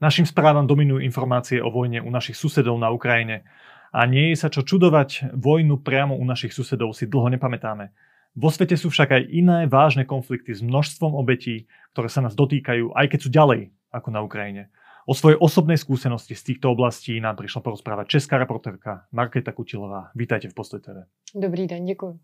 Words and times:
Našim 0.00 0.24
správam 0.24 0.64
dominujú 0.64 1.04
informácie 1.04 1.60
o 1.60 1.68
vojne 1.68 2.00
u 2.00 2.08
našich 2.08 2.32
susedov 2.32 2.80
na 2.80 2.88
Ukrajine 2.88 3.44
a 3.92 4.08
nie 4.08 4.32
je 4.32 4.40
sa 4.40 4.48
čo 4.48 4.64
čudovať, 4.64 5.36
vojnu 5.36 5.84
priamo 5.84 6.16
u 6.16 6.24
našich 6.24 6.56
susedov 6.56 6.96
si 6.96 7.04
dlho 7.04 7.28
nepamätáme. 7.36 7.92
Vo 8.32 8.48
svete 8.48 8.80
sú 8.80 8.88
však 8.88 9.12
aj 9.12 9.22
iné 9.28 9.68
vážne 9.68 10.08
konflikty 10.08 10.56
s 10.56 10.64
množstvom 10.64 11.12
obetí, 11.12 11.68
ktoré 11.92 12.08
sa 12.08 12.24
nás 12.24 12.32
dotýkajú, 12.32 12.96
aj 12.96 13.06
keď 13.12 13.18
sú 13.20 13.28
ďalej 13.28 13.60
ako 13.92 14.08
na 14.08 14.24
Ukrajine. 14.24 14.72
O 15.04 15.12
svojej 15.12 15.36
osobnej 15.36 15.76
skúsenosti 15.76 16.32
z 16.32 16.48
týchto 16.48 16.72
oblastí 16.72 17.20
nám 17.20 17.36
prišla 17.36 17.60
porozprávať 17.60 18.08
česká 18.08 18.40
reportérka 18.40 19.04
Marketa 19.12 19.52
Kutilová. 19.52 20.16
Vítajte 20.16 20.48
v 20.48 20.56
Postoj 20.56 20.80
TV. 20.80 21.04
Dobrý 21.36 21.68
den, 21.68 21.84
děkuji. 21.84 22.16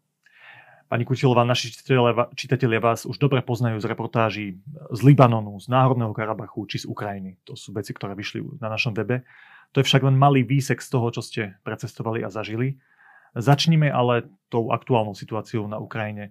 Pani 0.86 1.02
Kutilová, 1.02 1.42
naši 1.42 1.74
čitatelia, 2.38 2.78
vás 2.78 3.10
už 3.10 3.18
dobre 3.18 3.42
poznajú 3.42 3.82
z 3.82 3.90
reportáží 3.90 4.46
z 4.94 5.00
Libanonu, 5.02 5.58
z 5.58 5.66
Náhorného 5.66 6.14
Karabachu 6.14 6.62
či 6.70 6.82
z 6.82 6.86
Ukrajiny. 6.86 7.42
To 7.42 7.58
sú 7.58 7.74
veci, 7.74 7.90
ktoré 7.90 8.14
vyšli 8.14 8.62
na 8.62 8.70
našom 8.70 8.94
webe. 8.94 9.26
To 9.74 9.82
je 9.82 9.86
však 9.90 10.06
len 10.06 10.14
malý 10.14 10.46
výsek 10.46 10.78
z 10.78 10.86
toho, 10.94 11.10
čo 11.10 11.26
ste 11.26 11.58
precestovali 11.66 12.22
a 12.22 12.30
zažili. 12.30 12.78
Začnime 13.34 13.90
ale 13.90 14.30
tou 14.46 14.70
aktuálnou 14.70 15.18
situáciou 15.18 15.66
na 15.66 15.82
Ukrajine. 15.82 16.30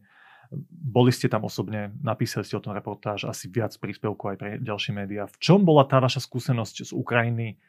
Boli 0.71 1.11
ste 1.11 1.27
tam 1.27 1.43
osobne, 1.43 1.91
napísali 1.99 2.47
ste 2.47 2.55
o 2.55 2.63
tom 2.63 2.71
reportáž, 2.71 3.27
asi 3.27 3.51
viac 3.51 3.75
príspevkov 3.75 4.33
aj 4.33 4.37
pre 4.39 4.49
ďalšie 4.63 4.95
médiá. 4.95 5.27
V 5.27 5.35
čom 5.35 5.67
bola 5.67 5.83
tá 5.83 5.99
vaša 5.99 6.23
skúsenosť 6.23 6.87
z 6.87 6.91
Ukrajiny 6.95 7.59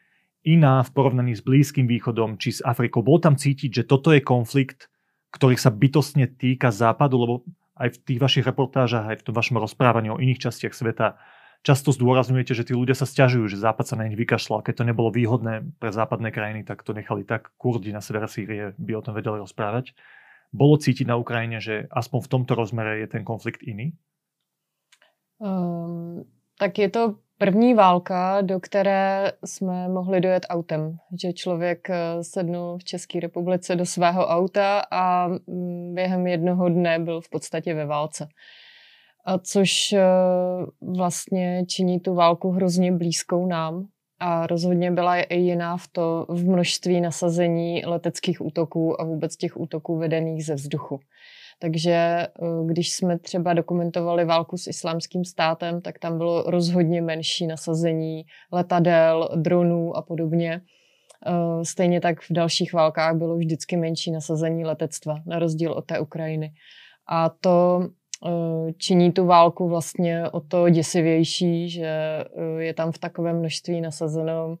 iná 0.47 0.87
v 0.87 0.93
porovnaní 0.95 1.35
s 1.35 1.43
Blízkym 1.43 1.83
východom 1.83 2.39
či 2.39 2.55
s 2.55 2.63
Afrikou? 2.63 3.03
Bolo 3.03 3.19
tam 3.19 3.35
cítiť, 3.35 3.83
že 3.83 3.83
toto 3.83 4.15
je 4.15 4.23
konflikt, 4.23 4.87
ktorý 5.31 5.55
sa 5.59 5.73
bytostne 5.73 6.27
týka 6.27 6.71
západu, 6.71 7.15
lebo 7.19 7.33
aj 7.77 7.93
v 7.93 8.01
tých 8.01 8.19
vašich 8.19 8.45
reportážach, 8.47 9.05
aj 9.05 9.21
v 9.21 9.25
tom 9.29 9.35
vašom 9.37 9.61
rozprávaní 9.61 10.09
o 10.09 10.17
iných 10.17 10.49
častiach 10.49 10.73
sveta 10.73 11.19
často 11.65 11.91
zdôrazňujete, 11.91 12.53
že 12.53 12.65
tí 12.67 12.73
ľudia 12.77 12.93
sa 12.93 13.03
stiažujú, 13.03 13.49
že 13.49 13.59
Západ 13.59 13.85
sa 13.91 13.99
na 13.99 14.07
nich 14.07 14.15
vykašľal. 14.15 14.63
Keď 14.63 14.73
to 14.79 14.87
nebolo 14.87 15.09
výhodné 15.11 15.67
pre 15.81 15.91
západné 15.91 16.29
krajiny, 16.31 16.63
tak 16.63 16.79
to 16.85 16.93
nechali 16.93 17.27
tak. 17.27 17.51
Kurdi 17.57 17.91
na 17.91 17.99
severe 17.99 18.29
Sýrie 18.29 18.71
by 18.77 18.91
o 18.95 19.03
tom 19.03 19.11
vedeli 19.17 19.41
rozprávať. 19.41 19.91
Bolo 20.55 20.79
cítiť 20.79 21.03
na 21.09 21.19
Ukrajine, 21.19 21.59
že 21.59 21.91
aspoň 21.91 22.19
v 22.23 22.31
tomto 22.31 22.53
rozmere 22.55 23.03
je 23.03 23.07
ten 23.11 23.27
konflikt 23.27 23.59
iný? 23.67 23.91
Um, 25.43 26.23
tak 26.59 26.79
je 26.79 26.89
to 26.89 27.15
První 27.39 27.73
válka, 27.73 28.41
do 28.41 28.59
které 28.59 29.31
jsme 29.45 29.89
mohli 29.89 30.21
dojet 30.21 30.45
autem, 30.49 30.97
že 31.21 31.33
člověk 31.33 31.89
eh, 31.89 32.23
sednul 32.23 32.77
v 32.77 32.83
České 32.83 33.19
republice 33.19 33.75
do 33.75 33.85
svého 33.85 34.27
auta 34.27 34.81
a 34.91 35.27
mm, 35.27 35.95
během 35.95 36.27
jednoho 36.27 36.69
dne 36.69 36.99
byl 36.99 37.21
v 37.21 37.29
podstatě 37.29 37.73
ve 37.73 37.85
válce. 37.85 38.27
A 39.25 39.37
což 39.37 39.93
eh, 39.93 40.03
vlastně 40.81 41.65
činí 41.67 41.99
tu 41.99 42.15
válku 42.15 42.51
hrozně 42.51 42.91
blízkou 42.91 43.45
nám. 43.45 43.87
A 44.19 44.47
rozhodně 44.47 44.91
byla 44.91 45.21
i 45.21 45.37
jiná 45.39 45.77
v 45.77 45.87
to 45.87 46.25
v 46.29 46.47
množství 46.49 47.01
nasazení 47.01 47.85
leteckých 47.85 48.45
útoků 48.45 49.01
a 49.01 49.03
vůbec 49.03 49.35
těch 49.35 49.57
útoků 49.59 49.97
vedených 49.97 50.45
ze 50.45 50.55
vzduchu. 50.55 50.99
Takže 51.59 51.91
eh, 51.91 52.27
když 52.65 52.91
jsme 52.91 53.19
třeba 53.19 53.53
dokumentovali 53.53 54.25
válku 54.25 54.57
s 54.57 54.67
islámským 54.67 55.25
státem, 55.25 55.81
tak 55.81 55.99
tam 55.99 56.17
bylo 56.17 56.43
rozhodně 56.43 57.01
menší 57.01 57.47
nasazení 57.47 58.25
letadel, 58.51 59.29
dronů 59.35 59.97
a 59.97 60.01
podobně. 60.01 60.61
Eh, 61.25 61.65
stejně 61.65 62.01
tak 62.01 62.21
v 62.21 62.31
dalších 62.31 62.73
válkách 62.73 63.15
bylo 63.15 63.37
vždycky 63.37 63.77
menší 63.77 64.11
nasazení 64.11 64.65
letectva, 64.65 65.15
na 65.25 65.39
rozdíl 65.39 65.71
od 65.71 65.85
té 65.85 65.99
Ukrajiny. 65.99 66.51
A 67.09 67.29
to 67.29 67.81
eh, 68.27 68.73
činí 68.77 69.11
tu 69.11 69.25
válku 69.25 69.69
vlastně 69.69 70.29
o 70.29 70.39
to 70.39 70.69
děsivější, 70.69 71.69
že 71.69 72.23
je 72.57 72.73
tam 72.73 72.91
v 72.91 72.97
takovém 72.97 73.39
množství 73.39 73.81
nasazeno, 73.81 74.57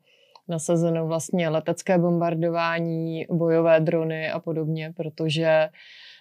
nasazeno 0.47 1.07
vlastně 1.07 1.49
letecké 1.49 1.97
bombardování, 1.97 3.25
bojové 3.31 3.79
drony 3.79 4.31
a 4.31 4.39
podobně, 4.39 4.93
protože 4.95 5.69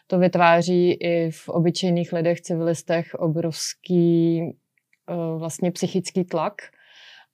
to 0.06 0.18
vytváří 0.18 0.92
i 0.92 1.30
v 1.30 1.48
obyčejných 1.48 2.12
lidech, 2.12 2.40
civilistech 2.40 3.14
obrovský 3.14 4.42
uh, 4.42 5.38
vlastně 5.38 5.70
psychický 5.70 6.24
tlak 6.24 6.54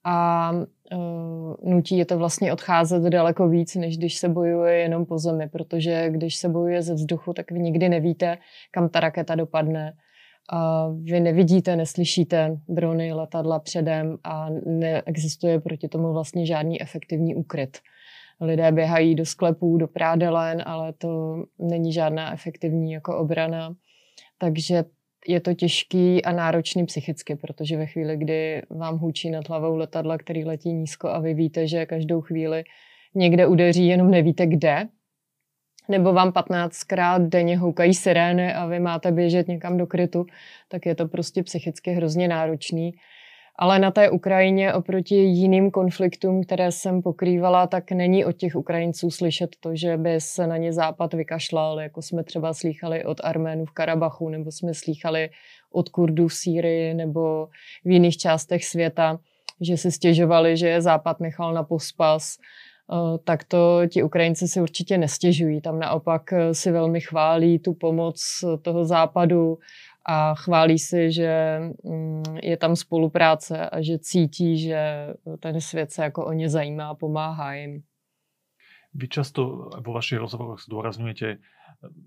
a 0.05 0.51
uh, 0.53 1.55
nutí 1.63 1.99
je 1.99 2.05
to 2.05 2.19
vlastně 2.19 2.53
odcházet 2.53 3.03
daleko 3.03 3.49
víc, 3.49 3.75
než 3.75 3.99
když 3.99 4.19
se 4.19 4.29
bojuje 4.29 4.79
jenom 4.79 5.07
po 5.07 5.19
zemi, 5.19 5.49
protože 5.49 6.11
když 6.11 6.37
se 6.37 6.49
bojuje 6.49 6.83
ze 6.83 6.95
vzduchu, 6.95 7.33
tak 7.33 7.51
vy 7.51 7.59
nikdy 7.59 7.89
nevíte, 7.89 8.39
kam 8.71 8.89
ta 8.89 9.01
raketa 9.01 9.35
dopadne. 9.35 9.97
A 10.51 10.89
vy 10.89 11.21
nevidíte, 11.21 11.77
neslyšíte 11.77 12.61
drony, 12.69 13.13
letadla 13.13 13.59
předem 13.59 14.17
a 14.25 14.47
neexistuje 14.67 15.61
proti 15.61 15.89
tomu 15.89 16.13
vlastně 16.13 16.47
žádný 16.47 16.83
efektivní 16.83 17.35
úkryt 17.35 17.79
lidé 18.43 18.73
běhají 18.73 19.15
do 19.15 19.27
sklepů, 19.27 19.77
do 19.77 19.89
prádelen, 19.89 20.63
ale 20.67 20.93
to 20.93 21.45
není 21.59 21.93
žádná 21.93 22.33
efektivní 22.33 22.93
jako 22.93 23.19
obrana. 23.19 23.75
Takže 24.39 24.85
je 25.29 25.41
to 25.41 25.55
těžký 25.55 26.25
a 26.25 26.33
náročný 26.33 26.87
psychicky, 26.87 27.37
protože 27.37 27.77
ve 27.77 27.87
chvíli, 27.87 28.17
kdy 28.17 28.63
vám 28.71 28.99
hučí 28.99 29.31
nad 29.31 29.49
hlavou 29.49 29.77
letadla, 29.77 30.19
který 30.19 30.45
letí 30.45 30.73
nízko 30.73 31.09
a 31.09 31.19
vy 31.19 31.35
víte, 31.35 31.67
že 31.67 31.87
každou 31.87 32.21
chvíli 32.21 32.65
někde 33.15 33.47
udeří, 33.47 33.87
jenom 33.87 34.11
nevíte 34.11 34.47
kde, 34.47 34.89
nebo 35.89 36.13
vám 36.13 36.31
15krát 36.31 37.29
denně 37.29 37.59
houkají 37.59 37.95
sirény 37.95 38.55
a 38.55 38.67
vy 38.67 38.81
máte 38.81 39.13
běžet 39.13 39.49
někam 39.49 39.77
do 39.77 39.87
krytu, 39.87 40.27
tak 40.69 40.87
je 40.87 40.95
to 40.95 41.09
prostě 41.09 41.43
psychicky 41.43 41.91
hrozně 41.91 42.29
náročný. 42.29 42.93
Ale 43.57 43.79
na 43.79 43.91
té 43.91 44.11
Ukrajině 44.11 44.75
oproti 44.75 45.15
jiným 45.15 45.71
konfliktům, 45.71 46.45
které 46.45 46.73
jsem 46.73 47.03
pokrývala, 47.03 47.67
tak 47.67 47.93
není 47.93 48.25
od 48.25 48.33
těch 48.33 48.57
Ukrajinců 48.57 49.11
slyšet 49.11 49.51
to, 49.61 49.77
že 49.77 49.97
by 49.97 50.21
se 50.21 50.47
na 50.47 50.57
ně 50.57 50.73
Západ 50.73 51.15
vykašlal, 51.15 51.81
jako 51.81 52.03
jsme 52.03 52.25
třeba 52.25 52.55
slýchali 52.55 53.05
od 53.05 53.21
Arménů 53.25 53.65
v 53.65 53.71
Karabachu, 53.71 54.29
nebo 54.29 54.53
jsme 54.53 54.75
slýchali 54.75 55.31
od 55.73 55.89
Kurdů 55.89 56.29
v 56.29 56.35
Sýrii 56.35 56.95
nebo 56.95 57.49
v 57.85 57.91
jiných 57.91 58.17
částech 58.17 58.65
světa, 58.65 59.19
že 59.61 59.77
si 59.77 59.93
stěžovali, 59.93 60.57
že 60.57 60.69
je 60.69 60.83
Západ 60.83 61.21
nechal 61.21 61.55
na 61.55 61.63
pospas, 61.63 62.37
eh, 62.37 63.19
tak 63.25 63.45
to 63.45 63.81
ti 63.89 64.03
Ukrajinci 64.03 64.49
si 64.49 64.61
určitě 64.61 64.99
nestěžují. 64.99 65.61
Tam 65.61 65.79
naopak 65.79 66.33
eh, 66.33 66.55
si 66.55 66.73
velmi 66.73 67.01
chválí 67.01 67.59
tu 67.59 67.75
pomoc 67.75 68.45
toho 68.63 68.85
západu 68.85 69.59
a 70.05 70.35
chválí 70.35 70.79
si, 70.79 71.13
že 71.13 71.61
mm, 71.85 72.23
je 72.43 72.57
tam 72.57 72.77
spolupráce 72.77 73.69
a 73.69 73.83
že 73.83 73.99
cítí, 73.99 74.59
že 74.59 75.09
ten 75.41 75.61
svět 75.61 75.93
se 75.93 76.03
jako 76.03 76.27
o 76.27 76.33
ně 76.33 76.49
zajímá 76.49 76.89
a 76.89 76.95
pomáhá 76.95 77.55
jim. 77.55 77.83
Vy 78.93 79.09
často 79.09 79.73
vo 79.73 79.93
vašich 79.97 80.21
rozhovoroch 80.21 80.61
zdôrazňujete, 80.61 81.41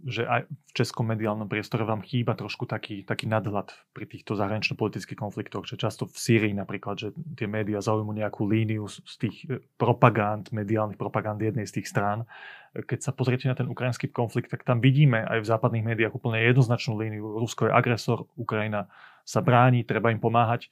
že 0.06 0.24
aj 0.24 0.46
v 0.46 0.72
českom 0.78 1.10
mediálnom 1.10 1.50
priestore 1.50 1.82
vám 1.82 2.06
chýba 2.06 2.38
trošku 2.38 2.70
taký, 2.70 3.02
taký 3.02 3.26
nadhľad 3.26 3.74
pri 3.92 4.06
týchto 4.06 4.38
zahranično-politických 4.38 5.18
konfliktoch, 5.18 5.66
že 5.66 5.82
často 5.82 6.06
v 6.06 6.14
Sýrii 6.14 6.54
napríklad, 6.54 6.96
že 7.02 7.08
tie 7.36 7.50
médiá 7.50 7.82
zaujímu 7.82 8.14
nejakú 8.14 8.46
líniu 8.46 8.86
z 8.88 9.16
tých 9.18 9.36
e, 9.50 9.60
propagand, 9.82 10.48
mediálnych 10.54 10.96
propagand 10.96 11.42
jednej 11.42 11.66
z 11.66 11.82
tých 11.82 11.90
strán. 11.90 12.30
Keď 12.78 13.00
sa 13.02 13.12
pozriete 13.12 13.50
na 13.50 13.58
ten 13.58 13.66
ukrajinský 13.66 14.14
konflikt, 14.14 14.54
tak 14.54 14.62
tam 14.64 14.80
vidíme 14.80 15.26
aj 15.26 15.42
v 15.44 15.50
západných 15.50 15.88
médiách 15.90 16.14
úplne 16.16 16.40
jednoznačnú 16.46 16.96
líniu. 17.02 17.42
Rusko 17.42 17.68
je 17.68 17.76
agresor, 17.76 18.30
Ukrajina 18.38 18.88
sa 19.26 19.42
bráni, 19.42 19.84
treba 19.84 20.14
im 20.14 20.22
pomáhať 20.22 20.70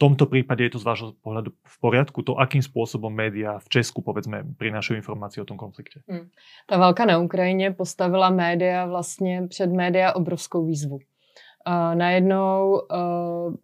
tomto 0.00 0.24
prípade 0.26 0.64
je 0.64 0.72
to 0.72 0.80
z 0.80 0.88
vášho 0.88 1.08
pohľadu 1.20 1.52
v 1.52 1.76
poriadku, 1.84 2.24
to 2.24 2.40
akým 2.40 2.64
spôsobom 2.64 3.12
média 3.12 3.60
v 3.60 3.68
Česku, 3.68 4.00
povedzme, 4.00 4.48
prinášají 4.56 4.96
informace 5.04 5.36
o 5.42 5.44
tom 5.44 5.60
konflikte? 5.60 6.00
Hmm. 6.08 6.32
Ta 6.66 6.80
válka 6.80 7.04
na 7.04 7.18
Ukrajině 7.18 7.70
postavila 7.70 8.30
média 8.30 8.86
vlastně 8.86 9.46
před 9.48 9.72
média 9.72 10.12
obrovskou 10.12 10.64
výzvu. 10.64 10.96
Uh, 10.96 11.94
najednou 11.94 12.80
uh, 12.90 13.54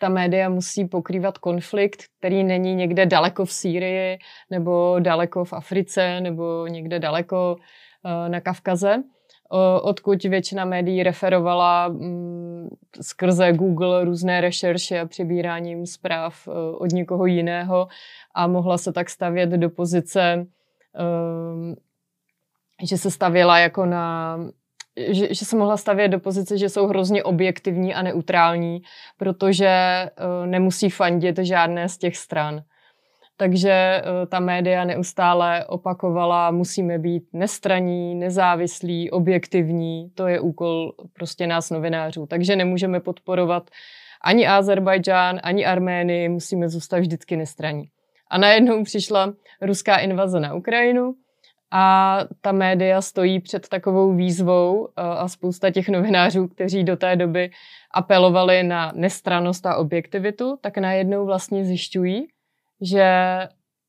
ta 0.00 0.08
média 0.08 0.48
musí 0.48 0.84
pokrývat 0.84 1.38
konflikt, 1.38 2.04
který 2.18 2.44
není 2.44 2.74
někde 2.74 3.06
daleko 3.06 3.44
v 3.44 3.52
Sýrii, 3.52 4.18
nebo 4.50 4.96
daleko 5.00 5.44
v 5.44 5.52
Africe, 5.52 6.20
nebo 6.20 6.66
někde 6.66 6.98
daleko 6.98 7.56
uh, 7.56 8.28
na 8.28 8.40
Kavkaze, 8.40 9.02
odkud 9.82 10.22
většina 10.22 10.64
médií 10.64 11.02
referovala 11.02 11.88
mm, 11.88 12.68
skrze 13.00 13.52
Google 13.52 14.04
různé 14.04 14.40
rešerše 14.40 15.00
a 15.00 15.06
přebíráním 15.06 15.86
zpráv 15.86 16.48
e, 16.48 16.50
od 16.76 16.92
někoho 16.92 17.26
jiného 17.26 17.88
a 18.34 18.46
mohla 18.46 18.78
se 18.78 18.92
tak 18.92 19.10
stavět 19.10 19.50
do 19.50 19.70
pozice, 19.70 20.22
e, 20.22 20.46
že 22.86 22.98
se 22.98 23.10
stavěla 23.10 23.58
jako 23.58 23.86
na 23.86 24.38
že, 24.96 25.34
že 25.34 25.44
se 25.44 25.56
mohla 25.56 25.76
stavět 25.76 26.08
do 26.08 26.20
pozice, 26.20 26.58
že 26.58 26.68
jsou 26.68 26.86
hrozně 26.86 27.22
objektivní 27.22 27.94
a 27.94 28.02
neutrální, 28.02 28.82
protože 29.16 29.66
e, 29.66 30.10
nemusí 30.46 30.90
fandit 30.90 31.38
žádné 31.38 31.88
z 31.88 31.98
těch 31.98 32.16
stran. 32.16 32.62
Takže 33.40 33.70
eh, 33.70 34.02
ta 34.26 34.40
média 34.40 34.84
neustále 34.84 35.64
opakovala, 35.64 36.50
musíme 36.50 36.98
být 36.98 37.22
nestraní, 37.32 38.14
nezávislí, 38.14 39.10
objektivní. 39.10 40.10
To 40.14 40.26
je 40.26 40.40
úkol 40.40 40.92
prostě 41.12 41.46
nás 41.46 41.70
novinářů. 41.70 42.26
Takže 42.26 42.56
nemůžeme 42.56 43.00
podporovat 43.00 43.70
ani 44.20 44.46
Azerbajdžán, 44.46 45.40
ani 45.42 45.66
Arménii 45.66 46.28
musíme 46.28 46.68
zůstat 46.68 46.98
vždycky 46.98 47.36
nestraní. 47.36 47.88
A 48.30 48.38
najednou 48.38 48.84
přišla 48.84 49.32
ruská 49.62 49.96
invaze 49.96 50.40
na 50.40 50.54
Ukrajinu 50.54 51.14
a 51.70 52.18
ta 52.40 52.52
média 52.52 53.00
stojí 53.00 53.40
před 53.40 53.68
takovou 53.68 54.14
výzvou 54.14 54.88
a 54.96 55.28
spousta 55.28 55.70
těch 55.70 55.88
novinářů, 55.88 56.48
kteří 56.48 56.84
do 56.84 56.96
té 56.96 57.16
doby 57.16 57.50
apelovali 57.90 58.62
na 58.62 58.92
nestranost 58.94 59.66
a 59.66 59.76
objektivitu, 59.76 60.58
tak 60.60 60.78
najednou 60.78 61.26
vlastně 61.26 61.64
zjišťují, 61.64 62.26
že 62.80 63.08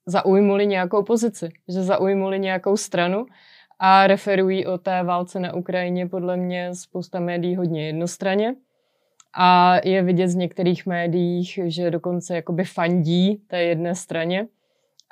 zaujmuli 0.06 0.68
nějakou 0.68 1.04
pozici, 1.04 1.50
že 1.68 1.84
zaujmuli 1.84 2.40
nějakou 2.40 2.78
stranu 2.78 3.26
a 3.80 4.08
referují 4.08 4.66
o 4.66 4.78
té 4.78 5.04
válce 5.04 5.40
na 5.40 5.54
Ukrajině 5.54 6.08
podle 6.08 6.38
mě 6.38 6.76
spousta 6.76 7.20
médií 7.20 7.56
hodně 7.56 7.88
jednostranně. 7.88 8.56
A 9.34 9.76
je 9.88 10.04
vidět 10.04 10.28
z 10.28 10.36
některých 10.36 10.86
médiích, 10.86 11.60
že 11.66 11.92
dokonce 11.92 12.36
jakoby 12.36 12.64
fandí 12.64 13.42
té 13.48 13.64
jedné 13.64 13.96
straně 13.96 14.48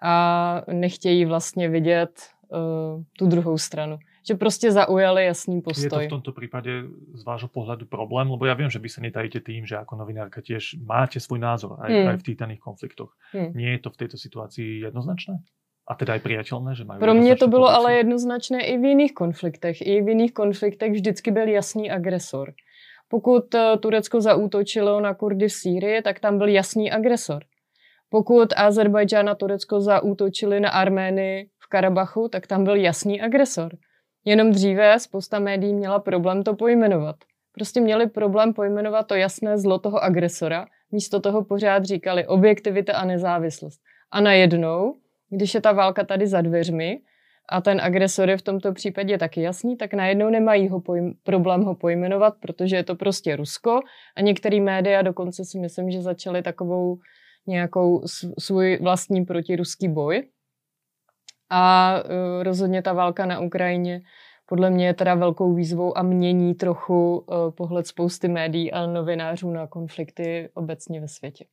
a 0.01 0.61
nechtějí 0.71 1.25
vlastně 1.25 1.69
vidět 1.69 2.09
uh, 2.49 3.03
tu 3.17 3.27
druhou 3.27 3.57
stranu. 3.57 3.97
Že 4.29 4.35
prostě 4.35 4.71
zaujali 4.71 5.25
jasný 5.25 5.61
postoj. 5.61 5.83
Je 5.83 5.89
to 5.89 5.99
v 5.99 6.13
tomto 6.21 6.31
prípade 6.37 6.69
z 7.17 7.23
vášho 7.25 7.49
pohľadu 7.49 7.89
problém? 7.89 8.29
Lebo 8.29 8.45
ja 8.45 8.53
viem, 8.53 8.69
že 8.69 8.77
vy 8.77 8.89
sa 8.93 9.01
netajíte 9.01 9.41
tým, 9.41 9.65
že 9.65 9.73
ako 9.73 9.97
novinárka 9.97 10.45
tiež 10.45 10.77
máte 10.85 11.17
svoj 11.17 11.41
názor 11.41 11.81
aj, 11.81 11.89
hmm. 11.89 12.07
aj 12.13 12.17
v 12.21 12.25
tých 12.29 12.37
daných 12.37 12.61
konfliktoch. 12.61 13.17
Hmm. 13.33 13.57
Nie 13.57 13.73
je 13.73 13.79
to 13.81 13.89
v 13.89 14.05
tejto 14.05 14.21
situácii 14.21 14.85
jednoznačné? 14.85 15.41
A 15.89 15.97
teda 15.97 16.13
aj 16.13 16.21
priateľné, 16.21 16.77
že 16.77 16.85
mají 16.85 17.01
Pro 17.01 17.13
mě 17.13 17.35
to 17.35 17.47
bylo 17.49 17.65
pozici? 17.65 17.77
ale 17.77 17.89
jednoznačné 17.93 18.59
i 18.61 18.77
v 18.77 18.83
jiných 18.85 19.13
konfliktech. 19.13 19.81
I 19.81 20.01
v 20.01 20.07
jiných 20.07 20.33
konfliktech 20.33 20.91
vždycky 20.91 21.31
byl 21.31 21.47
jasný 21.47 21.89
agresor. 21.91 22.53
Pokud 23.09 23.55
eh, 23.55 23.77
Turecko 23.77 24.21
zaútočilo 24.21 25.01
na 25.01 25.13
Kurdy 25.13 25.47
v 25.47 25.53
Sýrii, 25.53 26.01
tak 26.01 26.19
tam 26.19 26.37
byl 26.37 26.47
jasný 26.47 26.91
agresor. 26.91 27.43
Pokud 28.09 28.53
Azerbajdžán 28.57 29.29
a 29.29 29.35
Turecko 29.35 29.81
zaútočili 29.81 30.59
na 30.59 30.69
Arménii 30.69 31.49
v 31.57 31.67
Karabachu, 31.69 32.29
tak 32.29 32.47
tam 32.47 32.63
byl 32.63 32.75
jasný 32.75 33.21
agresor. 33.21 33.77
Jenom 34.25 34.51
dříve 34.51 34.99
spousta 34.99 35.39
médií 35.39 35.73
měla 35.73 35.99
problém 35.99 36.43
to 36.43 36.55
pojmenovat. 36.55 37.15
Prostě 37.53 37.81
měli 37.81 38.07
problém 38.09 38.53
pojmenovat 38.53 39.07
to 39.07 39.15
jasné 39.15 39.57
zlo 39.57 39.79
toho 39.79 40.03
agresora, 40.03 40.65
místo 40.91 41.19
toho 41.19 41.43
pořád 41.43 41.85
říkali 41.85 42.27
objektivita 42.27 42.93
a 42.93 43.05
nezávislost. 43.05 43.81
A 44.11 44.21
najednou, 44.21 44.95
když 45.29 45.53
je 45.53 45.61
ta 45.61 45.71
válka 45.71 46.03
tady 46.03 46.27
za 46.27 46.41
dveřmi 46.41 47.01
a 47.49 47.61
ten 47.61 47.81
agresor 47.81 48.29
je 48.29 48.37
v 48.37 48.41
tomto 48.41 48.73
případě 48.73 49.17
taky 49.17 49.41
jasný, 49.41 49.77
tak 49.77 49.93
najednou 49.93 50.29
nemají 50.29 50.69
ho 50.69 50.79
pojm- 50.79 51.13
problém 51.23 51.63
ho 51.63 51.75
pojmenovat, 51.75 52.33
protože 52.39 52.75
je 52.75 52.83
to 52.83 52.95
prostě 52.95 53.35
Rusko 53.35 53.79
a 54.17 54.21
některé 54.21 54.61
média 54.61 55.01
dokonce 55.01 55.45
si 55.45 55.59
myslím, 55.59 55.91
že 55.91 56.01
začaly 56.01 56.41
takovou 56.41 56.97
nějakou 57.47 58.01
svůj 58.39 58.79
vlastní 58.81 59.25
protiruský 59.25 59.87
boj. 59.87 60.27
A 61.49 61.95
uh, 61.97 62.43
rozhodně 62.43 62.81
ta 62.81 62.93
válka 62.93 63.25
na 63.25 63.39
Ukrajině 63.39 64.01
podle 64.45 64.69
mě 64.69 64.85
je 64.85 64.93
teda 64.93 65.15
velkou 65.15 65.53
výzvou 65.53 65.97
a 65.97 66.01
mění 66.01 66.55
trochu 66.55 67.17
uh, 67.17 67.51
pohled 67.51 67.87
spousty 67.87 68.27
médií 68.27 68.71
a 68.71 68.85
novinářů 68.85 69.51
na 69.51 69.67
konflikty 69.67 70.49
obecně 70.53 71.01
ve 71.01 71.07
světě. 71.07 71.45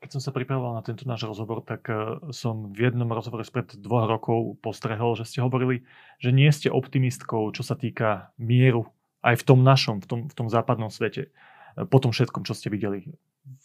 Keď 0.00 0.16
som 0.16 0.24
sa 0.24 0.32
pripravoval 0.32 0.72
na 0.72 0.80
tento 0.80 1.04
náš 1.04 1.28
rozhovor, 1.28 1.60
tak 1.60 1.84
som 2.32 2.72
v 2.72 2.88
jednom 2.88 3.12
rozhovore 3.12 3.44
spred 3.44 3.76
dvoch 3.76 4.08
rokov 4.08 4.56
postrehol, 4.64 5.12
že 5.12 5.28
ste 5.28 5.44
hovorili, 5.44 5.84
že 6.16 6.32
nie 6.32 6.48
ste 6.48 6.72
optimistkou, 6.72 7.52
čo 7.52 7.60
sa 7.60 7.76
týka 7.76 8.32
mieru 8.40 8.88
aj 9.20 9.44
v 9.44 9.44
tom 9.44 9.60
našom, 9.60 10.00
v 10.00 10.06
tom, 10.08 10.20
v 10.24 10.32
tom 10.32 10.48
západnom 10.48 10.88
svete. 10.88 11.28
Po 11.76 12.00
tom 12.00 12.16
všetkom, 12.16 12.48
čo 12.48 12.56
ste 12.56 12.72
videli 12.72 13.12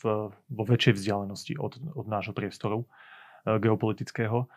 v, 0.04 0.28
vo 0.36 0.63
väčšej 0.68 1.00
vzdialenosti 1.00 1.56
od, 1.56 1.80
od 1.95 2.04
nášho 2.04 2.36
priestoru 2.36 2.83
geopolitického. 3.48 4.51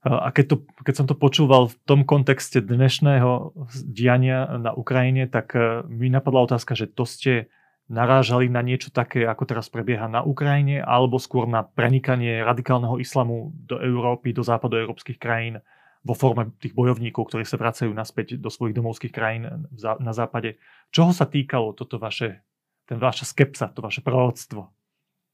A 0.00 0.32
keď, 0.32 0.44
to, 0.48 0.56
keď 0.80 0.94
som 0.96 1.06
to 1.06 1.12
počúval 1.12 1.68
v 1.68 1.76
tom 1.84 2.08
kontexte 2.08 2.64
dnešného 2.64 3.52
diania 3.84 4.48
na 4.56 4.72
Ukrajine, 4.72 5.28
tak 5.28 5.52
mi 5.92 6.08
napadla 6.08 6.48
otázka, 6.48 6.72
že 6.72 6.88
to 6.88 7.04
ste 7.04 7.52
narážali 7.90 8.48
na 8.48 8.64
niečo 8.64 8.88
také, 8.88 9.28
ako 9.28 9.44
teraz 9.44 9.68
prebieha 9.68 10.08
na 10.08 10.24
Ukrajine, 10.24 10.80
alebo 10.80 11.20
skôr 11.20 11.44
na 11.44 11.66
prenikanie 11.66 12.40
radikálneho 12.40 12.96
islamu 12.96 13.52
do 13.52 13.76
Európy, 13.76 14.32
do 14.32 14.40
západoeurópskych 14.40 15.20
krajín 15.20 15.60
vo 16.00 16.16
forme 16.16 16.48
tých 16.56 16.72
bojovníkov, 16.72 17.28
ktorí 17.28 17.44
sa 17.44 17.60
vracajú 17.60 17.92
naspäť 17.92 18.40
do 18.40 18.48
svojich 18.48 18.72
domovských 18.72 19.12
krajín 19.12 19.68
na 20.00 20.12
západe. 20.16 20.56
Čoho 20.88 21.12
sa 21.12 21.28
týkalo 21.28 21.76
toto 21.76 22.00
vaše, 22.00 22.40
ten 22.88 22.96
vaša 22.96 23.28
skepsa, 23.28 23.68
to 23.68 23.84
vaše 23.84 24.00
proroctvo? 24.00 24.64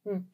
Hmm. 0.02 0.26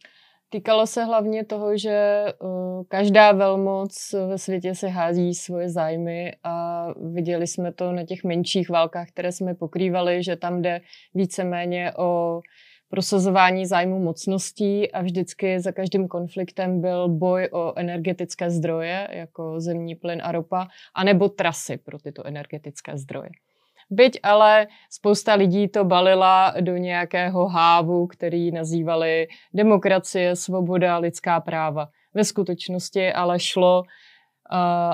Týkalo 0.52 0.86
se 0.86 1.04
hlavně 1.04 1.44
toho, 1.44 1.76
že 1.76 2.24
uh, 2.38 2.84
každá 2.88 3.32
velmoc 3.32 4.14
ve 4.28 4.38
světě 4.38 4.74
se 4.74 4.88
hází 4.88 5.34
svoje 5.34 5.68
zájmy 5.68 6.32
a 6.44 6.86
viděli 7.12 7.46
jsme 7.46 7.72
to 7.72 7.92
na 7.92 8.04
těch 8.04 8.24
menších 8.24 8.68
válkách, 8.68 9.08
které 9.08 9.32
jsme 9.32 9.54
pokrývali, 9.54 10.22
že 10.22 10.36
tam 10.36 10.62
jde 10.62 10.80
víceméně 11.14 11.92
o 11.98 12.40
prosazování 12.88 13.66
zájmu 13.66 13.98
mocností 13.98 14.92
a 14.92 15.02
vždycky 15.02 15.60
za 15.60 15.72
každým 15.72 16.08
konfliktem 16.08 16.80
byl 16.80 17.08
boj 17.08 17.48
o 17.52 17.78
energetické 17.78 18.50
zdroje, 18.50 19.08
jako 19.12 19.60
zemní 19.60 19.94
plyn 19.94 20.20
a 20.24 20.32
ropa, 20.32 20.68
anebo 20.94 21.28
trasy 21.28 21.76
pro 21.76 21.98
tyto 21.98 22.26
energetické 22.26 22.98
zdroje. 22.98 23.30
Byť 23.90 24.18
ale 24.22 24.66
spousta 24.90 25.34
lidí 25.34 25.68
to 25.68 25.84
balila 25.84 26.54
do 26.60 26.76
nějakého 26.76 27.48
hávu, 27.48 28.06
který 28.06 28.50
nazývali 28.50 29.28
demokracie, 29.54 30.36
svoboda, 30.36 30.98
lidská 30.98 31.40
práva. 31.40 31.88
Ve 32.14 32.24
skutečnosti 32.24 33.12
ale 33.12 33.40
šlo 33.40 33.82
uh, 33.82 33.86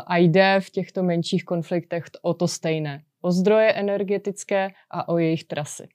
a 0.07 0.17
jde 0.17 0.61
v 0.61 0.71
těchto 0.71 1.03
menších 1.03 1.45
konfliktech 1.45 2.05
o 2.23 2.35
to 2.35 2.49
stejné. 2.49 3.03
O 3.21 3.31
zdroje 3.31 3.73
energetické 3.73 4.71
a 4.91 5.09
o 5.09 5.19
jejich 5.19 5.45
trasy. 5.45 5.89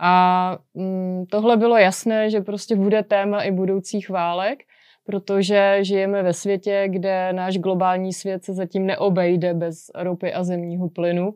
A 0.00 0.58
mm, 0.74 1.26
tohle 1.30 1.56
bylo 1.56 1.76
jasné, 1.76 2.30
že 2.30 2.40
prostě 2.40 2.76
bude 2.76 3.02
téma 3.02 3.42
i 3.42 3.50
budoucích 3.50 4.10
válek, 4.10 4.58
protože 5.04 5.78
žijeme 5.80 6.22
ve 6.22 6.32
světě, 6.32 6.84
kde 6.88 7.32
náš 7.32 7.58
globální 7.58 8.12
svět 8.12 8.44
se 8.44 8.54
zatím 8.54 8.86
neobejde 8.86 9.54
bez 9.54 9.90
ropy 9.94 10.32
a 10.32 10.44
zemního 10.44 10.88
plynu 10.88 11.34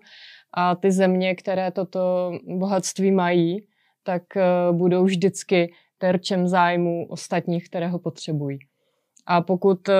a 0.56 0.74
ty 0.74 0.92
země, 0.92 1.34
které 1.34 1.70
toto 1.70 2.32
bohatství 2.46 3.12
mají, 3.12 3.66
tak 4.02 4.36
eh, 4.36 4.42
budou 4.72 5.04
vždycky 5.04 5.72
terčem 5.98 6.48
zájmu 6.48 7.06
ostatních, 7.08 7.68
které 7.68 7.88
ho 7.88 7.98
potřebují. 7.98 8.58
A 9.26 9.40
pokud 9.40 9.88
eh, 9.88 9.94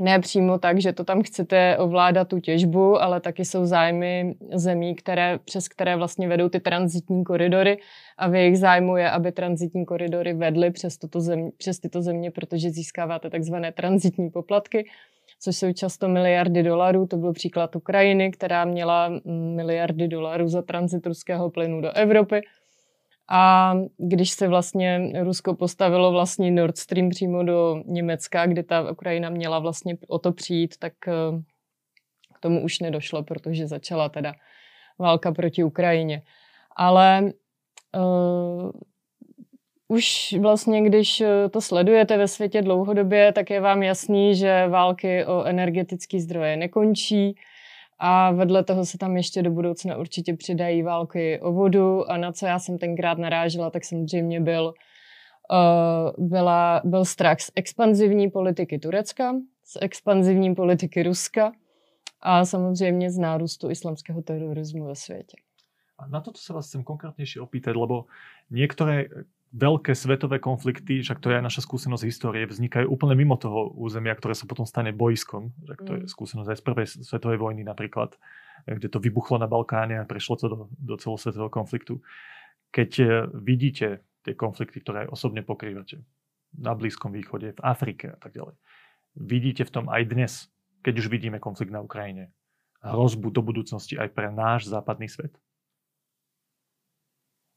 ne 0.00 0.20
přímo 0.20 0.58
tak, 0.58 0.80
že 0.80 0.92
to 0.92 1.04
tam 1.04 1.22
chcete 1.22 1.78
ovládat 1.78 2.28
tu 2.28 2.40
těžbu, 2.40 3.02
ale 3.02 3.20
taky 3.20 3.44
jsou 3.44 3.66
zájmy 3.66 4.34
zemí, 4.54 4.94
které, 4.94 5.38
přes 5.44 5.68
které 5.68 5.96
vlastně 5.96 6.28
vedou 6.28 6.48
ty 6.48 6.60
transitní 6.60 7.24
koridory 7.24 7.78
a 8.18 8.28
v 8.28 8.34
jejich 8.34 8.58
zájmu 8.58 8.96
je, 8.96 9.10
aby 9.10 9.32
transitní 9.32 9.86
koridory 9.86 10.34
vedly 10.34 10.70
přes, 10.70 10.98
toto 10.98 11.20
země, 11.20 11.50
přes 11.56 11.78
tyto 11.78 12.02
země, 12.02 12.30
protože 12.30 12.70
získáváte 12.70 13.30
takzvané 13.30 13.72
transitní 13.72 14.30
poplatky, 14.30 14.88
což 15.42 15.56
jsou 15.56 15.72
často 15.72 16.08
miliardy 16.08 16.62
dolarů. 16.62 17.06
To 17.06 17.16
byl 17.16 17.32
příklad 17.32 17.76
Ukrajiny, 17.76 18.30
která 18.30 18.64
měla 18.64 19.10
miliardy 19.54 20.08
dolarů 20.08 20.48
za 20.48 20.62
transit 20.62 21.06
ruského 21.06 21.50
plynu 21.50 21.80
do 21.80 21.92
Evropy. 21.92 22.40
A 23.30 23.74
když 23.98 24.30
se 24.30 24.48
vlastně 24.48 25.12
Rusko 25.22 25.54
postavilo 25.54 26.12
vlastní 26.12 26.50
Nord 26.50 26.78
Stream 26.78 27.08
přímo 27.08 27.42
do 27.42 27.82
Německa, 27.86 28.46
kde 28.46 28.62
ta 28.62 28.90
Ukrajina 28.90 29.30
měla 29.30 29.58
vlastně 29.58 29.96
o 30.08 30.18
to 30.18 30.32
přijít, 30.32 30.76
tak 30.78 30.92
eh, 31.08 31.12
k 32.34 32.40
tomu 32.40 32.64
už 32.64 32.80
nedošlo, 32.80 33.22
protože 33.22 33.66
začala 33.66 34.08
teda 34.08 34.34
válka 34.98 35.32
proti 35.32 35.64
Ukrajině. 35.64 36.22
Ale 36.76 37.32
uh, 37.96 38.70
už 39.92 40.34
vlastně, 40.40 40.82
když 40.82 41.20
eh, 41.20 41.48
to 41.48 41.60
sledujete 41.60 42.18
ve 42.18 42.28
světě 42.28 42.62
dlouhodobě, 42.62 43.32
tak 43.32 43.50
je 43.50 43.60
vám 43.60 43.82
jasný, 43.82 44.34
že 44.34 44.68
války 44.68 45.24
o 45.24 45.44
energetické 45.44 46.20
zdroje 46.20 46.56
nekončí 46.56 47.36
a 47.98 48.30
vedle 48.30 48.64
toho 48.64 48.84
se 48.84 48.98
tam 48.98 49.16
ještě 49.16 49.42
do 49.42 49.50
budoucna 49.50 49.96
určitě 49.96 50.36
přidají 50.36 50.82
války 50.82 51.40
o 51.40 51.52
vodu 51.52 52.10
a 52.10 52.16
na 52.16 52.32
co 52.32 52.46
já 52.46 52.58
jsem 52.58 52.78
tenkrát 52.78 53.18
narážela, 53.18 53.70
tak 53.70 53.84
samozřejmě 53.84 54.40
byl, 54.40 54.74
uh, 55.52 56.28
byla, 56.28 56.80
byl 56.84 57.04
strach 57.04 57.40
z 57.40 57.50
expanzivní 57.54 58.30
politiky 58.30 58.78
Turecka, 58.78 59.34
z 59.64 59.78
expanzivní 59.80 60.54
politiky 60.54 61.02
Ruska 61.02 61.52
a 62.20 62.44
samozřejmě 62.44 63.10
z 63.10 63.18
nárůstu 63.18 63.70
islamského 63.70 64.22
terorismu 64.22 64.84
ve 64.84 64.94
světě. 64.94 65.36
A 65.98 66.10
na 66.10 66.18
toto 66.18 66.42
sa 66.42 66.50
vás 66.50 66.66
chcem 66.66 66.82
konkrétnejšie 66.82 67.38
opýtať, 67.38 67.78
lebo 67.78 68.10
niektoré 68.50 69.06
veľké 69.52 69.92
svetové 69.92 70.40
konflikty, 70.40 71.04
však 71.04 71.20
to 71.20 71.28
je 71.28 71.36
aj 71.36 71.44
naša 71.44 71.62
skúsenosť 71.68 72.08
histórie, 72.08 72.48
vznikajú 72.48 72.88
úplne 72.88 73.12
mimo 73.12 73.36
toho 73.36 73.68
územia, 73.76 74.16
ktoré 74.16 74.32
sa 74.32 74.48
potom 74.48 74.64
stane 74.64 74.96
bojskom. 74.96 75.52
Že 75.68 75.74
to 75.76 75.92
je 75.92 76.00
mm. 76.00 76.08
skúsenosť 76.08 76.48
aj 76.48 76.58
z 76.58 76.64
prvej 76.64 76.86
svetovej 77.04 77.38
vojny 77.38 77.62
napríklad, 77.62 78.16
kde 78.64 78.88
to 78.88 78.96
vybuchlo 78.96 79.36
na 79.36 79.44
Balkáne 79.44 80.00
a 80.00 80.08
prešlo 80.08 80.40
to 80.40 80.46
do, 80.48 80.58
do 80.80 80.94
celosvetového 80.96 81.52
konfliktu. 81.52 82.00
keď 82.72 82.90
eh, 82.98 83.08
vidíte 83.36 84.08
tie 84.24 84.32
konflikty, 84.32 84.80
ktoré 84.80 85.04
osobne 85.10 85.44
pokrývate 85.44 86.00
na 86.56 86.72
Blízkom 86.72 87.12
východe, 87.12 87.52
v 87.52 87.60
Afrike 87.60 88.16
a 88.16 88.18
tak 88.20 88.32
ďalej, 88.32 88.56
vidíte 89.20 89.68
v 89.68 89.72
tom 89.72 89.84
aj 89.92 90.02
dnes, 90.08 90.32
keď 90.80 91.04
už 91.04 91.06
vidíme 91.12 91.36
konflikt 91.36 91.72
na 91.72 91.84
Ukrajine, 91.84 92.32
hrozbu 92.80 93.30
do 93.30 93.44
budúcnosti 93.44 93.94
aj 94.00 94.10
pre 94.16 94.32
náš 94.32 94.66
západný 94.66 95.06
svet? 95.06 95.36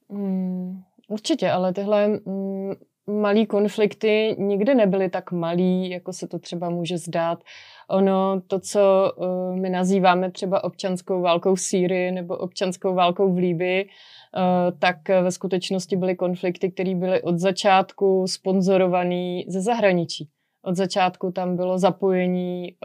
Mm, 0.06 0.86
určitě, 1.08 1.52
ale 1.52 1.74
tyhle 1.74 2.08
mm, 2.08 2.74
malý 3.08 3.46
konflikty 3.46 4.36
nikdy 4.40 4.76
nebyly 4.76 5.10
tak 5.10 5.32
malý, 5.32 5.90
jako 5.90 6.14
se 6.14 6.28
to 6.28 6.40
třeba 6.40 6.70
může 6.70 6.98
zdát. 6.98 7.44
Ono, 7.90 8.42
to, 8.48 8.60
co 8.60 9.14
uh, 9.18 9.56
my 9.56 9.70
nazýváme 9.70 10.32
třeba 10.32 10.64
občanskou 10.64 11.22
válkou 11.22 11.56
v 11.56 11.62
Sýrii 11.62 12.12
nebo 12.12 12.38
občanskou 12.38 12.96
válkou 12.96 13.34
v 13.34 13.38
Líbii, 13.38 13.86
uh, 13.86 14.80
tak 14.80 15.10
ve 15.10 15.32
skutečnosti 15.32 15.96
byly 15.96 16.16
konflikty, 16.16 16.72
které 16.72 16.96
byly 16.96 17.22
od 17.22 17.40
začátku 17.40 18.28
sponzorované 18.28 19.42
ze 19.48 19.62
zahraničí. 19.62 20.30
Od 20.64 20.76
začátku 20.76 21.32
tam 21.32 21.56
bylo 21.56 21.78
zapojení 21.78 22.76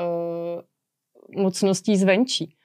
uh, 1.37 1.43
mocností 1.43 1.97
zvenčí. 1.97 2.57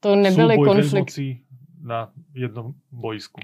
To 0.00 0.16
nebyly 0.16 0.56
konflikty. 0.56 1.40
na 1.82 2.12
jednom 2.34 2.72
bojsku. 2.92 3.40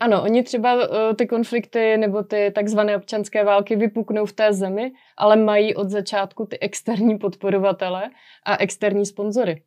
Ano, 0.00 0.22
oni 0.22 0.42
třeba 0.42 0.74
uh, 0.74 1.14
ty 1.16 1.26
konflikty 1.26 1.96
nebo 1.96 2.22
ty 2.22 2.52
takzvané 2.54 2.96
občanské 2.96 3.44
války 3.44 3.76
vypuknou 3.76 4.26
v 4.26 4.32
té 4.32 4.52
zemi, 4.52 4.92
ale 5.16 5.36
mají 5.36 5.74
od 5.74 5.90
začátku 5.90 6.46
ty 6.46 6.58
externí 6.58 7.18
podporovatele 7.18 8.10
a 8.44 8.56
externí 8.56 9.06
sponzory. 9.06 9.62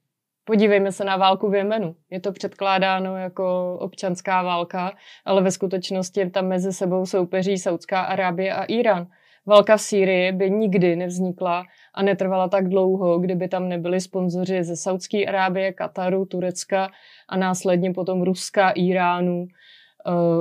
Podívejme 0.45 0.91
se 0.91 1.05
na 1.05 1.17
válku 1.17 1.49
v 1.49 1.55
Jemenu. 1.55 1.95
Je 2.09 2.19
to 2.19 2.31
předkládáno 2.31 3.17
jako 3.17 3.77
občanská 3.79 4.43
válka, 4.43 4.91
ale 5.25 5.41
ve 5.41 5.51
skutečnosti 5.51 6.29
tam 6.29 6.47
mezi 6.47 6.73
sebou 6.73 7.05
soupeří 7.05 7.57
Saudská 7.57 8.01
Arábie 8.01 8.53
a 8.53 8.63
Irán. 8.63 9.07
Válka 9.45 9.77
v 9.77 9.81
Sýrii 9.81 10.31
by 10.31 10.51
nikdy 10.51 10.95
nevznikla 10.95 11.63
a 11.93 12.03
netrvala 12.03 12.49
tak 12.49 12.69
dlouho, 12.69 13.19
kdyby 13.19 13.47
tam 13.47 13.69
nebyli 13.69 14.01
sponzoři 14.01 14.63
ze 14.63 14.75
Saudské 14.75 15.25
Arábie, 15.25 15.73
Kataru, 15.73 16.25
Turecka 16.25 16.91
a 17.29 17.37
následně 17.37 17.93
potom 17.93 18.21
Ruska, 18.21 18.69
Iránu, 18.69 19.47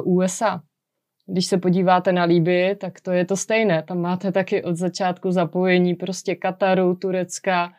uh, 0.04 0.16
USA. 0.16 0.62
Když 1.26 1.47
se 1.47 1.59
podíváte 1.59 2.12
na 2.12 2.25
Líby, 2.25 2.76
tak 2.81 3.00
to 3.00 3.11
je 3.11 3.25
to 3.25 3.37
stejné. 3.37 3.83
Tam 3.83 4.00
máte 4.00 4.33
taky 4.33 4.62
od 4.62 4.76
začátku 4.76 5.31
zapojení 5.31 5.95
prostě 5.95 6.35
Kataru, 6.35 6.95
Turecka, 6.95 7.73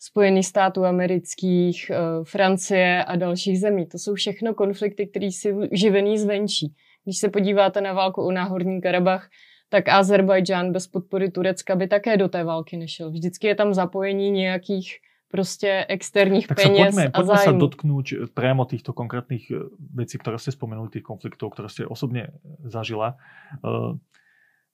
Spojených 0.00 0.46
států 0.46 0.84
amerických, 0.84 1.90
uh, 1.90 2.24
Francie 2.24 3.04
a 3.04 3.16
dalších 3.16 3.60
zemí. 3.60 3.86
To 3.86 3.98
jsou 3.98 4.14
všechno 4.14 4.54
konflikty, 4.54 5.06
které 5.06 5.26
jsou 5.26 5.60
živený 5.72 6.18
zvenčí. 6.18 6.74
Když 7.04 7.18
se 7.18 7.28
podíváte 7.28 7.80
na 7.80 7.92
válku 7.92 8.22
o 8.22 8.32
Náhorní 8.32 8.80
Karabach, 8.80 9.28
tak 9.68 9.88
Azerbajdžán 9.88 10.72
bez 10.72 10.86
podpory 10.86 11.30
Turecka 11.30 11.76
by 11.76 11.88
také 11.88 12.16
do 12.16 12.28
té 12.28 12.44
války 12.44 12.76
nešel. 12.76 13.10
Vždycky 13.10 13.46
je 13.46 13.54
tam 13.54 13.74
zapojení 13.74 14.30
nějakých 14.30 14.96
prostě 15.28 15.86
externích 15.88 16.46
tak 16.46 16.56
peněz 16.56 16.94
poďme, 16.94 17.04
a 17.08 17.20
poďme 17.20 17.38
sa 17.38 17.52
dotknúť 17.52 18.06
priamo 18.32 18.64
týchto 18.64 18.96
konkrétnych 18.96 19.44
eh, 19.52 19.68
vecí, 19.92 20.16
ktoré 20.16 20.40
ste 20.40 20.56
spomenuli, 20.56 20.88
tých 20.88 21.04
konfliktov, 21.04 21.52
ktoré 21.52 21.68
ste 21.68 21.84
osobne 21.84 22.32
zažila. 22.64 23.20
Uh, 23.60 24.00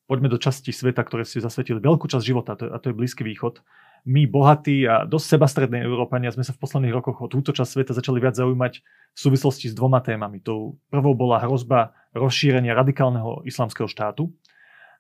poďme 0.07 0.31
do 0.31 0.39
časti 0.39 0.71
sveta, 0.71 1.03
ktoré 1.03 1.27
ste 1.27 1.43
zasvetili 1.43 1.83
veľkú 1.83 2.07
časť 2.07 2.25
života, 2.25 2.55
a 2.55 2.77
to 2.79 2.91
je 2.91 2.95
Blízky 2.95 3.27
východ. 3.27 3.61
My, 4.05 4.29
bohatí 4.29 4.85
a 4.85 5.09
dosť 5.09 5.27
sebastrední 5.41 5.81
Európania, 5.81 6.29
sme 6.29 6.45
sa 6.45 6.53
v 6.53 6.61
posledných 6.61 6.93
rokoch 6.93 7.25
o 7.25 7.27
túto 7.27 7.57
časť 7.57 7.71
sveta 7.73 7.93
začali 7.97 8.21
viac 8.21 8.37
zaujímať 8.37 8.85
v 8.85 9.19
súvislosti 9.19 9.73
s 9.73 9.75
dvoma 9.75 10.05
témami. 10.05 10.45
Tou 10.45 10.77
prvou 10.93 11.17
bola 11.17 11.41
hrozba 11.41 11.97
rozšírenia 12.13 12.77
radikálneho 12.77 13.43
islamského 13.49 13.89
štátu 13.89 14.29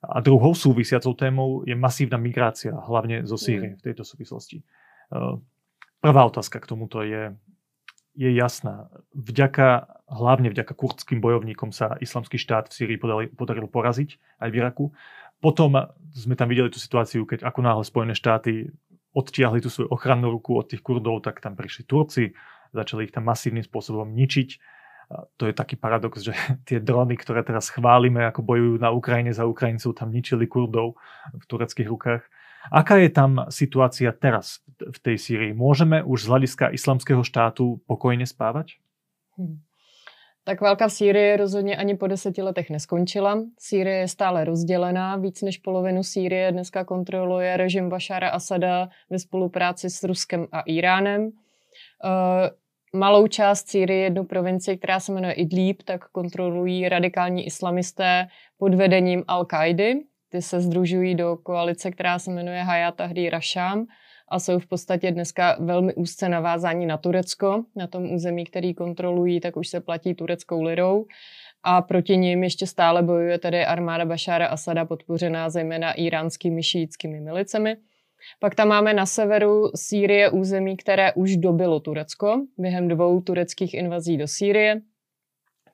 a 0.00 0.24
druhou 0.24 0.56
súvisiacou 0.56 1.12
témou 1.12 1.60
je 1.68 1.76
masívna 1.76 2.16
migrácia, 2.16 2.72
hlavne 2.72 3.28
zo 3.28 3.36
Sýrie 3.36 3.76
mm. 3.76 3.78
v 3.80 3.84
tejto 3.84 4.08
súvislosti. 4.08 4.64
Eh, 5.14 5.34
prvá 6.02 6.22
otázka 6.26 6.58
k 6.58 6.66
tomuto 6.66 7.06
je, 7.06 7.38
je 8.18 8.30
jasná. 8.34 8.90
Vďaka, 9.14 9.86
hlavne 10.10 10.50
vďaka 10.50 10.74
kurdským 10.74 11.22
bojovníkom 11.22 11.70
sa 11.70 11.94
islamský 12.02 12.36
štát 12.36 12.68
v 12.68 12.74
Syrii 12.74 12.98
podaril, 12.98 13.30
podaril 13.30 13.66
poraziť 13.70 14.18
aj 14.42 14.48
v 14.50 14.58
Iraku. 14.58 14.84
Potom 15.38 15.76
sme 16.14 16.34
tam 16.34 16.50
videli 16.50 16.72
tú 16.72 16.80
situáciu, 16.80 17.28
keď 17.28 17.46
ako 17.46 17.60
náhle 17.62 17.84
Spojené 17.84 18.14
štáty 18.16 18.72
odtiahli 19.14 19.62
tú 19.62 19.70
svoju 19.70 19.92
ochrannú 19.94 20.34
ruku 20.34 20.58
od 20.58 20.66
tých 20.66 20.82
Kurdov, 20.82 21.22
tak 21.22 21.38
tam 21.38 21.54
prišli 21.54 21.86
Turci, 21.86 22.34
začali 22.74 23.06
ich 23.06 23.14
tam 23.14 23.30
masívnym 23.30 23.62
spôsobom 23.62 24.10
ničiť. 24.10 24.58
To 25.38 25.46
je 25.46 25.54
taký 25.54 25.78
paradox, 25.78 26.26
že 26.26 26.34
tie 26.68 26.82
drony, 26.82 27.14
ktoré 27.14 27.46
teraz 27.46 27.70
chválime, 27.70 28.26
ako 28.26 28.42
bojujú 28.42 28.74
na 28.82 28.90
Ukrajine 28.90 29.30
za 29.30 29.46
Ukrajincov, 29.46 29.94
tam 29.94 30.10
ničili 30.10 30.50
Kurdov 30.50 30.98
v 31.30 31.44
tureckých 31.46 31.86
rukách. 31.86 32.26
Aká 32.72 32.96
je 32.96 33.10
tam 33.12 33.44
situácia 33.48 34.12
teraz 34.12 34.64
v 34.80 34.98
tej 34.98 35.16
Sýrii? 35.18 35.52
Môžeme 35.52 36.00
už 36.00 36.24
z 36.24 36.30
hľadiska 36.30 36.64
islamského 36.72 37.20
štátu 37.20 37.80
pokojne 37.84 38.24
spávať? 38.24 38.80
Hmm. 39.36 39.60
Tak 40.44 40.60
válka 40.60 40.88
v 40.88 40.92
Sýrii 40.92 41.36
rozhodně 41.36 41.76
ani 41.76 41.96
po 41.96 42.06
deseti 42.06 42.42
letech 42.42 42.70
neskončila. 42.70 43.38
Sýrie 43.58 43.96
je 43.96 44.08
stále 44.08 44.44
rozdělená. 44.44 45.16
Víc 45.16 45.42
než 45.42 45.58
polovinu 45.58 46.02
Sýrie 46.02 46.52
dneska 46.52 46.84
kontroluje 46.84 47.56
režim 47.56 47.88
Bašara 47.88 48.28
Asada 48.28 48.88
ve 49.10 49.18
spolupráci 49.18 49.90
s 49.90 50.04
Ruskem 50.04 50.46
a 50.52 50.60
Iránem. 50.60 51.22
Uh, 51.24 51.30
malou 53.00 53.26
část 53.26 53.68
Sýrie, 53.68 54.04
jednu 54.04 54.24
provincii, 54.24 54.78
která 54.78 55.00
se 55.00 55.12
jmenuje 55.12 55.32
Idlib, 55.32 55.82
tak 55.82 56.08
kontrolují 56.08 56.88
radikální 56.88 57.46
islamisté 57.46 58.26
pod 58.58 58.74
vedením 58.74 59.20
Al-Kaidy, 59.20 60.00
ty 60.34 60.42
se 60.42 60.60
združují 60.60 61.14
do 61.14 61.36
koalice, 61.36 61.90
která 61.90 62.18
se 62.18 62.30
jmenuje 62.30 62.62
Hayat 62.62 62.94
Tahrir 62.94 63.32
Rasham 63.32 63.86
a 64.28 64.38
jsou 64.38 64.58
v 64.58 64.66
podstatě 64.66 65.10
dneska 65.10 65.56
velmi 65.60 65.94
úzce 65.94 66.28
navázání 66.28 66.86
na 66.86 66.96
Turecko. 66.96 67.64
Na 67.76 67.86
tom 67.86 68.12
území, 68.12 68.44
který 68.44 68.74
kontrolují, 68.74 69.40
tak 69.40 69.56
už 69.56 69.68
se 69.68 69.80
platí 69.80 70.14
tureckou 70.14 70.62
lirou. 70.62 71.06
A 71.62 71.82
proti 71.82 72.16
ním 72.16 72.44
ještě 72.44 72.66
stále 72.66 73.02
bojuje 73.02 73.38
tedy 73.38 73.64
armáda 73.64 74.04
Bašára 74.04 74.46
Asada, 74.46 74.84
podpořená 74.84 75.50
zejména 75.50 75.92
iránskými 75.92 76.62
šítskými 76.62 77.20
milicemi. 77.20 77.76
Pak 78.40 78.54
tam 78.54 78.68
máme 78.68 78.94
na 78.94 79.06
severu 79.06 79.70
Sýrie 79.74 80.30
území, 80.30 80.76
které 80.76 81.12
už 81.12 81.36
dobilo 81.36 81.80
Turecko 81.80 82.46
během 82.58 82.88
dvou 82.88 83.20
tureckých 83.20 83.74
invazí 83.74 84.16
do 84.16 84.28
Sýrie. 84.28 84.80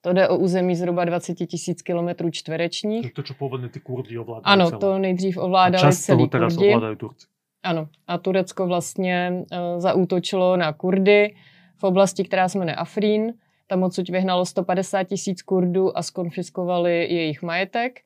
To 0.02 0.12
jde 0.12 0.28
o 0.28 0.36
území 0.38 0.76
zhruba 0.76 1.04
20 1.04 1.34
tisíc 1.34 1.82
kilometrů 1.82 2.30
čtverečních. 2.30 3.12
To, 3.12 3.22
co 3.22 3.34
původně 3.34 3.68
ty 3.68 3.80
Kurdi 3.80 4.18
ovládali 4.18 4.44
Ano, 4.44 4.68
celé. 4.68 4.80
to 4.80 4.98
nejdřív 4.98 5.36
ovládali 5.38 5.84
a 5.84 5.92
celý 5.92 6.28
teraz 6.28 6.54
Kurdi. 6.54 6.68
ovládají 6.74 6.96
Turci. 6.96 7.26
Ano, 7.62 7.88
a 8.06 8.18
Turecko 8.18 8.66
vlastně 8.66 9.32
uh, 9.52 9.80
zaútočilo 9.80 10.56
na 10.56 10.72
Kurdy 10.72 11.34
v 11.76 11.84
oblasti, 11.84 12.24
která 12.24 12.48
se 12.48 12.58
jmenuje 12.58 12.74
Afrín. 12.74 13.34
Tam 13.66 13.82
odsud 13.82 14.08
vyhnalo 14.08 14.46
150 14.46 15.04
tisíc 15.04 15.42
Kurdů 15.42 15.98
a 15.98 16.02
skonfiskovali 16.02 16.92
jejich 16.92 17.42
majetek 17.42 18.00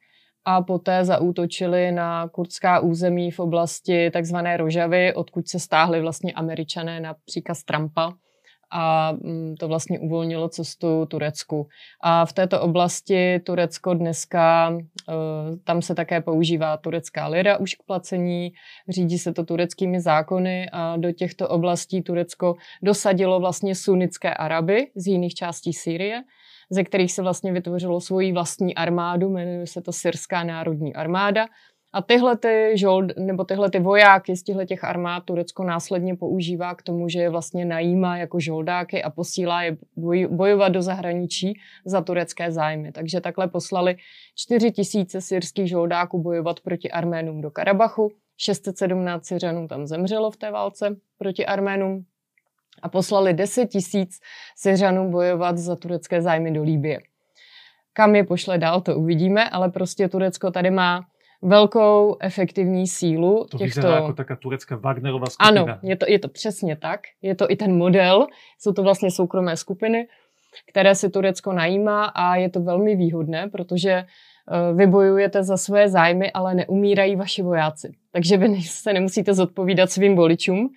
a 0.45 0.63
poté 0.63 1.05
zaútočili 1.05 1.93
na 1.93 2.29
kurdská 2.29 2.81
území 2.81 3.31
v 3.31 3.39
oblasti 3.41 4.11
takzvané 4.11 4.57
Rožavy, 4.57 5.15
odkud 5.15 5.49
se 5.49 5.59
stáhli 5.59 6.01
vlastně 6.01 6.33
američané 6.33 7.01
na 7.01 7.15
příkaz 7.25 7.63
Trumpa 7.65 8.13
a 8.75 9.13
mm, 9.13 9.55
to 9.57 9.69
vlastně 9.69 9.99
uvolnilo 9.99 10.49
cestu 10.49 11.07
Turecku. 11.07 11.69
A 12.01 12.27
v 12.27 12.33
této 12.33 12.61
oblasti 12.61 13.41
Turecko 13.41 13.95
dneska, 13.95 14.73
eh, 15.09 15.13
tam 15.65 15.83
se 15.83 15.95
také 15.95 16.21
používá 16.21 16.77
turecká 16.77 17.27
lira 17.27 17.57
už 17.57 17.75
k 17.75 17.83
placení, 17.87 18.53
řídí 18.89 19.19
se 19.19 19.33
to 19.33 19.45
tureckými 19.45 20.01
zákony 20.01 20.71
a 20.73 20.97
do 20.97 21.13
těchto 21.13 21.49
oblastí 21.49 22.03
Turecko 22.03 22.55
dosadilo 22.83 23.41
vlastně 23.41 23.75
sunnické 23.75 24.35
Araby 24.35 24.87
z 24.97 25.07
jiných 25.07 25.35
částí 25.35 25.73
Sýrie, 25.73 26.23
ze 26.71 26.85
kterých 26.85 27.13
se 27.13 27.23
vlastně 27.23 27.53
vytvořilo 27.53 28.01
svoji 28.01 28.33
vlastní 28.33 28.75
armádu, 28.75 29.31
jmenuje 29.31 29.67
se 29.67 29.83
to 29.83 29.93
Syrská 29.93 30.45
národní 30.45 30.95
armáda, 30.95 31.47
a 31.95 32.03
tyhle 32.03 32.37
ty, 32.37 32.73
žold, 32.75 33.17
nebo 33.17 33.45
tyhle 33.45 33.71
ty 33.71 33.79
vojáky 33.81 34.37
z 34.37 34.43
těchto 34.43 34.65
těch 34.65 34.85
armád 34.85 35.25
Turecko 35.25 35.65
následně 35.65 36.17
používá 36.17 36.75
k 36.75 36.83
tomu, 36.83 37.09
že 37.09 37.21
je 37.21 37.31
vlastně 37.31 37.65
najímá 37.65 38.17
jako 38.17 38.41
žoldáky 38.41 39.03
a 39.03 39.11
posílá 39.11 39.63
je 39.63 39.77
boj, 39.97 40.29
bojovat 40.31 40.69
do 40.69 40.83
zahraničí 40.83 41.61
za 41.85 42.01
turecké 42.01 42.53
zájmy. 42.53 42.93
Takže 42.93 43.21
takhle 43.21 43.49
poslali 43.49 43.97
4 44.35 44.71
tisíce 44.73 45.21
syrských 45.21 45.69
žoldáků 45.69 46.23
bojovat 46.23 46.61
proti 46.61 46.91
Arménům 46.91 47.41
do 47.41 47.51
Karabachu. 47.51 48.13
617 48.37 49.25
Syřanů 49.25 49.69
tam 49.69 49.87
zemřelo 49.87 50.31
v 50.31 50.37
té 50.37 50.51
válce 50.51 50.97
proti 51.19 51.47
Arménům 51.47 52.05
a 52.83 52.89
poslali 52.89 53.35
10 53.35 53.67
tisíc 53.67 54.21
Syřanů 54.57 55.11
bojovat 55.11 55.59
za 55.59 55.77
turecké 55.77 56.23
zájmy 56.23 56.51
do 56.51 56.63
Líbie. 56.63 57.01
Kam 57.93 58.17
je 58.17 58.25
pošle 58.25 58.59
dál, 58.59 58.81
to 58.81 58.97
uvidíme, 58.97 59.51
ale 59.51 59.71
prostě 59.71 60.09
Turecko 60.09 60.51
tady 60.51 60.71
má 60.71 61.07
velkou 61.45 62.17
efektivní 62.21 62.87
sílu. 62.87 63.47
To 63.51 63.59
těchto... 63.59 63.81
vyzerá 63.81 63.95
jako 63.95 64.13
taká 64.13 64.37
turecká 64.37 64.77
Wagnerová 64.77 65.27
skupina. 65.27 65.63
Ano, 65.63 65.79
je 65.83 65.97
to, 65.97 66.07
je 66.09 66.19
to 66.19 66.29
přesně 66.29 66.77
tak. 66.77 67.01
Je 67.23 67.35
to 67.35 67.51
i 67.51 67.57
ten 67.57 67.77
model. 67.77 68.27
Jsou 68.59 68.73
to 68.73 68.83
vlastně 68.83 69.11
soukromé 69.11 69.57
skupiny. 69.57 70.07
které 70.69 70.95
si 70.95 71.11
Turecko 71.11 71.53
najímá 71.53 72.05
a 72.05 72.37
je 72.37 72.51
to 72.51 72.61
velmi 72.61 72.97
výhodné, 72.97 73.49
protože 73.49 73.91
eh, 73.91 74.05
vy 74.75 74.87
bojujete 74.87 75.43
za 75.43 75.57
své 75.57 75.89
zájmy, 75.89 76.33
ale 76.33 76.55
neumírají 76.55 77.17
vaši 77.17 77.43
vojáci. 77.43 77.93
Takže 78.13 78.37
vy 78.37 78.63
se 78.63 78.93
nemusíte 78.93 79.35
zodpovídat 79.35 79.91
svým 79.91 80.17
voličům, 80.17 80.69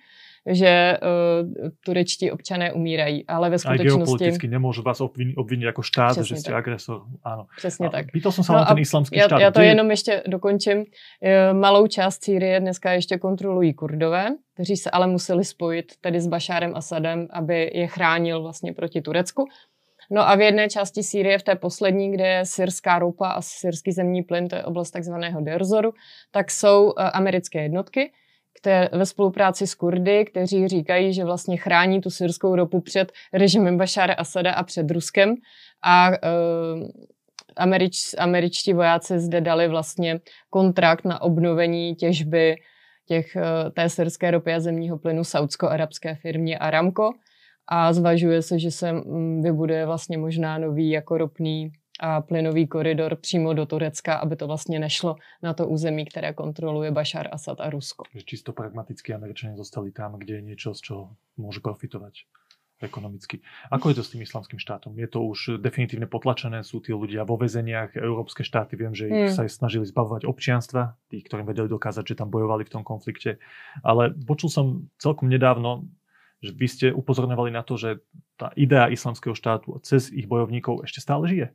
že 0.48 0.98
uh, 1.02 1.68
turečtí 1.84 2.30
občané 2.30 2.72
umírají, 2.72 3.26
ale 3.26 3.50
ve 3.50 3.58
skutečnosti... 3.58 3.92
A 3.92 3.96
geopoliticky 3.96 4.48
nemůžu 4.48 4.82
vás 4.82 5.00
obvinit, 5.00 5.34
obvinit 5.36 5.66
jako 5.66 5.82
štát, 5.82 6.12
Přesně 6.12 6.36
že 6.36 6.40
jste 6.40 6.50
tak. 6.50 6.58
agresor. 6.58 7.02
Ano. 7.24 7.46
Přesně 7.56 7.86
a 7.86 7.90
tak. 7.90 8.06
Pýtal 8.12 8.32
jsem 8.32 8.44
se 8.44 8.52
no 8.52 8.64
ten 8.64 8.78
islamský 8.78 9.18
já, 9.18 9.26
štát. 9.26 9.40
Já 9.40 9.50
to 9.50 9.60
Kde... 9.60 9.68
jenom 9.68 9.90
ještě 9.90 10.22
dokončím. 10.26 10.84
Malou 11.52 11.86
část 11.86 12.24
Sýrie 12.24 12.60
dneska 12.60 12.92
ještě 12.92 13.18
kontrolují 13.18 13.74
kurdové, 13.74 14.28
kteří 14.54 14.76
se 14.76 14.90
ale 14.90 15.06
museli 15.06 15.44
spojit 15.44 15.92
tedy 16.00 16.20
s 16.20 16.26
Bašárem 16.26 16.72
Asadem, 16.76 17.28
aby 17.30 17.70
je 17.74 17.86
chránil 17.86 18.42
vlastně 18.42 18.72
proti 18.72 19.00
Turecku. 19.00 19.48
No 20.10 20.28
a 20.28 20.34
v 20.36 20.40
jedné 20.40 20.68
části 20.68 21.02
Sýrie, 21.02 21.38
v 21.38 21.42
té 21.42 21.56
poslední, 21.56 22.12
kde 22.12 22.26
je 22.26 22.44
syrská 22.44 22.98
ropa 22.98 23.28
a 23.28 23.42
syrský 23.42 23.92
zemní 23.92 24.22
plyn, 24.22 24.48
to 24.48 24.56
je 24.56 24.64
oblast 24.64 24.90
takzvaného 24.90 25.40
Derzoru, 25.40 25.92
tak 26.30 26.50
jsou 26.50 26.92
eh, 26.98 27.10
americké 27.10 27.62
jednotky, 27.62 28.12
které 28.60 28.88
ve 28.92 29.06
spolupráci 29.06 29.66
s 29.66 29.74
Kurdy, 29.74 30.24
kteří 30.24 30.68
říkají, 30.68 31.12
že 31.12 31.24
vlastně 31.24 31.56
chrání 31.56 32.00
tu 32.00 32.10
syrskou 32.10 32.56
ropu 32.56 32.80
před 32.80 33.12
režimem 33.32 33.78
Bašára 33.78 34.14
Asada 34.14 34.52
a 34.52 34.62
před 34.62 34.90
Ruskem. 34.90 35.34
A 35.84 36.08
uh, 36.08 36.14
američ, 37.56 37.94
američtí 38.18 38.72
vojáci 38.72 39.18
zde 39.18 39.40
dali 39.40 39.68
vlastně 39.68 40.20
kontrakt 40.50 41.04
na 41.04 41.22
obnovení 41.22 41.94
těžby 41.94 42.56
těch, 43.06 43.36
uh, 43.36 43.70
té 43.70 43.88
syrské 43.88 44.30
ropy 44.30 44.54
a 44.54 44.60
zemního 44.60 44.98
plynu 44.98 45.24
saudsko-arabské 45.24 46.14
firmě 46.14 46.58
Aramco 46.58 47.10
a 47.68 47.92
zvažuje 47.92 48.42
se, 48.42 48.58
že 48.58 48.70
se 48.70 48.92
mm, 48.92 49.42
vybuduje 49.42 49.86
vlastně 49.86 50.18
možná 50.18 50.58
nový 50.58 50.90
jako 50.90 51.18
ropný 51.18 51.72
a 52.00 52.20
plynový 52.20 52.66
koridor 52.66 53.16
přímo 53.16 53.54
do 53.54 53.66
Turecka, 53.66 54.14
aby 54.14 54.36
to 54.36 54.46
vlastně 54.46 54.78
nešlo 54.78 55.16
na 55.42 55.54
to 55.54 55.66
území, 55.68 56.04
které 56.04 56.32
kontroluje 56.32 56.90
Bashar 56.90 57.28
Assad 57.32 57.60
a 57.60 57.70
Rusko. 57.70 58.04
Čisto 58.24 58.52
pragmaticky 58.52 59.14
Američania 59.14 59.56
zostali 59.56 59.92
tam, 59.92 60.18
kde 60.18 60.34
je 60.34 60.42
niečo, 60.42 60.74
z 60.74 60.80
čoho 60.80 61.02
môžu 61.36 61.60
profitovať 61.60 62.28
ekonomicky. 62.78 63.42
Ako 63.74 63.90
je 63.90 63.96
to 63.98 64.04
s 64.06 64.12
tým 64.14 64.22
islamským 64.22 64.58
štátom? 64.62 64.94
Je 64.94 65.10
to 65.10 65.18
už 65.26 65.58
definitívne 65.58 66.06
potlačené? 66.06 66.62
Sú 66.62 66.78
tí 66.78 66.94
ľudia 66.94 67.26
vo 67.26 67.34
väzeniach? 67.34 67.98
Európske 67.98 68.46
štáty, 68.46 68.78
viem, 68.78 68.94
že 68.94 69.10
ich 69.10 69.18
hmm. 69.30 69.34
sa 69.34 69.42
snažili 69.50 69.82
zbavovať 69.86 70.22
občianstva, 70.30 70.94
tých, 71.10 71.26
ktorým 71.26 71.46
vedeli 71.46 71.66
dokázať, 71.66 72.14
že 72.14 72.18
tam 72.22 72.30
bojovali 72.30 72.62
v 72.62 72.72
tom 72.78 72.86
konflikte. 72.86 73.42
Ale 73.82 74.14
počul 74.14 74.50
som 74.50 74.66
celkom 75.02 75.26
nedávno, 75.26 75.90
že 76.38 76.54
vy 76.54 76.66
ste 76.70 76.86
upozorňovali 76.94 77.50
na 77.50 77.66
to, 77.66 77.74
že 77.74 77.98
tá 78.38 78.54
idea 78.54 78.86
islamského 78.86 79.34
štátu 79.34 79.82
cez 79.82 80.14
ich 80.14 80.30
bojovníkov 80.30 80.86
ešte 80.86 81.02
stále 81.02 81.26
žije. 81.26 81.50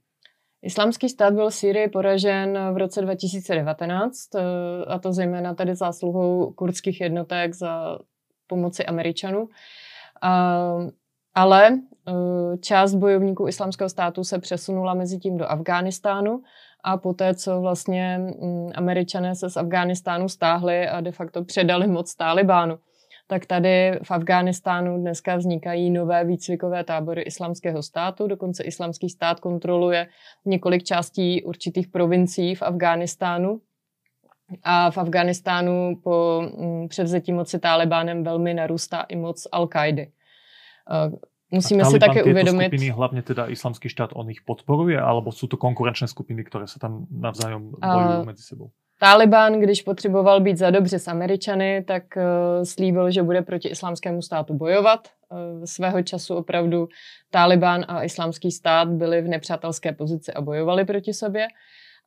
Islamský 0.64 1.10
stát 1.10 1.34
byl 1.34 1.50
v 1.50 1.56
Syrii 1.56 1.88
poražen 1.88 2.60
v 2.74 2.78
roce 2.78 3.02
2019 3.02 4.36
eh, 4.36 4.42
a 4.88 5.00
to 5.00 5.14
zejména 5.14 5.54
tady 5.54 5.76
zásluhou 5.76 6.52
kurdských 6.52 7.02
jednotek 7.02 7.54
za 7.54 8.00
pomoci 8.48 8.86
Američanů. 8.86 9.50
Ale 11.36 11.70
eh, 12.08 12.58
část 12.58 12.96
bojovníků 12.96 13.48
islamského 13.48 13.90
státu 13.90 14.24
se 14.24 14.40
přesunula 14.40 14.94
mezi 14.94 15.20
tím 15.20 15.38
do 15.38 15.52
Afghánistánu 15.52 16.42
a 16.84 16.98
poté, 16.98 17.36
co 17.36 17.62
vlastně 17.62 18.18
mm, 18.18 18.70
Američané 18.76 19.36
se 19.36 19.50
z 19.50 19.58
Afghánistánu 19.58 20.30
stáhli 20.30 20.88
a 20.88 21.02
de 21.02 21.12
facto 21.12 21.44
předali 21.44 21.88
moc 21.88 22.16
Talibánu, 22.16 22.80
tak 23.28 23.46
tady 23.46 24.00
v 24.04 24.12
Afghánistánu 24.12 24.98
dneska 24.98 25.36
vznikají 25.36 25.90
nové 25.90 26.26
výcvikové 26.26 26.84
tábory 26.84 27.22
islamského 27.22 27.84
státu. 27.84 28.28
Dokonce 28.28 28.64
islamský 28.64 29.10
stát 29.10 29.40
kontroluje 29.40 30.08
několik 30.46 30.84
částí 30.84 31.44
určitých 31.44 31.88
provincií 31.88 32.56
v 32.56 32.62
Afghánistánu. 32.62 33.62
A 34.64 34.92
v 34.92 34.98
Afghánistánu 34.98 35.96
po 36.04 36.44
mm, 36.58 36.88
převzetí 36.88 37.32
moci 37.32 37.60
Talibánem 37.60 38.24
velmi 38.24 38.54
narůstá 38.54 39.02
i 39.02 39.16
moc 39.16 39.48
Al-Kaidy. 39.54 40.08
Musíme 41.52 41.86
si 41.86 42.00
také 42.00 42.24
uvědomit... 42.24 42.66
skupiny, 42.66 42.90
hlavně 42.90 43.22
teda 43.22 43.48
islamský 43.48 43.90
štát, 43.90 44.10
on 44.14 44.30
ich 44.30 44.42
podporuje, 44.46 45.02
alebo 45.02 45.32
jsou 45.32 45.48
to 45.48 45.58
konkurenčné 45.58 46.08
skupiny, 46.08 46.44
které 46.44 46.68
se 46.68 46.80
tam 46.80 47.06
navzájem 47.12 47.72
bojují 47.82 48.26
mezi 48.26 48.44
sebou? 48.44 48.70
Taliban, 49.04 49.60
když 49.60 49.82
potřeboval 49.82 50.42
být 50.42 50.58
za 50.58 50.70
dobře 50.70 51.00
s 51.00 51.08
Američany, 51.08 51.84
tak 51.88 52.04
uh, 52.16 52.24
slíbil, 52.64 53.12
že 53.12 53.24
bude 53.24 53.42
proti 53.42 53.68
islámskému 53.68 54.22
státu 54.22 54.54
bojovat. 54.54 55.08
Uh, 55.30 55.64
svého 55.66 56.04
času 56.04 56.36
opravdu 56.36 56.88
Taliban 57.30 57.86
a 57.88 58.04
islámský 58.04 58.52
stát 58.52 58.88
byli 58.88 59.22
v 59.22 59.28
nepřátelské 59.28 59.92
pozici 59.92 60.34
a 60.34 60.42
bojovali 60.42 60.86
proti 60.86 61.14
sobě. 61.14 61.48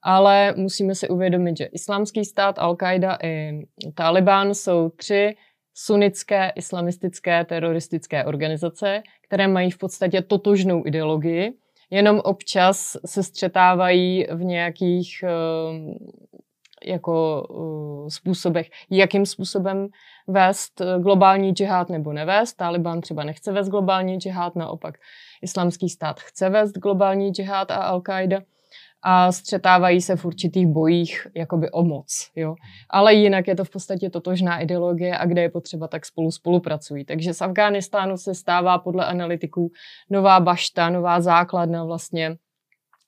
Ale 0.03 0.55
musíme 0.57 0.95
si 0.95 1.09
uvědomit, 1.09 1.57
že 1.57 1.65
islámský 1.65 2.25
stát, 2.25 2.59
Al-Qaida 2.59 3.17
i 3.23 3.67
Taliban 3.95 4.55
jsou 4.55 4.89
tři 4.89 5.37
sunnické 5.75 6.53
islamistické 6.57 7.45
teroristické 7.45 8.25
organizace, 8.25 9.03
které 9.27 9.49
mají 9.49 9.71
v 9.71 9.79
podstatě 9.79 10.23
totožnou 10.23 10.83
ideologii, 10.87 11.53
jenom 11.91 12.21
občas 12.25 12.97
se 13.07 13.23
střetávají 13.23 14.27
v 14.33 14.45
nějakých 14.45 15.25
uh, 15.25 15.97
jako 16.87 17.47
uh, 17.51 18.09
způsobech, 18.09 18.67
jakým 18.91 19.27
způsobem 19.27 19.89
vést 20.27 20.83
globální 20.99 21.51
džihad 21.51 21.89
nebo 21.89 22.13
nevést. 22.13 22.57
Taliban 22.57 23.01
třeba 23.01 23.25
nechce 23.25 23.53
vést 23.53 23.69
globální 23.69 24.17
džihad, 24.17 24.57
naopak 24.57 24.95
islamský 25.43 25.89
stát 25.89 26.21
chce 26.21 26.49
vést 26.49 26.73
globální 26.73 27.31
džihad 27.31 27.71
a 27.71 27.97
Al-Qaida 27.97 28.43
a 29.03 29.33
střetávají 29.33 30.01
se 30.01 30.17
v 30.17 30.25
určitých 30.25 30.67
bojích 30.67 31.27
jakoby 31.35 31.71
o 31.71 31.83
moc. 31.83 32.31
Jo. 32.37 32.55
Ale 32.91 33.15
jinak 33.15 33.49
je 33.49 33.57
to 33.57 33.65
v 33.65 33.71
podstatě 33.71 34.11
totožná 34.11 34.61
ideologie 34.61 35.19
a 35.19 35.27
kde 35.27 35.43
je 35.43 35.51
potřeba, 35.51 35.89
tak 35.89 36.07
spolu 36.07 36.31
spolupracují. 36.31 37.05
Takže 37.05 37.35
z 37.35 37.43
Afghánistánu 37.43 38.17
se 38.17 38.35
stává 38.35 38.79
podle 38.79 39.07
analytiků 39.07 39.71
nová 40.11 40.41
bašta, 40.41 40.91
nová 40.91 41.21
základna 41.21 41.85
vlastně 41.85 42.37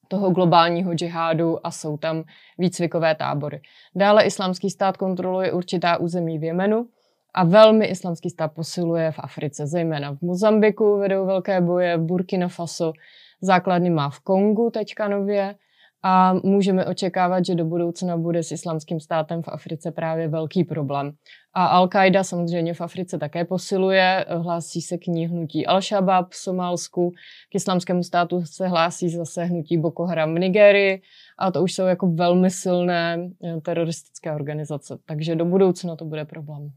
toho 0.09 0.31
globálního 0.31 0.94
džihádu 0.94 1.66
a 1.66 1.71
jsou 1.71 1.97
tam 1.97 2.25
výcvikové 2.59 3.14
tábory. 3.14 3.61
Dále 3.94 4.25
islámský 4.25 4.71
stát 4.71 4.97
kontroluje 4.97 5.53
určitá 5.53 5.97
území 5.97 6.38
v 6.38 6.44
Jemenu 6.44 6.87
a 7.35 7.44
velmi 7.44 7.87
islámský 7.87 8.31
stát 8.31 8.53
posiluje 8.53 9.12
v 9.12 9.18
Africe, 9.18 9.66
zejména 9.66 10.12
v 10.14 10.23
Mozambiku 10.23 10.99
vedou 10.99 11.27
velké 11.27 11.61
boje, 11.61 11.97
v 11.97 12.01
Burkina 12.01 12.49
Faso, 12.49 12.92
základny 13.40 13.90
má 13.90 14.11
v 14.11 14.21
Kongu 14.21 14.71
teďka 14.71 15.09
nově, 15.09 15.55
a 16.03 16.33
můžeme 16.33 16.87
očekávat, 16.87 17.45
že 17.47 17.55
do 17.55 17.65
budoucna 17.65 18.17
bude 18.17 18.43
s 18.43 18.53
islamským 18.53 19.01
státem 19.01 19.43
v 19.43 19.49
Africe 19.49 19.93
právě 19.93 20.29
velký 20.29 20.65
problém. 20.65 21.13
A 21.55 21.81
Al-Qaida 21.81 22.23
samozřejmě 22.23 22.75
v 22.75 22.81
Africe 22.81 23.19
také 23.19 23.45
posiluje, 23.45 24.27
hlásí 24.29 24.83
se 24.83 24.99
k 24.99 25.07
ní 25.07 25.27
hnutí 25.27 25.67
Al-Shabaab 25.67 26.27
v 26.31 26.37
Somálsku, 26.37 27.11
k 27.53 27.55
islamskému 27.55 28.03
státu 28.03 28.43
se 28.45 28.69
hlásí 28.69 29.09
zase 29.09 29.45
hnutí 29.45 29.79
Boko 29.79 30.05
Haram 30.05 30.35
v 30.35 30.39
Nigerii 30.39 31.03
a 31.39 31.51
to 31.51 31.63
už 31.63 31.73
jsou 31.73 31.87
jako 31.87 32.07
velmi 32.07 32.51
silné 32.51 33.31
eh, 33.45 33.61
teroristické 33.61 34.33
organizace. 34.33 34.99
Takže 35.07 35.37
do 35.37 35.45
budoucna 35.45 35.97
to 35.97 36.05
bude 36.05 36.25
problém 36.25 36.71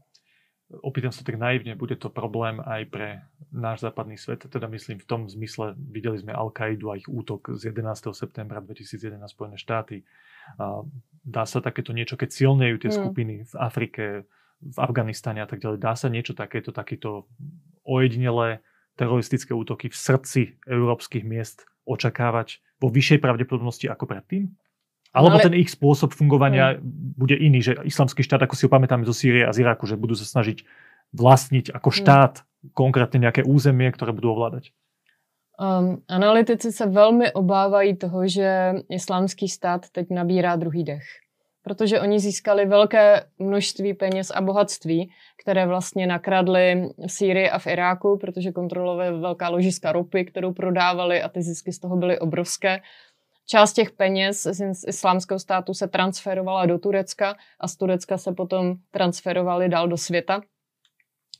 opýtam 0.80 1.12
sa 1.12 1.20
tak 1.20 1.36
naivne, 1.36 1.76
bude 1.76 2.00
to 2.00 2.08
problém 2.08 2.62
aj 2.64 2.82
pre 2.88 3.08
náš 3.52 3.84
západný 3.84 4.16
svet, 4.16 4.48
teda 4.48 4.64
myslím 4.72 4.96
v 4.96 5.06
tom 5.06 5.28
zmysle, 5.28 5.76
videli 5.76 6.16
sme 6.16 6.32
Al-Kaidu 6.32 6.88
a 6.88 6.96
ich 6.96 7.04
útok 7.04 7.52
z 7.52 7.68
11. 7.68 8.16
septembra 8.16 8.64
2011 8.64 9.20
Spojené 9.28 9.60
štáty. 9.60 10.08
A 10.56 10.80
dá 11.22 11.44
sa 11.44 11.60
takéto 11.60 11.92
niečo, 11.92 12.16
keď 12.16 12.32
silnejú 12.32 12.76
tie 12.80 12.90
mm. 12.90 12.96
skupiny 12.96 13.34
v 13.44 13.54
Afrike, 13.60 14.04
v 14.62 14.78
Afganistane 14.80 15.44
a 15.44 15.48
tak 15.48 15.60
ďalej, 15.60 15.78
dá 15.82 15.92
sa 15.92 16.08
niečo 16.08 16.32
takéto, 16.32 16.72
takéto 16.72 17.28
ojedinelé 17.84 18.64
teroristické 18.96 19.52
útoky 19.52 19.90
v 19.90 19.96
srdci 19.96 20.42
európskych 20.64 21.26
miest 21.26 21.68
očakávať 21.84 22.62
vo 22.78 22.88
vyššej 22.88 23.18
pravdepodobnosti 23.18 23.90
ako 23.90 24.06
predtým? 24.06 24.54
Alebo 25.12 25.36
ale... 25.36 25.44
ten 25.44 25.54
ich 25.54 25.68
spôsob 25.68 26.16
fungovania 26.16 26.76
hmm. 26.76 27.20
bude 27.20 27.36
iný, 27.36 27.60
že 27.60 27.76
islamský 27.84 28.24
štát, 28.24 28.42
ako 28.42 28.56
si 28.56 28.64
ho 28.64 28.72
pamätáme 28.72 29.04
zo 29.04 29.12
Sýrie 29.12 29.44
a 29.44 29.52
z 29.52 29.60
Iraku, 29.60 29.84
že 29.84 30.00
budú 30.00 30.16
sa 30.16 30.24
snažiť 30.24 30.64
vlastniť 31.12 31.76
ako 31.76 31.88
hmm. 31.92 31.98
štát 32.00 32.34
hmm. 32.40 32.70
konkrétně 32.72 33.18
nějaké 33.18 33.42
území, 33.44 33.92
které 33.92 34.12
budou 34.12 34.32
ovládat? 34.32 34.62
Um, 35.60 36.02
analytici 36.08 36.72
se 36.72 36.86
velmi 36.86 37.32
obávají 37.32 37.96
toho, 37.96 38.28
že 38.28 38.72
islámský 38.88 39.48
stát 39.48 39.90
teď 39.92 40.06
nabírá 40.10 40.56
druhý 40.56 40.84
dech. 40.84 41.04
Protože 41.62 42.00
oni 42.00 42.20
získali 42.20 42.66
velké 42.66 43.24
množství 43.38 43.94
peněz 43.94 44.30
a 44.30 44.40
bohatství, 44.40 45.10
které 45.42 45.66
vlastně 45.66 46.06
nakradli 46.06 46.88
v 47.06 47.12
Sýrii 47.12 47.50
a 47.50 47.58
v 47.58 47.66
Iráku, 47.66 48.18
protože 48.20 48.52
kontrolovali 48.52 49.20
velká 49.20 49.48
ložiska 49.48 49.92
ropy, 49.92 50.24
kterou 50.24 50.52
prodávali 50.52 51.22
a 51.22 51.28
ty 51.28 51.42
zisky 51.42 51.72
z 51.72 51.78
toho 51.78 51.96
byly 51.96 52.18
obrovské. 52.18 52.80
Část 53.46 53.72
těch 53.72 53.90
peněz 53.90 54.42
z 54.42 54.84
islámského 54.86 55.38
státu 55.38 55.74
se 55.74 55.88
transferovala 55.88 56.66
do 56.66 56.78
Turecka 56.78 57.36
a 57.60 57.68
z 57.68 57.76
Turecka 57.76 58.18
se 58.18 58.32
potom 58.32 58.74
transferovaly 58.90 59.68
dál 59.68 59.88
do 59.88 59.96
světa. 59.96 60.42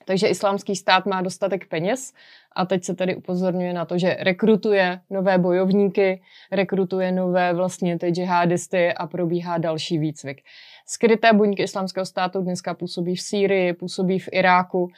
Takže 0.04 0.28
islámský 0.28 0.76
stát 0.76 1.06
má 1.06 1.22
dostatek 1.22 1.68
peněz 1.68 2.12
a 2.56 2.66
teď 2.66 2.84
se 2.84 2.94
tady 2.94 3.16
upozorňuje 3.16 3.72
na 3.72 3.84
to, 3.84 3.98
že 3.98 4.16
rekrutuje 4.20 5.00
nové 5.10 5.38
bojovníky, 5.38 6.22
rekrutuje 6.52 7.12
nové 7.12 7.54
vlastně 7.54 7.98
ty 7.98 8.10
džihadisty 8.10 8.92
a 8.92 9.06
probíhá 9.06 9.58
další 9.58 9.98
výcvik. 9.98 10.42
Skryté 10.86 11.32
buňky 11.32 11.62
islámského 11.62 12.06
státu 12.06 12.40
dneska 12.40 12.74
působí 12.74 13.16
v 13.16 13.22
Sýrii, 13.22 13.72
působí 13.72 14.18
v 14.18 14.28
Iráku 14.32 14.88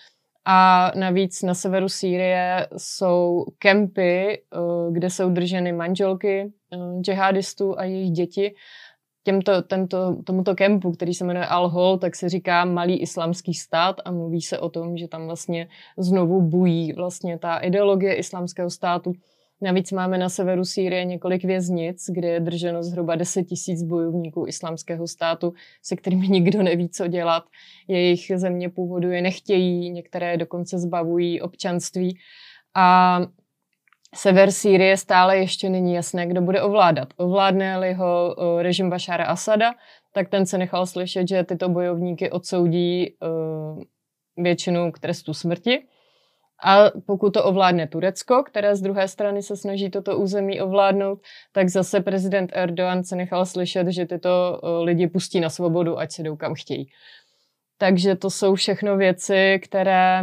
a 0.44 0.92
navíc 0.94 1.42
na 1.42 1.54
severu 1.54 1.88
Sýrie 1.88 2.68
jsou 2.76 3.44
kempy, 3.58 4.38
eh, 4.38 4.58
kde 4.92 5.10
jsou 5.10 5.30
drženy 5.30 5.72
manželky 5.72 6.52
džihadistů 7.00 7.78
a 7.78 7.84
jejich 7.84 8.10
děti 8.10 8.54
těmto, 9.24 9.62
tento, 9.62 10.16
tomuto 10.24 10.54
kempu, 10.54 10.92
který 10.92 11.14
se 11.14 11.24
jmenuje 11.24 11.46
Al-Hol, 11.46 11.98
tak 11.98 12.16
se 12.16 12.28
říká 12.28 12.64
malý 12.64 13.00
islamský 13.00 13.54
stát 13.54 13.96
a 14.04 14.10
mluví 14.10 14.40
se 14.42 14.58
o 14.58 14.68
tom, 14.68 14.96
že 14.96 15.08
tam 15.08 15.26
vlastně 15.26 15.68
znovu 15.98 16.42
bují 16.42 16.92
vlastně 16.92 17.38
ta 17.38 17.58
ideologie 17.58 18.14
islamského 18.14 18.70
státu. 18.70 19.12
Navíc 19.60 19.92
máme 19.92 20.18
na 20.18 20.28
severu 20.28 20.64
Sýrie 20.64 21.04
několik 21.04 21.44
věznic, 21.44 22.04
kde 22.10 22.28
je 22.28 22.40
drženo 22.40 22.82
zhruba 22.82 23.16
10 23.16 23.44
tisíc 23.44 23.82
bojovníků 23.82 24.46
islamského 24.46 25.08
státu, 25.08 25.54
se 25.82 25.96
kterými 25.96 26.28
nikdo 26.28 26.62
neví, 26.62 26.88
co 26.88 27.06
dělat. 27.06 27.44
Jejich 27.88 28.32
země 28.34 28.68
původu 28.68 29.10
je 29.10 29.22
nechtějí, 29.22 29.90
některé 29.90 30.36
dokonce 30.36 30.78
zbavují 30.78 31.40
občanství. 31.40 32.18
A 32.74 33.20
Sever 34.14 34.50
Sýrie 34.50 34.96
stále 34.96 35.38
ještě 35.38 35.70
není 35.70 35.94
jasné, 35.94 36.26
kdo 36.26 36.40
bude 36.40 36.62
ovládat. 36.62 37.08
Ovládne-li 37.16 37.92
ho 37.92 38.36
režim 38.62 38.90
Bašára 38.90 39.24
Asada, 39.24 39.74
tak 40.12 40.28
ten 40.28 40.46
se 40.46 40.58
nechal 40.58 40.86
slyšet, 40.86 41.28
že 41.28 41.44
tyto 41.44 41.68
bojovníky 41.68 42.30
odsoudí 42.30 43.16
většinu 44.36 44.92
k 44.92 44.98
trestu 44.98 45.34
smrti. 45.34 45.86
A 46.64 46.90
pokud 47.06 47.30
to 47.30 47.44
ovládne 47.44 47.86
Turecko, 47.86 48.42
které 48.42 48.76
z 48.76 48.80
druhé 48.80 49.08
strany 49.08 49.42
se 49.42 49.56
snaží 49.56 49.90
toto 49.90 50.18
území 50.18 50.60
ovládnout, 50.60 51.18
tak 51.52 51.68
zase 51.68 52.00
prezident 52.00 52.50
Erdogan 52.54 53.04
se 53.04 53.16
nechal 53.16 53.46
slyšet, 53.46 53.88
že 53.88 54.06
tyto 54.06 54.60
lidi 54.82 55.06
pustí 55.06 55.40
na 55.40 55.50
svobodu, 55.50 55.98
ať 55.98 56.12
se 56.12 56.22
jdou 56.22 56.36
kam 56.36 56.54
chtějí. 56.54 56.86
Takže 57.78 58.16
to 58.16 58.30
jsou 58.30 58.54
všechno 58.54 58.96
věci, 58.96 59.60
které 59.62 60.22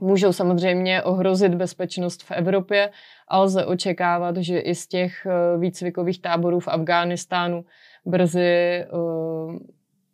můžou 0.00 0.32
samozřejmě 0.32 1.02
ohrozit 1.02 1.54
bezpečnost 1.54 2.22
v 2.22 2.30
Evropě 2.30 2.90
a 3.28 3.38
lze 3.38 3.64
očekávat, 3.66 4.36
že 4.36 4.58
i 4.58 4.74
z 4.74 4.86
těch 4.86 5.26
eh, 5.26 5.58
výcvikových 5.58 6.20
táborů 6.20 6.60
v 6.60 6.68
Afghánistánu 6.68 7.64
brzy 8.04 8.84
uh, 8.92 9.56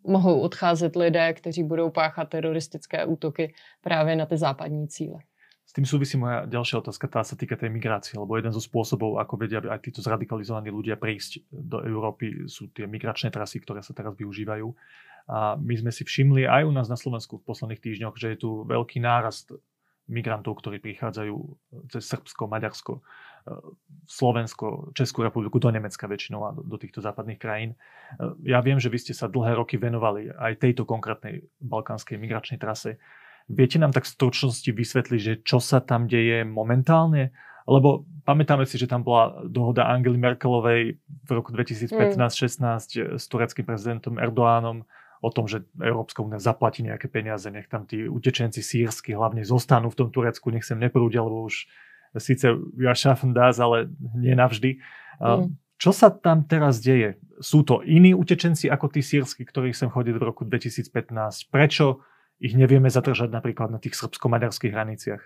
mohou 0.06 0.40
odcházet 0.40 0.96
lidé, 0.96 1.32
kteří 1.32 1.62
budou 1.62 1.90
páchat 1.90 2.28
teroristické 2.28 3.04
útoky 3.04 3.54
právě 3.80 4.16
na 4.16 4.26
ty 4.26 4.36
západní 4.36 4.88
cíle. 4.88 5.18
S 5.66 5.74
tým 5.74 5.82
súvisí 5.82 6.14
moja 6.14 6.46
ďalšia 6.46 6.78
otázka, 6.78 7.10
tá 7.10 7.26
sa 7.26 7.34
týka 7.34 7.58
tej 7.58 7.74
migrácie, 7.74 8.14
lebo 8.14 8.38
jeden 8.38 8.54
zo 8.54 8.62
spôsobov, 8.62 9.18
ako 9.18 9.34
vedia 9.34 9.58
aj 9.58 9.82
títo 9.82 9.98
zradikalizovaní 9.98 10.70
ľudia 10.70 10.94
prísť 10.94 11.42
do 11.50 11.82
Európy, 11.82 12.46
sú 12.46 12.70
tie 12.70 12.86
migračné 12.86 13.34
trasy, 13.34 13.58
ktoré 13.58 13.82
sa 13.82 13.90
teraz 13.90 14.14
využívajú. 14.14 14.70
A 15.26 15.58
my 15.58 15.74
sme 15.74 15.90
si 15.90 16.06
všimli 16.06 16.46
aj 16.46 16.70
u 16.70 16.72
nás 16.72 16.86
na 16.86 16.94
Slovensku 16.94 17.42
v 17.42 17.50
posledných 17.50 17.82
týždňoch, 17.82 18.14
že 18.14 18.38
je 18.38 18.46
tu 18.46 18.62
veľký 18.62 19.02
nárast 19.02 19.58
migrantov, 20.06 20.62
ktorí 20.62 20.78
prichádzajú 20.78 21.36
cez 21.90 22.02
Srbsko, 22.06 22.46
Maďarsko, 22.46 22.92
e, 22.98 23.00
Slovensko, 24.06 24.94
Českú 24.94 25.26
republiku, 25.26 25.58
do 25.58 25.70
Nemecka 25.70 26.06
väčšinou 26.06 26.40
a 26.46 26.50
do 26.54 26.76
týchto 26.78 27.02
západných 27.02 27.40
krajín. 27.42 27.74
E, 27.74 27.76
ja 28.46 28.62
viem, 28.62 28.78
že 28.78 28.90
vy 28.90 28.98
ste 29.02 29.14
sa 29.14 29.26
dlhé 29.26 29.58
roky 29.58 29.76
venovali 29.76 30.30
aj 30.30 30.62
tejto 30.62 30.86
konkrétnej 30.86 31.42
balkánskej 31.58 32.16
migračnej 32.18 32.62
trase. 32.62 33.02
Viete 33.46 33.78
nám 33.78 33.94
tak 33.94 34.06
v 34.06 34.14
stručnosti 34.14 34.70
vysvetliť, 34.70 35.20
že 35.22 35.34
čo 35.42 35.62
sa 35.62 35.78
tam 35.78 36.10
deje 36.10 36.42
momentálne? 36.42 37.30
Lebo 37.66 38.06
pamätáme 38.22 38.62
si, 38.62 38.78
že 38.78 38.86
tam 38.86 39.02
bola 39.02 39.42
dohoda 39.42 39.90
Angely 39.90 40.18
Merkelovej 40.18 40.98
v 41.02 41.30
roku 41.30 41.50
2015-16 41.50 42.62
mm. 42.62 43.18
s 43.18 43.24
tureckým 43.26 43.66
prezidentom 43.66 44.22
Erdoánom 44.22 44.86
o 45.24 45.30
tom, 45.32 45.48
že 45.48 45.64
Európska 45.80 46.20
únia 46.20 46.40
zaplatí 46.40 46.84
nejaké 46.84 47.08
peniaze, 47.08 47.48
nech 47.48 47.68
tam 47.68 47.88
tí 47.88 48.04
utečenci 48.04 48.60
sírsky 48.60 49.16
hlavne 49.16 49.42
zostanú 49.42 49.88
v 49.88 49.98
tom 50.04 50.08
Turecku, 50.12 50.52
nech 50.52 50.64
sem 50.66 50.76
neprúdia, 50.76 51.24
lebo 51.24 51.48
už 51.48 51.68
síce 52.16 52.52
ja 52.80 52.92
schaffen 52.96 53.36
das, 53.36 53.60
ale 53.60 53.88
nie 54.16 54.36
navždy. 54.36 54.80
Mm. 55.20 55.56
Čo 55.76 55.92
sa 55.92 56.08
tam 56.08 56.48
teraz 56.48 56.80
deje? 56.80 57.20
Sú 57.36 57.60
to 57.60 57.84
iní 57.84 58.16
utečenci 58.16 58.72
ako 58.72 58.88
tí 58.88 59.04
sírsky, 59.04 59.44
ktorí 59.44 59.76
sem 59.76 59.92
chodili 59.92 60.16
v 60.16 60.32
roku 60.32 60.48
2015? 60.48 61.52
Prečo 61.52 62.00
ich 62.40 62.56
nevieme 62.56 62.88
zadržať 62.88 63.28
napríklad 63.28 63.68
na 63.68 63.80
tých 63.80 63.96
srbsko-maďarských 63.96 64.72
hraniciach? 64.72 65.22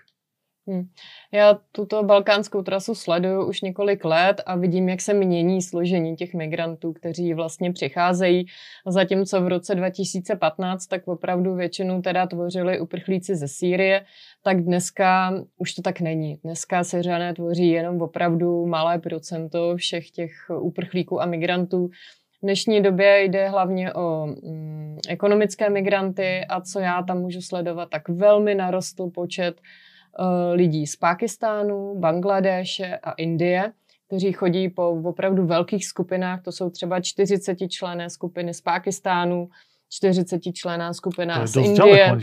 Hmm. 0.67 0.83
Já 1.31 1.59
tuto 1.71 2.03
balkánskou 2.03 2.61
trasu 2.61 2.95
sleduju 2.95 3.47
už 3.47 3.61
několik 3.61 4.05
let 4.05 4.41
a 4.45 4.55
vidím, 4.55 4.89
jak 4.89 5.01
se 5.01 5.13
mění 5.13 5.61
složení 5.61 6.15
těch 6.15 6.33
migrantů, 6.33 6.93
kteří 6.93 7.33
vlastně 7.33 7.73
přicházejí. 7.73 8.45
Zatímco 8.87 9.41
v 9.41 9.47
roce 9.47 9.75
2015 9.75 10.87
tak 10.87 11.07
opravdu 11.07 11.55
většinu 11.55 12.01
teda 12.01 12.27
tvořili 12.27 12.79
uprchlíci 12.79 13.35
ze 13.35 13.47
Sýrie, 13.47 14.05
tak 14.43 14.63
dneska 14.63 15.33
už 15.57 15.73
to 15.73 15.81
tak 15.81 16.01
není. 16.01 16.35
Dneska 16.43 16.83
Syřané 16.83 17.33
tvoří 17.33 17.69
jenom 17.69 18.01
opravdu 18.01 18.65
malé 18.65 18.99
procento 18.99 19.77
všech 19.77 20.11
těch 20.11 20.31
uprchlíků 20.59 21.21
a 21.21 21.25
migrantů. 21.25 21.87
V 21.87 22.41
dnešní 22.43 22.81
době 22.81 23.23
jde 23.23 23.49
hlavně 23.49 23.93
o 23.93 24.25
mm, 24.25 24.97
ekonomické 25.09 25.69
migranty 25.69 26.45
a 26.49 26.61
co 26.61 26.79
já 26.79 27.03
tam 27.03 27.19
můžu 27.19 27.41
sledovat, 27.41 27.89
tak 27.89 28.09
velmi 28.09 28.55
narostl 28.55 29.09
počet 29.09 29.61
lidí 30.53 30.87
z 30.87 30.95
Pákistánu, 30.95 31.95
Bangladéše 31.99 32.97
a 33.03 33.11
Indie, 33.11 33.73
kteří 34.07 34.31
chodí 34.31 34.69
po 34.69 34.89
opravdu 34.89 35.45
velkých 35.45 35.85
skupinách. 35.85 36.41
To 36.41 36.51
jsou 36.51 36.69
třeba 36.69 36.99
40 36.99 37.57
člené 37.69 38.09
skupiny 38.09 38.53
z 38.53 38.61
Pákistánu, 38.61 39.49
40 39.89 40.41
člená 40.53 40.93
skupina 40.93 41.47
z 41.47 41.55
Indie. 41.55 41.77
Daleko? 41.97 42.15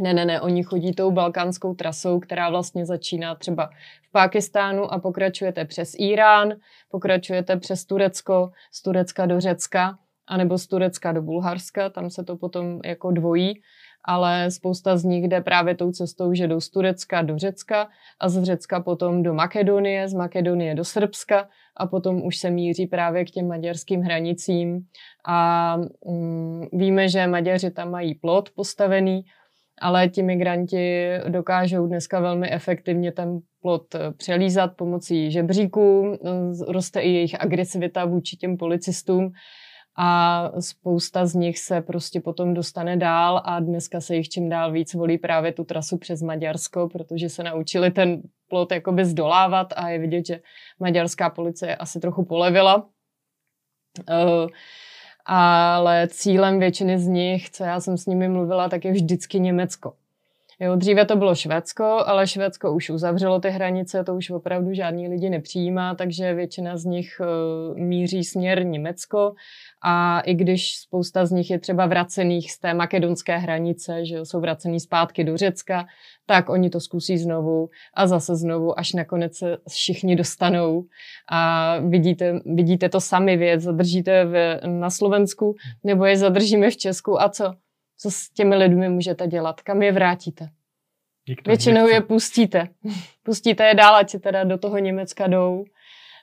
Ne, 0.00 0.14
ne, 0.14 0.24
ne, 0.24 0.40
oni 0.40 0.62
chodí 0.62 0.92
tou 0.92 1.10
balkánskou 1.10 1.74
trasou, 1.74 2.20
která 2.20 2.50
vlastně 2.50 2.86
začíná 2.86 3.34
třeba 3.34 3.70
v 4.08 4.12
Pákistánu 4.12 4.92
a 4.92 4.98
pokračujete 4.98 5.64
přes 5.64 5.94
Irán, 5.98 6.52
pokračujete 6.90 7.56
přes 7.56 7.84
Turecko, 7.84 8.50
z 8.72 8.82
Turecka 8.82 9.26
do 9.26 9.40
Řecka, 9.40 9.98
anebo 10.26 10.58
z 10.58 10.66
Turecka 10.66 11.12
do 11.12 11.22
Bulharska, 11.22 11.90
tam 11.90 12.10
se 12.10 12.24
to 12.24 12.36
potom 12.36 12.80
jako 12.84 13.10
dvojí 13.10 13.62
ale 14.04 14.50
spousta 14.50 14.96
z 14.96 15.04
nich 15.04 15.24
jde 15.24 15.40
právě 15.40 15.74
tou 15.74 15.92
cestou, 15.92 16.34
že 16.34 16.48
jdou 16.48 16.60
z 16.60 16.70
Turecka 16.70 17.22
do 17.22 17.38
Řecka 17.38 17.88
a 18.20 18.28
z 18.28 18.42
Řecka 18.42 18.80
potom 18.80 19.22
do 19.22 19.34
Makedonie, 19.34 20.08
z 20.08 20.14
Makedonie 20.14 20.74
do 20.74 20.84
Srbska 20.84 21.48
a 21.76 21.86
potom 21.86 22.22
už 22.22 22.36
se 22.36 22.50
míří 22.50 22.86
právě 22.86 23.24
k 23.24 23.30
těm 23.30 23.48
maďarským 23.48 24.00
hranicím. 24.00 24.86
A 25.26 25.76
mm, 26.06 26.66
víme, 26.72 27.08
že 27.08 27.26
Maďaři 27.26 27.70
tam 27.70 27.90
mají 27.90 28.14
plot 28.14 28.50
postavený, 28.50 29.24
ale 29.80 30.08
ti 30.08 30.22
migranti 30.22 31.08
dokážou 31.28 31.86
dneska 31.86 32.20
velmi 32.20 32.50
efektivně 32.50 33.12
ten 33.12 33.40
plot 33.62 33.94
eh, 33.94 34.12
přelízat 34.16 34.76
pomocí 34.76 35.30
žebříků, 35.30 36.18
roste 36.68 37.00
i 37.00 37.10
jejich 37.10 37.40
agresivita 37.40 38.04
vůči 38.04 38.36
těm 38.36 38.56
policistům 38.56 39.32
a 39.96 40.50
spousta 40.60 41.26
z 41.26 41.34
nich 41.34 41.58
se 41.58 41.80
prostě 41.80 42.20
potom 42.20 42.54
dostane 42.54 42.96
dál 42.96 43.42
a 43.44 43.60
dneska 43.60 44.00
se 44.00 44.16
jich 44.16 44.28
čím 44.28 44.48
dál 44.48 44.72
víc 44.72 44.94
volí 44.94 45.18
právě 45.18 45.52
tu 45.52 45.64
trasu 45.64 45.98
přes 45.98 46.22
Maďarsko, 46.22 46.88
protože 46.88 47.28
se 47.28 47.42
naučili 47.42 47.90
ten 47.90 48.22
plot 48.48 48.72
jakoby 48.72 49.04
zdolávat 49.04 49.72
a 49.76 49.88
je 49.88 49.98
vidět, 49.98 50.26
že 50.26 50.40
maďarská 50.80 51.30
policie 51.30 51.76
asi 51.76 52.00
trochu 52.00 52.24
polevila. 52.24 52.76
Uh, 52.76 54.48
ale 55.24 56.08
cílem 56.08 56.58
většiny 56.58 56.98
z 56.98 57.06
nich, 57.06 57.50
co 57.50 57.64
já 57.64 57.80
jsem 57.80 57.98
s 57.98 58.06
nimi 58.06 58.28
mluvila, 58.28 58.68
tak 58.68 58.84
je 58.84 58.92
vždycky 58.92 59.40
Německo. 59.40 59.94
Jo, 60.62 60.76
dříve 60.76 61.04
to 61.04 61.16
bylo 61.16 61.34
Švédsko, 61.34 61.84
ale 61.84 62.26
Švédsko 62.26 62.72
už 62.72 62.90
uzavřelo 62.90 63.40
ty 63.40 63.50
hranice, 63.50 64.04
to 64.04 64.14
už 64.14 64.30
opravdu 64.30 64.72
žádný 64.72 65.08
lidi 65.08 65.30
nepřijímá, 65.30 65.94
takže 65.94 66.34
většina 66.34 66.76
z 66.76 66.84
nich 66.84 67.20
uh, 67.20 67.78
míří 67.78 68.24
směr 68.24 68.66
Německo 68.66 69.34
a 69.84 70.20
i 70.20 70.34
když 70.34 70.76
spousta 70.76 71.26
z 71.26 71.30
nich 71.30 71.50
je 71.50 71.58
třeba 71.58 71.86
vracených 71.86 72.52
z 72.52 72.58
té 72.58 72.74
makedonské 72.74 73.38
hranice, 73.38 74.06
že 74.06 74.24
jsou 74.24 74.40
vracený 74.40 74.80
zpátky 74.80 75.24
do 75.24 75.36
Řecka, 75.36 75.86
tak 76.26 76.48
oni 76.48 76.70
to 76.70 76.80
zkusí 76.80 77.18
znovu 77.18 77.68
a 77.94 78.06
zase 78.06 78.36
znovu, 78.36 78.78
až 78.78 78.92
nakonec 78.92 79.36
se 79.36 79.56
všichni 79.68 80.16
dostanou. 80.16 80.84
A 81.30 81.78
vidíte, 81.78 82.40
vidíte 82.46 82.88
to 82.88 83.00
sami 83.00 83.36
věc, 83.36 83.60
zadržíte 83.60 84.24
v, 84.24 84.60
na 84.66 84.90
Slovensku, 84.90 85.54
nebo 85.84 86.04
je 86.04 86.16
zadržíme 86.16 86.70
v 86.70 86.76
Česku 86.76 87.22
a 87.22 87.28
co? 87.28 87.54
Co 88.02 88.10
s 88.10 88.30
těmi 88.30 88.56
lidmi 88.56 88.88
můžete 88.88 89.26
dělat? 89.26 89.60
Kam 89.60 89.82
je 89.82 89.92
vrátíte? 89.92 90.48
Nikdo 91.28 91.50
Většinou 91.50 91.80
nechce. 91.80 91.94
je 91.94 92.00
pustíte. 92.00 92.68
pustíte 93.22 93.64
je 93.64 93.74
dál, 93.74 93.94
ať 93.94 94.10
si 94.10 94.20
teda 94.20 94.44
do 94.44 94.58
toho 94.58 94.78
Německa 94.78 95.26
jdou 95.26 95.64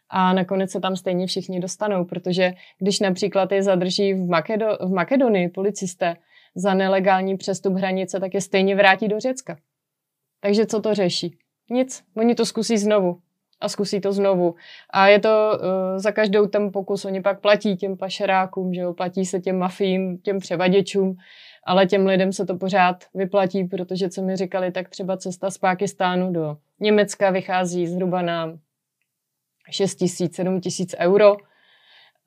a 0.10 0.34
nakonec 0.34 0.72
se 0.72 0.80
tam 0.80 0.96
stejně 0.96 1.28
všichni 1.28 1.60
dostanou, 1.60 2.06
protože 2.06 2.52
když 2.80 3.00
například 3.00 3.52
je 3.52 3.64
zadrží 3.64 4.14
v, 4.14 4.28
Makedo, 4.28 4.78
v 4.82 4.90
Makedonii 4.90 5.50
policisté 5.50 6.16
za 6.56 6.74
nelegální 6.74 7.38
přestup 7.38 7.74
hranice, 7.74 8.20
tak 8.20 8.34
je 8.34 8.42
stejně 8.42 8.76
vrátí 8.76 9.08
do 9.08 9.20
Řecka. 9.20 9.58
Takže 10.40 10.66
co 10.66 10.82
to 10.82 10.94
řeší? 10.94 11.38
Nic. 11.70 12.04
Oni 12.16 12.36
to 12.36 12.46
zkusí 12.46 12.78
znovu 12.78 13.22
a 13.62 13.70
zkusí 13.70 14.02
to 14.02 14.14
znovu. 14.14 14.56
A 14.90 15.08
je 15.08 15.20
to 15.20 15.30
uh, 15.30 16.00
za 16.00 16.12
každou 16.12 16.48
ten 16.48 16.72
pokus, 16.72 17.06
oni 17.06 17.22
pak 17.22 17.42
platí 17.42 17.78
těm 17.78 17.98
pašerákům, 17.98 18.74
že 18.74 18.82
jo, 18.82 18.94
platí 18.94 19.26
se 19.26 19.40
těm 19.40 19.58
mafím, 19.58 20.18
těm 20.18 20.40
převaděčům, 20.40 21.16
ale 21.64 21.86
těm 21.86 22.06
lidem 22.06 22.34
se 22.34 22.46
to 22.46 22.56
pořád 22.56 23.04
vyplatí, 23.14 23.64
protože 23.64 24.10
co 24.10 24.22
mi 24.22 24.36
říkali, 24.36 24.72
tak 24.72 24.90
třeba 24.90 25.18
cesta 25.18 25.50
z 25.50 25.58
Pákistánu 25.58 26.34
do 26.34 26.58
Německa 26.80 27.30
vychází 27.30 27.88
zhruba 27.88 28.22
na 28.22 28.58
6 29.70 29.96
tisíc, 29.96 30.36
7 30.36 30.62
tisíc 30.62 30.96
euro. 31.00 31.38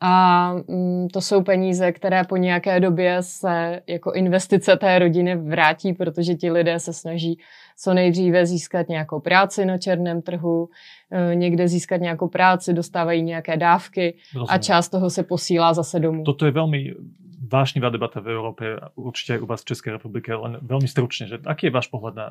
A 0.01 0.53
mm, 0.69 1.09
to 1.09 1.21
jsou 1.21 1.43
peníze, 1.43 1.93
které 1.93 2.25
po 2.25 2.37
nějaké 2.37 2.81
době 2.81 3.17
se 3.21 3.83
jako 3.87 4.13
investice 4.13 4.77
té 4.77 4.99
rodiny 4.99 5.37
vrátí, 5.37 5.93
protože 5.93 6.35
ti 6.35 6.51
lidé 6.51 6.81
se 6.81 6.93
snaží 6.93 7.39
co 7.83 7.95
nejdříve 7.95 8.47
získat 8.47 8.89
nějakou 8.89 9.21
práci 9.21 9.65
na 9.65 9.79
černém 9.79 10.23
trhu, 10.23 10.69
e, 11.11 11.35
někde 11.35 11.69
získat 11.69 11.97
nějakou 11.97 12.29
práci, 12.29 12.73
dostávají 12.73 13.23
nějaké 13.23 13.57
dávky 13.57 14.17
Rozumím. 14.35 14.47
a 14.51 14.59
část 14.59 14.89
toho 14.89 15.11
se 15.11 15.23
posílá 15.23 15.75
zase 15.75 16.01
domů. 16.01 16.25
Toto 16.25 16.47
je 16.47 16.53
velmi 16.53 16.95
vášnivá 17.43 17.91
debata 17.91 18.23
v 18.23 18.31
Európe, 18.31 18.65
určite 18.95 19.35
aj 19.37 19.41
u 19.43 19.47
vás 19.51 19.61
v 19.67 19.69
Českej 19.75 19.99
republike, 19.99 20.31
len 20.31 20.63
veľmi 20.63 20.87
stručne, 20.87 21.27
že 21.27 21.37
aký 21.43 21.69
je 21.69 21.75
váš 21.75 21.91
pohľad 21.91 22.15
na, 22.15 22.29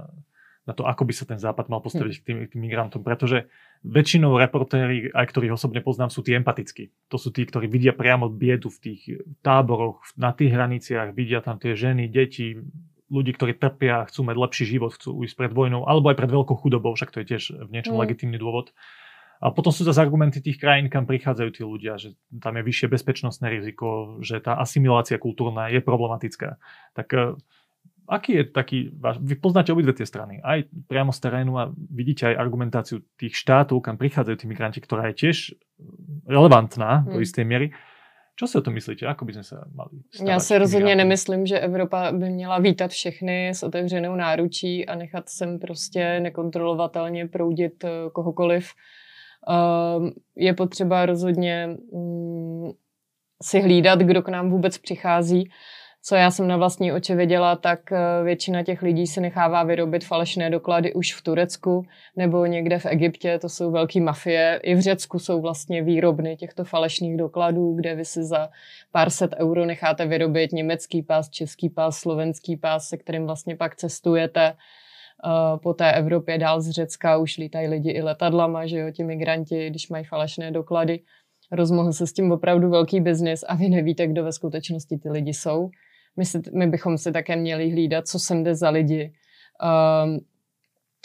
na 0.63 0.73
to, 0.77 0.87
ako 0.87 1.03
by 1.03 1.13
sa 1.13 1.25
ten 1.27 1.35
západ 1.41 1.67
mal 1.67 1.83
postaviť 1.83 2.15
k 2.21 2.23
tým, 2.23 2.37
k 2.47 2.51
tým 2.55 2.61
migrantom, 2.63 3.01
pretože 3.03 3.51
väčšinou 3.83 4.39
reportéri, 4.39 5.11
aj 5.11 5.25
ktorých 5.27 5.57
osobne 5.57 5.83
poznám, 5.83 6.13
sú 6.13 6.23
tí 6.23 6.31
empatickí. 6.37 6.95
To 7.11 7.19
sú 7.19 7.35
tí, 7.35 7.43
ktorí 7.43 7.67
vidia 7.67 7.91
priamo 7.91 8.31
biedu 8.31 8.71
v 8.71 8.79
tých 8.79 9.01
táboroch, 9.43 9.99
na 10.15 10.31
tých 10.31 10.53
hraniciach, 10.55 11.11
vidia 11.11 11.43
tam 11.43 11.59
tie 11.59 11.75
ženy, 11.75 12.07
deti, 12.07 12.61
ľudí, 13.11 13.35
ktorí 13.35 13.59
trpia, 13.59 14.07
chcú 14.07 14.23
mať 14.23 14.35
lepší 14.39 14.65
život, 14.77 14.95
chcú 14.95 15.27
ísť 15.27 15.35
pred 15.35 15.51
vojnou, 15.51 15.83
alebo 15.83 16.07
aj 16.13 16.17
pred 16.17 16.31
veľkou 16.31 16.55
chudobou, 16.55 16.95
však 16.95 17.11
to 17.11 17.19
je 17.21 17.35
tiež 17.35 17.43
v 17.67 17.69
niečom 17.75 17.99
mm. 17.99 18.01
legitímny 18.07 18.39
dôvod. 18.39 18.71
A 19.41 19.49
potom 19.49 19.73
sú 19.73 19.81
zase 19.81 19.97
argumenty 19.97 20.37
tých 20.37 20.61
krajín, 20.61 20.85
kam 20.85 21.09
prichádzajú 21.09 21.49
tí 21.49 21.65
ľudia, 21.65 21.97
že 21.97 22.13
tam 22.37 22.61
je 22.61 22.63
vyššie 22.63 22.87
bezpečnostné 22.93 23.49
riziko, 23.49 24.21
že 24.21 24.37
tá 24.37 24.61
asimilácia 24.61 25.17
kultúrna 25.17 25.73
je 25.73 25.81
problematická. 25.81 26.61
Tak 26.93 27.07
uh, 27.17 27.33
aký 28.11 28.31
je 28.33 28.43
taký, 28.43 28.77
vy 29.19 29.35
poznáte 29.39 29.71
obidve 29.71 29.93
tie 29.93 30.05
strany, 30.05 30.43
aj 30.43 30.67
priamo 30.91 31.15
z 31.15 31.19
terénu 31.23 31.53
a 31.55 31.71
vidíte 31.73 32.27
aj 32.27 32.35
argumentáciu 32.35 32.99
tých 33.15 33.39
štátov, 33.39 33.79
kam 33.79 33.95
prichádzajú 33.95 34.35
tí 34.35 34.45
migranti, 34.51 34.83
ktorá 34.83 35.07
je 35.11 35.27
tiež 35.27 35.55
relevantná 36.27 37.07
hmm. 37.07 37.15
do 37.15 37.19
istej 37.23 37.47
miery. 37.47 37.71
Co 38.39 38.47
si 38.47 38.57
o 38.57 38.61
tom 38.61 38.73
myslíte? 38.73 39.07
Ako 39.07 39.25
by 39.25 39.33
jsme 39.33 39.43
se 39.43 39.55
mali 39.73 39.89
Já 40.25 40.39
si 40.39 40.57
rozhodně 40.57 40.95
nemyslím, 40.95 41.45
že 41.45 41.59
Evropa 41.59 42.11
by 42.11 42.29
měla 42.29 42.59
vítat 42.59 42.91
všechny 42.91 43.49
s 43.49 43.63
otevřenou 43.63 44.15
náručí 44.15 44.85
a 44.85 44.95
nechat 44.95 45.29
sem 45.29 45.59
prostě 45.59 46.19
nekontrolovatelně 46.19 47.27
proudit 47.27 47.83
eh, 47.83 47.89
kohokoliv. 48.13 48.73
Ehm, 49.49 50.11
je 50.35 50.53
potřeba 50.53 51.05
rozhodně 51.05 51.69
mm, 51.93 52.71
si 53.41 53.61
hlídat, 53.61 53.99
kdo 53.99 54.21
k 54.21 54.29
nám 54.29 54.49
vůbec 54.49 54.77
přichází. 54.77 55.49
Co 56.03 56.15
já 56.15 56.31
jsem 56.31 56.47
na 56.47 56.57
vlastní 56.57 56.91
oči 56.91 57.15
viděla, 57.15 57.55
tak 57.55 57.91
eh, 57.91 58.23
většina 58.23 58.63
těch 58.63 58.81
lidí 58.81 59.07
si 59.07 59.21
nechává 59.21 59.63
vyrobit 59.63 60.05
falešné 60.05 60.49
doklady 60.49 60.93
už 60.93 61.13
v 61.13 61.21
Turecku 61.21 61.85
nebo 62.15 62.45
někde 62.45 62.79
v 62.79 62.85
Egyptě, 62.85 63.39
to 63.39 63.49
jsou 63.49 63.71
velké 63.71 64.01
mafie. 64.01 64.59
I 64.63 64.75
v 64.75 64.79
Řecku 64.79 65.19
jsou 65.19 65.41
vlastně 65.41 65.81
výrobny 65.81 66.37
těchto 66.37 66.63
falešných 66.63 67.17
dokladů, 67.17 67.73
kde 67.73 67.95
vy 67.95 68.05
si 68.05 68.23
za 68.23 68.49
pár 68.91 69.09
set 69.09 69.35
euro 69.39 69.65
necháte 69.65 70.05
vyrobit 70.05 70.51
německý 70.51 71.01
pás, 71.01 71.29
český 71.29 71.69
pás, 71.69 71.97
slovenský 71.97 72.57
pás, 72.57 72.87
se 72.87 72.97
kterým 72.97 73.25
vlastně 73.25 73.55
pak 73.55 73.75
cestujete 73.75 74.53
po 75.63 75.73
té 75.73 75.91
Evropě 75.93 76.37
dál 76.37 76.61
z 76.61 76.69
Řecka 76.69 77.17
už 77.17 77.37
lítají 77.37 77.67
lidi 77.67 77.91
i 77.91 78.01
letadlama, 78.01 78.67
že 78.67 78.77
jo, 78.77 78.91
ti 78.91 79.03
migranti, 79.03 79.69
když 79.69 79.89
mají 79.89 80.05
falešné 80.05 80.51
doklady. 80.51 80.99
Rozmohl 81.51 81.93
se 81.93 82.07
s 82.07 82.13
tím 82.13 82.31
opravdu 82.31 82.69
velký 82.69 83.01
biznis 83.01 83.43
a 83.47 83.55
vy 83.55 83.69
nevíte, 83.69 84.07
kdo 84.07 84.23
ve 84.23 84.31
skutečnosti 84.31 84.97
ty 84.97 85.09
lidi 85.09 85.33
jsou. 85.33 85.69
My, 86.17 86.25
si, 86.25 86.41
my 86.53 86.67
bychom 86.67 86.97
si 86.97 87.11
také 87.11 87.35
měli 87.35 87.71
hlídat, 87.71 88.07
co 88.07 88.19
sem 88.19 88.43
jde 88.43 88.55
za 88.55 88.69
lidi, 88.69 89.13
um, 90.03 90.19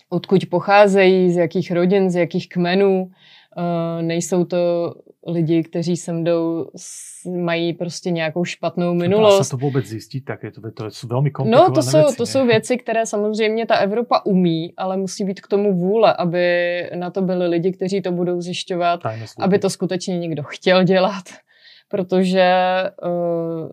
odkud 0.08 0.46
pocházejí, 0.50 1.32
z 1.32 1.36
jakých 1.36 1.72
rodin, 1.72 2.10
z 2.10 2.16
jakých 2.16 2.48
kmenů. 2.48 3.10
Uh, 3.56 4.02
nejsou 4.02 4.44
to 4.44 4.92
lidi, 5.26 5.62
kteří 5.62 5.96
sem 5.96 6.24
jdou, 6.24 6.70
mají 7.36 7.72
prostě 7.72 8.10
nějakou 8.10 8.44
špatnou 8.44 8.94
minulost. 8.94 9.38
Dá 9.38 9.44
se 9.44 9.50
to 9.50 9.56
vůbec 9.56 9.86
zjistit, 9.86 10.20
tak 10.20 10.42
je 10.42 10.50
to, 10.50 10.60
to 10.72 10.90
jsou 10.90 11.08
velmi 11.08 11.30
komplikované 11.30 11.68
No, 11.68 11.74
to 11.74 11.82
jsou, 11.82 11.98
věci, 11.98 12.16
to 12.16 12.26
jsou 12.26 12.46
věci, 12.46 12.76
které 12.76 13.06
samozřejmě 13.06 13.66
ta 13.66 13.76
Evropa 13.76 14.22
umí, 14.24 14.72
ale 14.76 14.96
musí 14.96 15.24
být 15.24 15.40
k 15.40 15.48
tomu 15.48 15.74
vůle, 15.74 16.14
aby 16.14 16.46
na 16.94 17.10
to 17.10 17.22
byli 17.22 17.46
lidi, 17.46 17.72
kteří 17.72 18.02
to 18.02 18.12
budou 18.12 18.40
zjišťovat, 18.40 19.00
aby 19.40 19.58
to 19.58 19.70
skutečně 19.70 20.18
někdo 20.18 20.42
chtěl 20.42 20.84
dělat, 20.84 21.24
protože 21.88 22.52
uh, 23.02 23.70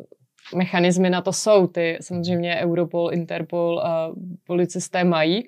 mechanismy 0.55 1.09
na 1.09 1.21
to 1.21 1.33
jsou. 1.33 1.67
Ty 1.67 1.97
samozřejmě 2.01 2.55
Europol, 2.55 3.13
Interpol 3.13 3.79
a 3.79 4.11
policisté 4.43 5.03
mají, 5.03 5.43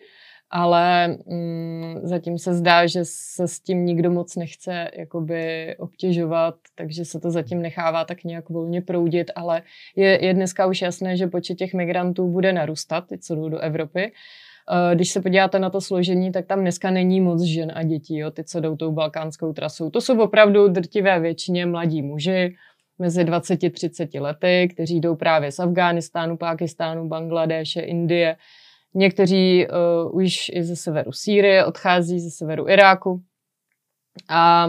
ale 0.50 1.08
mm, 1.08 2.00
zatím 2.04 2.38
se 2.38 2.54
zdá, 2.54 2.88
že 2.88 3.00
se 3.04 3.48
s 3.48 3.60
tím 3.60 3.86
nikdo 3.86 4.12
moc 4.12 4.36
nechce 4.36 4.92
jakoby 4.98 5.76
obtěžovat, 5.78 6.56
takže 6.76 7.06
se 7.06 7.20
to 7.20 7.32
zatím 7.32 7.62
nechává 7.62 8.06
tak 8.06 8.24
nějak 8.24 8.50
volně 8.50 8.82
proudit, 8.82 9.32
ale 9.36 9.62
je, 9.96 10.26
je 10.26 10.34
dneska 10.34 10.66
už 10.66 10.82
jasné, 10.82 11.18
že 11.18 11.28
počet 11.28 11.56
těch 11.56 11.74
migrantů 11.74 12.28
bude 12.28 12.54
narůstat, 12.54 13.04
co 13.22 13.36
jdou 13.36 13.50
do 13.50 13.60
Evropy. 13.60 14.12
Eh, 14.72 14.96
když 14.96 15.12
se 15.12 15.22
podíváte 15.22 15.60
na 15.60 15.70
to 15.70 15.82
složení, 15.82 16.32
tak 16.32 16.46
tam 16.46 16.62
dneska 16.62 16.92
není 16.92 17.22
moc 17.22 17.42
žen 17.42 17.72
a 17.76 17.84
dětí, 17.84 18.18
jo, 18.18 18.32
ty, 18.32 18.44
co 18.44 18.60
jdou 18.60 18.76
tou 18.76 18.92
balkánskou 18.92 19.54
trasou. 19.54 19.90
To 19.90 20.02
jsou 20.02 20.20
opravdu 20.20 20.68
drtivé 20.68 21.20
většině 21.20 21.66
mladí 21.66 22.02
muži, 22.02 22.56
mezi 23.00 23.24
20-30 23.24 24.22
lety, 24.22 24.68
kteří 24.74 25.00
jdou 25.00 25.16
právě 25.16 25.52
z 25.52 25.60
Afghánistánu, 25.60 26.38
Pákistánu, 26.38 27.08
Bangladéše, 27.08 27.82
Indie, 27.82 28.36
Někteří 28.96 29.68
uh, 29.68 30.16
už 30.16 30.50
i 30.54 30.64
ze 30.64 30.76
severu 30.76 31.12
Sýrie 31.12 31.66
odchází, 31.66 32.20
ze 32.20 32.32
severu 32.32 32.70
Iráku. 32.70 33.22
A 34.30 34.68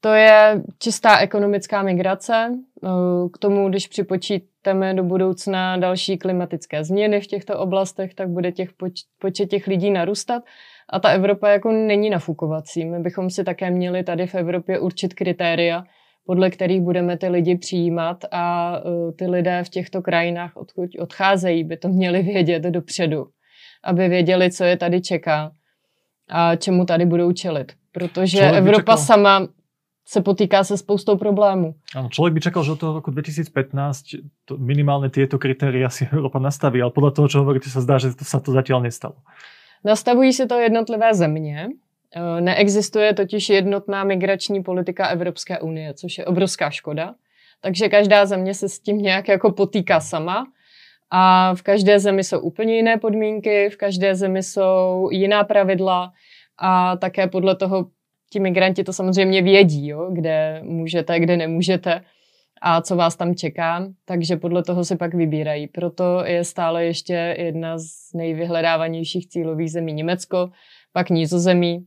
to 0.00 0.08
je 0.08 0.62
čistá 0.78 1.18
ekonomická 1.18 1.82
migrace. 1.82 2.50
Uh, 2.82 3.28
k 3.30 3.38
tomu, 3.38 3.68
když 3.68 3.86
připočítáme 3.86 4.94
do 4.94 5.02
budoucna 5.02 5.76
další 5.76 6.18
klimatické 6.18 6.84
změny 6.84 7.20
v 7.20 7.26
těchto 7.26 7.58
oblastech, 7.58 8.14
tak 8.14 8.28
bude 8.28 8.52
těch 8.52 8.72
poč- 8.72 9.04
počet 9.18 9.46
těch 9.46 9.66
lidí 9.66 9.90
narůstat. 9.90 10.42
A 10.88 11.00
ta 11.00 11.08
Evropa 11.08 11.48
jako 11.48 11.72
není 11.72 12.10
nafukovací. 12.10 12.84
My 12.84 12.98
bychom 12.98 13.30
si 13.30 13.44
také 13.44 13.70
měli 13.70 14.04
tady 14.04 14.26
v 14.26 14.34
Evropě 14.34 14.78
určit 14.78 15.14
kritéria, 15.14 15.84
podle 16.30 16.50
kterých 16.50 16.80
budeme 16.80 17.18
ty 17.18 17.28
lidi 17.28 17.56
přijímat 17.56 18.24
a 18.30 18.74
uh, 18.84 19.12
ty 19.12 19.26
lidé 19.26 19.64
v 19.64 19.68
těchto 19.68 20.02
krajinách, 20.02 20.56
odkud 20.56 20.90
odcházejí, 20.98 21.64
by 21.64 21.76
to 21.76 21.88
měli 21.88 22.22
vědět 22.32 22.62
dopředu, 22.62 23.26
aby 23.84 24.08
věděli, 24.08 24.50
co 24.50 24.64
je 24.64 24.76
tady 24.76 25.00
čeká 25.00 25.50
a 26.28 26.56
čemu 26.56 26.84
tady 26.84 27.06
budou 27.06 27.32
čelit. 27.32 27.72
Protože 27.92 28.38
člověk 28.38 28.54
Evropa 28.54 28.96
sama 28.96 29.48
se 30.06 30.20
potýká 30.22 30.64
se 30.64 30.76
spoustou 30.76 31.16
problémů. 31.16 31.74
Ano, 31.96 32.08
člověk 32.08 32.34
by 32.34 32.40
čekal, 32.40 32.64
že 32.64 32.72
od 32.72 32.80
toho 32.80 32.94
roku 32.94 33.10
2015 33.10 34.02
to 34.44 34.56
minimálně 34.58 35.10
tyto 35.10 35.38
kritéria 35.38 35.90
si 35.90 36.08
Evropa 36.12 36.38
nastaví, 36.38 36.82
ale 36.82 36.90
podle 36.90 37.10
toho, 37.10 37.28
čo 37.28 37.38
hovoríte, 37.38 37.70
se 37.70 37.80
zdá, 37.80 37.98
že 37.98 38.14
to, 38.14 38.24
se 38.24 38.40
to 38.40 38.52
zatím 38.52 38.82
nestalo. 38.82 39.14
Nastavují 39.84 40.32
si 40.32 40.46
to 40.46 40.54
jednotlivé 40.54 41.14
země, 41.14 41.68
neexistuje 42.40 43.14
totiž 43.14 43.48
jednotná 43.48 44.04
migrační 44.04 44.62
politika 44.62 45.06
Evropské 45.06 45.58
unie, 45.58 45.94
což 45.94 46.18
je 46.18 46.24
obrovská 46.24 46.70
škoda. 46.70 47.14
Takže 47.60 47.88
každá 47.88 48.26
země 48.26 48.54
se 48.54 48.68
s 48.68 48.80
tím 48.80 48.98
nějak 48.98 49.28
jako 49.28 49.52
potýká 49.52 50.00
sama. 50.00 50.46
A 51.10 51.54
v 51.54 51.62
každé 51.62 52.00
zemi 52.00 52.24
jsou 52.24 52.40
úplně 52.40 52.76
jiné 52.76 52.96
podmínky, 52.96 53.68
v 53.70 53.76
každé 53.76 54.14
zemi 54.14 54.42
jsou 54.42 55.08
jiná 55.12 55.44
pravidla 55.44 56.12
a 56.58 56.96
také 56.96 57.26
podle 57.26 57.56
toho 57.56 57.86
ti 58.32 58.40
migranti 58.40 58.84
to 58.84 58.92
samozřejmě 58.92 59.42
vědí, 59.42 59.88
jo, 59.88 60.10
kde 60.12 60.60
můžete, 60.64 61.20
kde 61.20 61.36
nemůžete 61.36 62.02
a 62.62 62.82
co 62.82 62.96
vás 62.96 63.16
tam 63.16 63.34
čeká, 63.34 63.86
takže 64.04 64.36
podle 64.36 64.62
toho 64.62 64.84
si 64.84 64.96
pak 64.96 65.14
vybírají. 65.14 65.66
Proto 65.66 66.24
je 66.24 66.44
stále 66.44 66.84
ještě 66.84 67.36
jedna 67.38 67.78
z 67.78 68.12
nejvyhledávanějších 68.14 69.28
cílových 69.28 69.70
zemí 69.70 69.92
Německo, 69.92 70.50
pak 70.92 71.10
Nízozemí, 71.10 71.86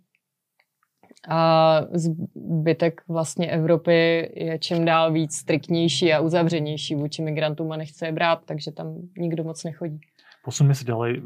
a 1.29 1.81
zbytek 1.93 3.01
vlastně 3.07 3.51
Evropy 3.51 4.29
je 4.35 4.59
čím 4.59 4.85
dál 4.85 5.11
víc 5.11 5.35
striktnější 5.35 6.13
a 6.13 6.19
uzavřenější 6.19 6.95
vůči 6.95 7.21
migrantům 7.21 7.71
a 7.71 7.77
nechce 7.77 8.05
je 8.05 8.11
brát, 8.11 8.39
takže 8.45 8.71
tam 8.71 8.95
nikdo 9.17 9.43
moc 9.43 9.63
nechodí. 9.63 9.99
Posuneme 10.43 10.75
se 10.75 10.85
ďalej. 10.85 11.21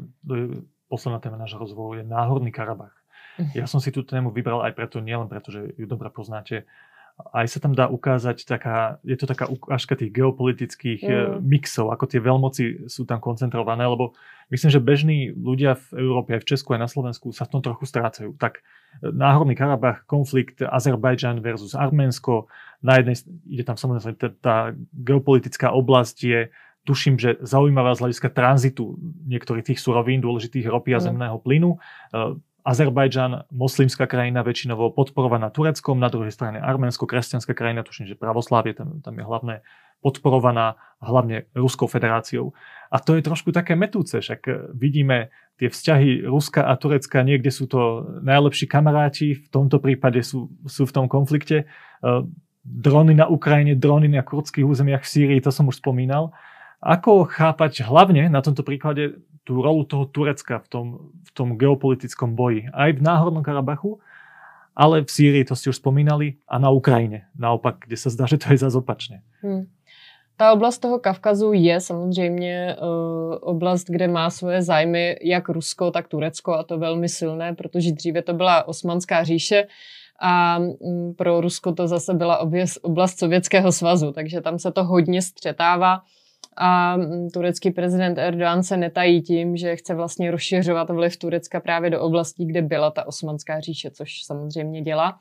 Posledná 0.88 1.18
téma 1.18 1.36
nášho 1.36 1.58
rozhovoru 1.58 1.98
je 1.98 2.04
Náhorný 2.04 2.52
Karabach. 2.52 2.98
Mhm. 3.38 3.54
Ja 3.54 3.66
som 3.70 3.78
si 3.78 3.94
tú 3.94 4.02
tému 4.02 4.34
vybral 4.34 4.66
aj 4.66 4.74
preto, 4.74 4.98
nielen 4.98 5.30
preto, 5.30 5.54
že 5.54 5.70
ju 5.78 5.86
dobre 5.86 6.10
poznáte, 6.10 6.66
aj 7.18 7.46
sa 7.50 7.58
tam 7.58 7.74
dá 7.74 7.90
ukázať 7.90 8.46
taká, 8.46 9.02
je 9.02 9.18
to 9.18 9.26
taká 9.26 9.50
ukážka 9.50 9.98
tých 9.98 10.14
geopolitických 10.14 11.02
mm. 11.02 11.42
mixov, 11.42 11.90
ako 11.90 12.04
tie 12.06 12.22
veľmoci 12.22 12.86
sú 12.86 13.02
tam 13.10 13.18
koncentrované, 13.18 13.82
lebo 13.90 14.14
myslím, 14.54 14.70
že 14.70 14.78
bežní 14.78 15.34
ľudia 15.34 15.74
v 15.90 15.98
Európe, 15.98 16.38
aj 16.38 16.46
v 16.46 16.48
Česku, 16.54 16.78
aj 16.78 16.86
na 16.86 16.90
Slovensku 16.90 17.34
sa 17.34 17.42
v 17.42 17.58
tom 17.58 17.62
trochu 17.62 17.90
strácajú. 17.90 18.38
Tak 18.38 18.62
e, 19.02 19.10
Náhorný 19.10 19.58
Karabach, 19.58 20.06
konflikt 20.06 20.62
Azerbajdžan 20.62 21.42
versus 21.42 21.74
Arménsko, 21.74 22.46
na 22.86 23.02
jednej, 23.02 23.18
ide 23.50 23.66
tam 23.66 23.74
samozrejme 23.74 24.14
tá, 24.14 24.28
tá 24.38 24.56
geopolitická 24.94 25.74
oblasť 25.74 26.16
je 26.22 26.40
tuším, 26.86 27.20
že 27.20 27.36
zaujímavá 27.42 27.92
z 27.98 28.08
hľadiska 28.08 28.32
tranzitu 28.32 28.96
niektorých 29.26 29.74
tých 29.74 29.82
surovín, 29.82 30.22
dôležitých 30.22 30.70
ropy 30.70 30.94
a 30.94 31.02
mm. 31.02 31.04
zemného 31.04 31.36
plynu. 31.42 31.82
Azerbajdžan, 32.68 33.48
moslimská 33.48 34.04
krajina, 34.04 34.44
väčšinovo 34.44 34.92
podporovaná 34.92 35.48
Tureckom, 35.48 35.96
na 35.96 36.12
druhej 36.12 36.28
strane 36.28 36.60
Arménsko, 36.60 37.08
kresťanská 37.08 37.56
krajina, 37.56 37.80
tuším, 37.80 38.12
že 38.12 38.20
pravoslávie 38.20 38.76
tam, 38.76 39.00
tam 39.00 39.16
je 39.16 39.24
hlavné 39.24 39.54
podporovaná 40.04 40.76
hlavne 41.00 41.48
Ruskou 41.56 41.88
federáciou. 41.88 42.52
A 42.92 43.00
to 43.00 43.16
je 43.16 43.24
trošku 43.24 43.56
také 43.56 43.72
metúce, 43.72 44.20
však 44.20 44.72
vidíme 44.76 45.32
tie 45.56 45.72
vzťahy 45.72 46.28
Ruska 46.28 46.68
a 46.68 46.76
Turecka, 46.76 47.24
niekde 47.24 47.50
sú 47.50 47.66
to 47.66 48.06
najlepší 48.22 48.68
kamaráti, 48.70 49.34
v 49.34 49.48
tomto 49.48 49.80
prípade 49.82 50.20
sú, 50.22 50.52
sú 50.68 50.86
v 50.86 50.94
tom 50.94 51.06
konflikte. 51.10 51.64
E, 51.64 52.04
drony 52.62 53.16
na 53.16 53.26
Ukrajine, 53.26 53.74
drony 53.74 54.06
na 54.12 54.22
kurdských 54.22 54.62
územiach 54.62 55.02
v 55.02 55.10
Sýrii, 55.10 55.40
to 55.42 55.50
som 55.50 55.66
už 55.66 55.82
spomínal. 55.82 56.30
Ako 56.78 57.26
chápať 57.26 57.82
hlavne 57.82 58.30
na 58.30 58.38
tomto 58.38 58.62
príklade 58.62 59.18
tú 59.48 59.64
rolu 59.64 59.88
toho 59.88 60.04
Turecka 60.04 60.60
v 60.60 60.68
tom, 60.68 60.86
v 61.24 61.30
tom 61.32 61.56
geopolitickom 61.56 62.36
boji. 62.36 62.68
Aj 62.68 62.92
v 62.92 63.00
Náhornom 63.00 63.40
Karabachu, 63.40 63.96
ale 64.76 65.00
v 65.00 65.08
Sýrii, 65.08 65.48
to 65.48 65.56
ste 65.56 65.72
už 65.72 65.80
spomínali, 65.80 66.36
a 66.44 66.60
na 66.60 66.68
Ukrajine. 66.68 67.32
Naopak, 67.32 67.88
kde 67.88 67.96
se 67.96 68.12
zdá, 68.12 68.28
že 68.28 68.36
to 68.36 68.52
je 68.52 68.58
zase 68.60 68.76
opačně. 68.76 69.24
Hmm. 69.40 69.64
Ta 70.36 70.52
oblast 70.52 70.78
toho 70.78 70.98
Kavkazu 70.98 71.52
je 71.52 71.80
samozřejmě 71.80 72.76
uh, 72.76 73.36
oblast, 73.40 73.90
kde 73.90 74.08
má 74.08 74.30
svoje 74.30 74.62
zájmy 74.62 75.16
jak 75.22 75.48
Rusko, 75.48 75.90
tak 75.90 76.08
Turecko 76.08 76.54
a 76.54 76.62
to 76.62 76.78
velmi 76.78 77.08
silné, 77.08 77.54
protože 77.54 77.92
dříve 77.92 78.22
to 78.22 78.34
byla 78.34 78.68
Osmanská 78.68 79.24
říše 79.24 79.66
a 80.20 80.58
um, 80.58 81.14
pro 81.14 81.40
Rusko 81.40 81.72
to 81.72 81.88
zase 81.88 82.14
byla 82.14 82.38
oblast 82.82 83.18
Sovětského 83.18 83.72
svazu, 83.72 84.12
takže 84.12 84.40
tam 84.40 84.58
se 84.58 84.72
to 84.72 84.84
hodně 84.84 85.22
střetává 85.22 86.00
a 86.60 86.96
mm, 86.96 87.30
turecký 87.30 87.70
prezident 87.70 88.18
Erdogan 88.18 88.62
se 88.62 88.76
netají 88.76 89.22
tím, 89.22 89.56
že 89.56 89.76
chce 89.76 89.94
vlastně 89.94 90.30
rozšiřovat 90.30 90.90
vliv 90.90 91.16
Turecka 91.16 91.60
právě 91.60 91.90
do 91.90 92.00
oblastí, 92.00 92.46
kde 92.46 92.62
byla 92.62 92.90
ta 92.90 93.06
osmanská 93.06 93.60
říše, 93.60 93.90
což 93.90 94.24
samozřejmě 94.24 94.82
dělá. 94.82 95.18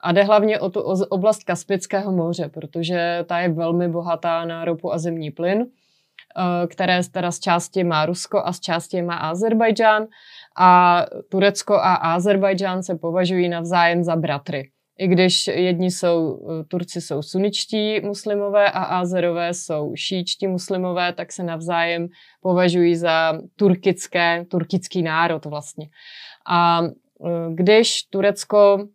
A 0.00 0.12
jde 0.12 0.22
hlavně 0.22 0.60
o 0.60 0.70
tu 0.70 0.80
oblast 1.10 1.44
Kaspického 1.44 2.12
moře, 2.12 2.48
protože 2.48 3.24
ta 3.26 3.38
je 3.38 3.48
velmi 3.48 3.88
bohatá 3.88 4.44
na 4.44 4.64
ropu 4.64 4.92
a 4.92 4.98
zemní 4.98 5.30
plyn, 5.30 5.66
eh, 5.66 6.66
které 6.66 7.00
teda 7.12 7.30
z 7.30 7.40
části 7.40 7.84
má 7.84 8.06
Rusko 8.06 8.42
a 8.44 8.52
z 8.52 8.60
části 8.60 9.02
má 9.02 9.14
Azerbajdžán. 9.14 10.06
A 10.60 11.02
Turecko 11.28 11.74
a 11.74 11.94
Azerbajdžán 11.94 12.82
se 12.82 12.94
považují 12.94 13.48
navzájem 13.48 14.04
za 14.04 14.16
bratry. 14.16 14.70
I 14.98 15.08
když 15.08 15.46
jedni 15.46 15.90
jsou, 15.90 16.46
eh, 16.50 16.64
Turci 16.64 17.00
jsou 17.00 17.22
suničtí 17.22 18.00
muslimové 18.00 18.70
a 18.70 18.82
Azerové 18.82 19.54
jsou 19.54 19.92
šíčtí 19.96 20.46
muslimové, 20.46 21.12
tak 21.12 21.32
se 21.32 21.42
navzájem 21.42 22.08
považují 22.40 22.96
za 22.96 23.40
turkické, 23.56 24.44
turkický 24.48 25.02
národ 25.02 25.44
vlastně. 25.44 25.88
A 26.50 26.80
eh, 26.82 27.54
když 27.54 28.02
Turecko 28.02 28.88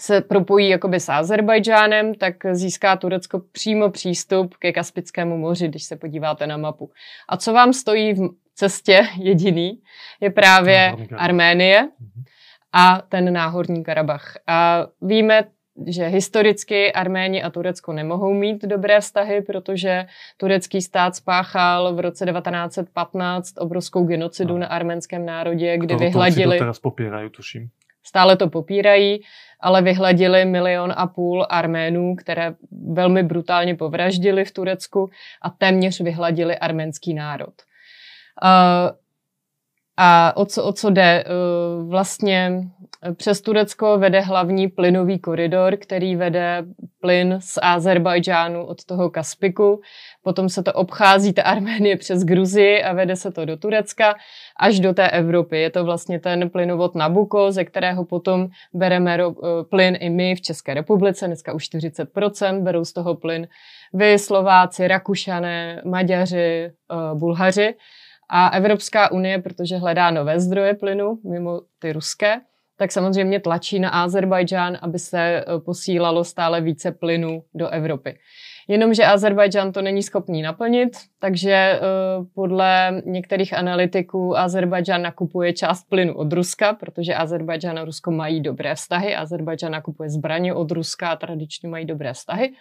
se 0.00 0.20
propojí 0.20 0.68
jakoby 0.68 1.00
s 1.00 1.08
Azerbajdžánem, 1.08 2.14
tak 2.14 2.34
získá 2.52 2.96
Turecko 2.96 3.40
přímo 3.52 3.90
přístup 3.90 4.56
ke 4.56 4.72
Kaspickému 4.72 5.38
moři, 5.38 5.68
když 5.68 5.84
se 5.84 5.96
podíváte 5.96 6.46
na 6.46 6.56
mapu. 6.56 6.90
A 7.28 7.36
co 7.36 7.52
vám 7.52 7.72
stojí 7.72 8.14
v 8.14 8.30
cestě 8.54 9.02
jediný, 9.18 9.80
je 10.20 10.30
právě 10.30 10.96
Arménie. 11.16 11.88
Mhm 12.00 12.24
a 12.76 13.02
ten 13.08 13.32
náhorní 13.32 13.84
Karabach. 13.84 14.36
A 14.46 14.86
víme, 15.02 15.44
že 15.86 16.06
historicky 16.06 16.92
Arméni 16.92 17.42
a 17.42 17.50
Turecko 17.50 17.92
nemohou 17.92 18.34
mít 18.34 18.64
dobré 18.64 19.00
vztahy, 19.00 19.42
protože 19.42 20.06
turecký 20.36 20.82
stát 20.82 21.16
spáchal 21.16 21.94
v 21.94 22.00
roce 22.00 22.26
1915 22.26 23.54
obrovskou 23.58 24.04
genocidu 24.04 24.54
no. 24.54 24.58
na 24.58 24.66
arménském 24.66 25.26
národě, 25.26 25.78
kdy 25.78 25.94
to, 25.94 25.98
vyhladili... 25.98 26.58
To 26.58 26.72
popírají, 26.82 27.30
tuším. 27.30 27.68
Stále 28.04 28.36
to 28.36 28.48
popírají, 28.50 29.20
ale 29.60 29.82
vyhladili 29.82 30.44
milion 30.44 30.92
a 30.96 31.06
půl 31.06 31.46
Arménů, 31.48 32.16
které 32.16 32.54
velmi 32.92 33.22
brutálně 33.22 33.74
povraždili 33.74 34.44
v 34.44 34.50
Turecku 34.50 35.10
a 35.42 35.50
téměř 35.50 36.00
vyhladili 36.00 36.58
arménský 36.58 37.14
národ. 37.14 37.54
Uh, 38.42 38.96
a 39.96 40.36
o 40.36 40.44
co, 40.44 40.64
o 40.64 40.72
co 40.72 40.90
jde? 40.90 41.24
Eh, 41.26 41.26
vlastně 41.88 42.62
eh, 43.02 43.14
přes 43.14 43.40
Turecko 43.40 43.98
vede 43.98 44.20
hlavní 44.20 44.68
plynový 44.68 45.18
koridor, 45.18 45.76
který 45.76 46.16
vede 46.16 46.64
plyn 47.00 47.36
z 47.40 47.58
Azerbajdžánu 47.62 48.64
od 48.64 48.84
toho 48.84 49.10
Kaspiku. 49.10 49.80
Potom 50.22 50.48
se 50.48 50.62
to 50.62 50.72
obchází 50.72 51.32
ta 51.32 51.42
Arménie 51.42 51.96
přes 51.96 52.24
Gruzii 52.24 52.82
a 52.82 52.92
vede 52.92 53.16
se 53.16 53.30
to 53.32 53.44
do 53.44 53.56
Turecka 53.56 54.14
až 54.60 54.80
do 54.80 54.94
té 54.94 55.10
Evropy. 55.10 55.60
Je 55.60 55.70
to 55.70 55.84
vlastně 55.84 56.20
ten 56.20 56.50
plynovod 56.50 56.94
Nabuko, 56.94 57.52
ze 57.52 57.64
kterého 57.64 58.04
potom 58.04 58.48
bereme 58.74 59.18
eh, 59.18 59.32
plyn 59.70 59.96
i 60.00 60.10
my 60.10 60.34
v 60.34 60.40
České 60.40 60.74
republice, 60.74 61.26
dneska 61.26 61.52
už 61.52 61.64
40%, 61.64 62.62
berou 62.62 62.84
z 62.84 62.92
toho 62.92 63.14
plyn 63.14 63.48
vy, 63.92 64.18
Slováci, 64.18 64.88
Rakušané, 64.88 65.82
Maďaři, 65.84 66.70
Bulhaři. 67.14 67.74
A 68.28 68.48
Evropská 68.48 69.12
unie, 69.12 69.38
protože 69.38 69.76
hledá 69.76 70.10
nové 70.10 70.40
zdroje 70.40 70.74
plynu 70.74 71.18
mimo 71.24 71.60
ty 71.78 71.92
ruské, 71.92 72.40
tak 72.76 72.92
samozřejmě 72.92 73.40
tlačí 73.40 73.80
na 73.80 73.90
Azerbajdžán, 73.90 74.78
aby 74.82 74.98
se 74.98 75.20
e, 75.20 75.44
posílalo 75.64 76.24
stále 76.24 76.60
více 76.60 76.92
plynu 76.92 77.42
do 77.54 77.68
Evropy. 77.68 78.18
Jenomže 78.68 79.04
Azerbajdžán 79.04 79.72
to 79.72 79.82
není 79.82 80.02
schopný 80.02 80.42
naplnit, 80.42 80.96
takže 81.18 81.80
uh, 81.80 82.26
podle 82.34 83.02
některých 83.04 83.54
analytiků 83.54 84.36
Azerbajdžán 84.38 85.02
nakupuje 85.02 85.52
část 85.52 85.88
plynu 85.88 86.14
od 86.14 86.32
Ruska, 86.32 86.72
protože 86.72 87.14
Azerbajdžán 87.14 87.78
a 87.78 87.84
Rusko 87.84 88.10
mají 88.10 88.40
dobré 88.40 88.74
vztahy. 88.74 89.16
Azerbajdžán 89.16 89.72
nakupuje 89.72 90.10
zbraně 90.10 90.54
od 90.54 90.70
Ruska 90.70 91.08
a 91.08 91.16
tradičně 91.16 91.68
mají 91.68 91.86
dobré 91.86 92.12
vztahy. 92.12 92.52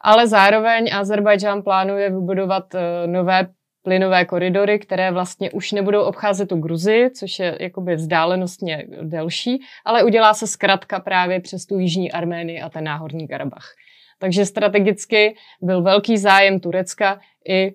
Ale 0.00 0.28
zároveň 0.28 0.94
Azerbajdžán 0.94 1.62
plánuje 1.62 2.10
vybudovat 2.10 2.74
uh, 2.74 2.80
nové 3.12 3.48
plynové 3.86 4.24
koridory, 4.24 4.78
které 4.78 5.10
vlastně 5.10 5.50
už 5.50 5.72
nebudou 5.72 6.02
obcházet 6.02 6.48
tu 6.48 6.56
Gruzi, 6.56 7.10
což 7.14 7.38
je 7.38 7.56
jakoby 7.60 7.94
vzdálenostně 7.94 8.86
delší, 9.02 9.62
ale 9.84 10.02
udělá 10.02 10.34
se 10.34 10.46
zkratka 10.46 11.00
právě 11.00 11.40
přes 11.40 11.66
tu 11.66 11.78
jižní 11.78 12.12
Arménii 12.12 12.60
a 12.60 12.68
ten 12.68 12.84
náhorní 12.84 13.28
Karabach. 13.28 13.66
Takže 14.18 14.46
strategicky 14.46 15.36
byl 15.62 15.82
velký 15.82 16.18
zájem 16.18 16.60
Turecka 16.60 17.20
i 17.48 17.70
uh, 17.70 17.72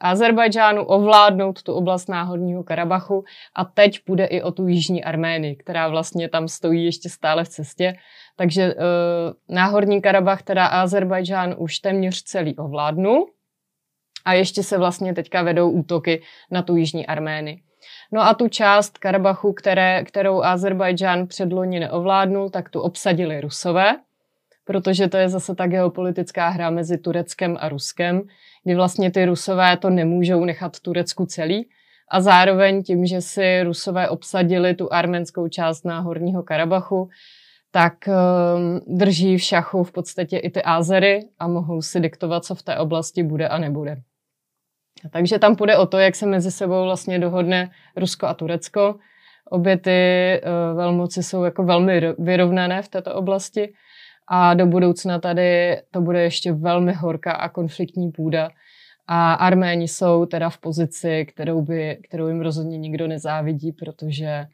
Azerbajdžánu 0.00 0.84
ovládnout 0.84 1.62
tu 1.62 1.74
oblast 1.74 2.08
náhorního 2.08 2.62
Karabachu 2.62 3.24
a 3.56 3.64
teď 3.64 4.00
půjde 4.06 4.24
i 4.24 4.42
o 4.42 4.52
tu 4.52 4.66
jižní 4.66 5.04
Arménii, 5.04 5.56
která 5.56 5.88
vlastně 5.88 6.28
tam 6.28 6.48
stojí 6.48 6.84
ještě 6.84 7.08
stále 7.08 7.44
v 7.44 7.48
cestě. 7.48 7.94
Takže 8.36 8.74
uh, 8.74 9.54
náhorní 9.56 10.02
Karabach, 10.02 10.42
teda 10.42 10.66
Azerbajdžán 10.66 11.54
už 11.58 11.78
téměř 11.78 12.22
celý 12.22 12.56
ovládnul 12.56 13.26
a 14.26 14.32
ještě 14.32 14.62
se 14.62 14.78
vlastně 14.78 15.14
teďka 15.14 15.42
vedou 15.42 15.70
útoky 15.70 16.22
na 16.50 16.62
tu 16.62 16.76
jižní 16.76 17.06
Armény. 17.06 17.62
No 18.12 18.20
a 18.20 18.34
tu 18.34 18.48
část 18.48 18.98
Karabachu, 18.98 19.52
které, 19.52 20.04
kterou 20.04 20.42
Azerbajdžán 20.42 21.26
předloni 21.26 21.80
neovládnul, 21.80 22.50
tak 22.50 22.68
tu 22.68 22.80
obsadili 22.80 23.40
Rusové, 23.40 23.96
protože 24.64 25.08
to 25.08 25.16
je 25.16 25.28
zase 25.28 25.54
ta 25.54 25.66
geopolitická 25.66 26.48
hra 26.48 26.70
mezi 26.70 26.98
Tureckem 26.98 27.56
a 27.60 27.68
Ruskem, 27.68 28.22
kdy 28.64 28.74
vlastně 28.74 29.10
ty 29.10 29.24
Rusové 29.24 29.76
to 29.76 29.90
nemůžou 29.90 30.44
nechat 30.44 30.80
Turecku 30.80 31.26
celý. 31.26 31.68
A 32.08 32.20
zároveň 32.20 32.82
tím, 32.82 33.06
že 33.06 33.20
si 33.20 33.62
Rusové 33.62 34.08
obsadili 34.08 34.74
tu 34.74 34.92
arménskou 34.92 35.48
část 35.48 35.84
náhorního 35.84 36.42
Karabachu, 36.42 37.08
tak 37.70 37.94
um, 38.08 38.96
drží 38.98 39.36
v 39.36 39.42
šachu 39.42 39.84
v 39.84 39.92
podstatě 39.92 40.38
i 40.38 40.50
ty 40.50 40.62
Azery 40.62 41.28
a 41.38 41.48
mohou 41.48 41.82
si 41.82 42.00
diktovat, 42.00 42.44
co 42.44 42.54
v 42.54 42.62
té 42.62 42.78
oblasti 42.78 43.22
bude 43.22 43.48
a 43.48 43.58
nebude. 43.58 43.96
Takže 45.10 45.38
tam 45.38 45.56
půjde 45.56 45.76
o 45.76 45.86
to, 45.86 45.98
jak 45.98 46.14
se 46.14 46.26
mezi 46.26 46.50
sebou 46.50 46.84
vlastně 46.84 47.18
dohodne 47.18 47.70
Rusko 47.96 48.26
a 48.26 48.34
Turecko. 48.34 48.96
Obě 49.50 49.76
ty 49.76 49.90
uh, 50.42 50.76
velmoci 50.76 51.22
jsou 51.22 51.44
jako 51.44 51.64
velmi 51.64 52.00
vyrovnané 52.18 52.82
v 52.82 52.88
této 52.88 53.14
oblasti 53.14 53.72
a 54.28 54.54
do 54.54 54.66
budoucna 54.66 55.18
tady 55.18 55.80
to 55.90 56.00
bude 56.00 56.22
ještě 56.22 56.52
velmi 56.52 56.92
horká 56.92 57.32
a 57.32 57.48
konfliktní 57.48 58.10
půda. 58.10 58.50
A 59.06 59.32
Arméni 59.32 59.88
jsou 59.88 60.26
teda 60.26 60.50
v 60.50 60.58
pozici, 60.58 61.26
kterou, 61.28 61.62
by, 61.62 61.98
kterou 62.08 62.28
jim 62.28 62.40
rozhodně 62.40 62.78
nikdo 62.78 63.06
nezávidí, 63.06 63.72
protože 63.72 64.46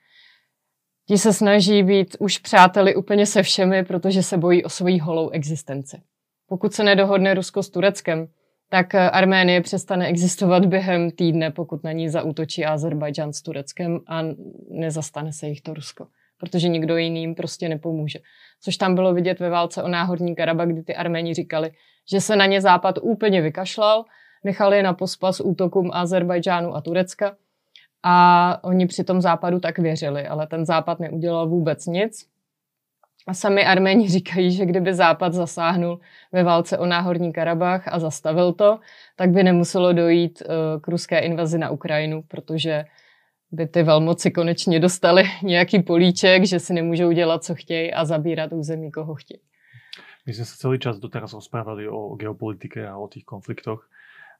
Ti 1.08 1.18
se 1.18 1.32
snaží 1.32 1.82
být 1.82 2.16
už 2.18 2.38
přáteli 2.38 2.94
úplně 2.94 3.26
se 3.26 3.42
všemi, 3.42 3.84
protože 3.84 4.22
se 4.22 4.38
bojí 4.38 4.64
o 4.64 4.68
svoji 4.68 4.98
holou 4.98 5.30
existenci. 5.30 6.02
Pokud 6.48 6.72
se 6.72 6.84
nedohodne 6.84 7.34
Rusko 7.34 7.62
s 7.62 7.70
Tureckem, 7.70 8.28
tak 8.72 8.94
Arménie 8.94 9.60
přestane 9.60 10.06
existovat 10.06 10.66
během 10.66 11.10
týdne, 11.10 11.50
pokud 11.50 11.84
na 11.84 11.92
ní 11.92 12.08
zaútočí 12.08 12.64
Azerbajdžán 12.64 13.32
s 13.32 13.42
Tureckem 13.42 14.00
a 14.06 14.22
nezastane 14.70 15.32
se 15.32 15.48
jich 15.48 15.60
to 15.60 15.74
Rusko. 15.74 16.06
Protože 16.38 16.68
nikdo 16.68 16.96
jiným 16.96 17.34
prostě 17.34 17.68
nepomůže. 17.68 18.18
Což 18.60 18.76
tam 18.76 18.94
bylo 18.94 19.14
vidět 19.14 19.40
ve 19.40 19.50
válce 19.50 19.82
o 19.82 19.88
náhorní 19.88 20.34
Karaba, 20.34 20.64
kdy 20.64 20.82
ty 20.82 20.94
Arméni 20.94 21.34
říkali, 21.34 21.70
že 22.10 22.20
se 22.20 22.36
na 22.36 22.46
ně 22.46 22.60
Západ 22.60 22.98
úplně 23.02 23.40
vykašlal, 23.40 24.04
nechali 24.44 24.76
je 24.76 24.82
na 24.82 24.92
pospas 24.92 25.40
útokům 25.40 25.90
Azerbajdžánu 25.92 26.76
a 26.76 26.80
Turecka 26.80 27.36
a 28.02 28.58
oni 28.64 28.86
při 28.86 29.04
tom 29.04 29.20
západu 29.20 29.60
tak 29.60 29.78
věřili, 29.78 30.26
ale 30.26 30.46
ten 30.46 30.66
západ 30.66 31.00
neudělal 31.00 31.48
vůbec 31.48 31.86
nic. 31.86 32.31
A 33.26 33.34
sami 33.34 33.66
Arméni 33.66 34.08
říkají, 34.08 34.52
že 34.52 34.66
kdyby 34.66 34.94
západ 34.94 35.32
zasáhnul 35.32 36.00
ve 36.32 36.42
válce 36.42 36.78
o 36.78 36.86
náhorní 36.86 37.32
Karabach 37.32 37.88
a 37.88 37.98
zastavil 37.98 38.52
to, 38.52 38.80
tak 39.16 39.30
by 39.30 39.42
nemuselo 39.42 39.92
dojít 39.92 40.42
eh, 40.42 40.80
k 40.80 40.88
ruské 40.88 41.18
invazi 41.18 41.58
na 41.58 41.70
Ukrajinu, 41.70 42.22
protože 42.28 42.84
by 43.52 43.66
ty 43.66 43.82
velmoci 43.82 44.30
konečně 44.30 44.80
dostali 44.80 45.22
nějaký 45.42 45.82
políček, 45.82 46.44
že 46.44 46.60
si 46.60 46.74
nemůžou 46.74 47.12
dělat, 47.12 47.44
co 47.44 47.54
chtějí 47.54 47.92
a 47.92 48.04
zabírat 48.04 48.52
území, 48.52 48.90
koho 48.90 49.14
chtějí. 49.14 49.40
My 50.26 50.32
jsme 50.32 50.44
se 50.44 50.56
celý 50.56 50.78
čas 50.78 50.98
doteraz 50.98 51.32
rozprávali 51.32 51.88
o 51.88 52.14
geopolitike 52.14 52.88
a 52.88 52.96
o 52.96 53.08
těch 53.08 53.24
konfliktoch 53.24 53.88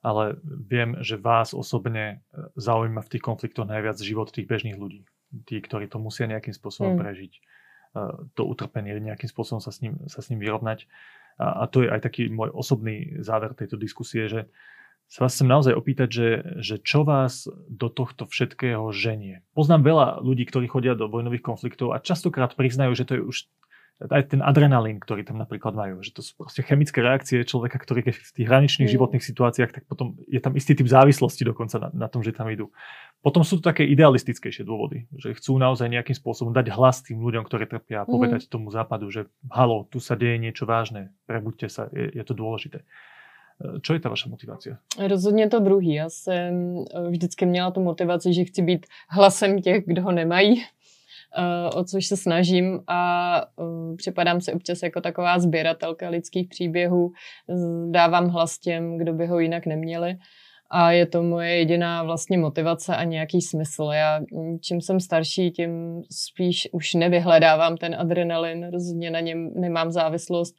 ale 0.02 0.36
viem, 0.44 0.98
že 0.98 1.16
vás 1.16 1.54
osobne 1.54 2.04
e, 2.04 2.16
zaujíma 2.58 3.06
v 3.06 3.08
tých 3.16 3.22
konfliktoch 3.22 3.70
najviac 3.70 4.02
život 4.02 4.34
tých 4.34 4.50
bežných 4.50 4.74
ľudí. 4.74 5.06
Tí, 5.46 5.62
ktorí 5.62 5.88
to 5.88 6.02
musia 6.02 6.26
nejakým 6.26 6.52
spôsobom 6.52 6.98
mm. 6.98 7.00
prežiť. 7.00 7.32
To 7.92 8.42
utrpenie, 8.48 8.96
nejakým 8.96 9.28
spôsobom 9.28 9.60
sa 9.60 9.68
s 9.68 9.84
ním, 9.84 10.00
sa 10.08 10.24
s 10.24 10.32
ním 10.32 10.40
vyrovnať. 10.40 10.88
A, 11.36 11.64
a 11.64 11.64
to 11.68 11.84
je 11.84 11.92
aj 11.92 12.00
taký 12.00 12.32
môj 12.32 12.48
osobný 12.52 13.20
záver 13.20 13.52
tejto 13.52 13.76
diskusie, 13.76 14.28
že 14.32 14.48
sa 15.12 15.28
vás 15.28 15.36
chcem 15.36 15.44
naozaj 15.44 15.76
opýtať, 15.76 16.08
že, 16.08 16.28
že 16.64 16.76
čo 16.80 17.04
vás 17.04 17.44
do 17.68 17.92
tohto 17.92 18.24
všetkého 18.24 18.80
ženie. 18.96 19.44
Poznám 19.52 19.84
veľa 19.84 20.06
ľudí, 20.24 20.48
ktorí 20.48 20.72
chodia 20.72 20.96
do 20.96 21.04
vojnových 21.04 21.44
konfliktov 21.44 21.92
a 21.92 22.00
častokrát 22.00 22.56
priznajú, 22.56 22.96
že 22.96 23.04
to 23.04 23.12
je 23.20 23.22
už 23.28 23.36
aj 24.10 24.34
ten 24.34 24.40
adrenalín, 24.42 24.98
ktorý 24.98 25.22
tam 25.22 25.38
napríklad 25.38 25.76
majú, 25.76 26.02
že 26.02 26.10
to 26.10 26.24
sú 26.24 26.34
proste 26.34 26.64
chemické 26.66 26.98
reakcie 26.98 27.44
človeka, 27.46 27.78
ktorý 27.78 28.02
keď 28.02 28.14
v 28.18 28.32
tých 28.34 28.46
hraničných 28.48 28.88
mm. 28.88 28.94
životných 28.98 29.24
situáciách, 29.24 29.70
tak 29.70 29.82
potom 29.86 30.18
je 30.26 30.40
tam 30.42 30.56
istý 30.58 30.74
typ 30.74 30.88
závislosti 30.88 31.44
dokonca 31.44 31.78
na, 31.78 31.88
na 31.94 32.08
tom, 32.08 32.24
že 32.24 32.34
tam 32.34 32.50
idú. 32.50 32.72
Potom 33.22 33.46
sú 33.46 33.62
to 33.62 33.70
také 33.70 33.86
idealistickejšie 33.86 34.66
dôvody, 34.66 35.06
že 35.14 35.36
chcú 35.38 35.60
naozaj 35.60 35.86
nejakým 35.86 36.16
spôsobom 36.16 36.50
dať 36.50 36.74
hlas 36.74 37.06
tým 37.06 37.22
ľuďom, 37.22 37.46
ktorí 37.46 37.70
trpia 37.70 38.02
a 38.02 38.08
povedať 38.08 38.46
mm. 38.46 38.50
tomu 38.50 38.72
západu, 38.74 39.12
že 39.12 39.30
halo, 39.52 39.86
tu 39.86 40.02
sa 40.02 40.18
deje 40.18 40.40
niečo 40.42 40.66
vážne, 40.66 41.14
prebuďte 41.30 41.68
sa, 41.70 41.86
je, 41.92 42.10
je 42.10 42.24
to 42.26 42.34
dôležité. 42.34 42.82
Čo 43.62 43.94
je 43.94 44.00
ta 44.00 44.08
vaše 44.08 44.28
motivace? 44.28 44.78
Rozhodně 44.98 45.48
to 45.48 45.60
druhý. 45.60 45.94
Já 45.94 46.10
jsem 46.10 46.84
vždycky 47.08 47.46
měla 47.46 47.70
tu 47.70 47.80
motivaci, 47.80 48.34
že 48.34 48.44
chci 48.44 48.62
být 48.62 48.86
hlasem 49.08 49.62
těch, 49.62 49.86
kdo 49.86 50.02
ho 50.02 50.12
nemají 50.12 50.64
o 51.74 51.84
což 51.84 52.06
se 52.06 52.16
snažím 52.16 52.80
a 52.88 53.42
eh, 53.60 53.96
připadám 53.96 54.40
si 54.40 54.52
občas 54.52 54.82
jako 54.82 55.00
taková 55.00 55.38
sběratelka 55.38 56.08
lidských 56.08 56.48
příběhů. 56.48 57.12
Dávám 57.90 58.28
hlas 58.28 58.58
těm, 58.58 58.98
kdo 58.98 59.12
by 59.12 59.26
ho 59.26 59.38
jinak 59.38 59.66
neměli 59.66 60.16
a 60.74 60.92
je 60.92 61.06
to 61.06 61.22
moje 61.22 61.56
jediná 61.56 62.02
vlastně 62.02 62.38
motivace 62.38 62.96
a 62.96 63.04
nějaký 63.04 63.40
smysl. 63.40 63.90
Já 63.92 64.20
mm, 64.32 64.58
čím 64.60 64.80
jsem 64.80 65.00
starší, 65.00 65.50
tím 65.50 66.02
spíš 66.10 66.68
už 66.72 66.94
nevyhledávám 66.94 67.76
ten 67.76 67.94
adrenalin, 67.94 68.70
rozhodně 68.72 69.10
na 69.10 69.20
něm 69.20 69.50
nemám 69.54 69.90
závislost 69.90 70.54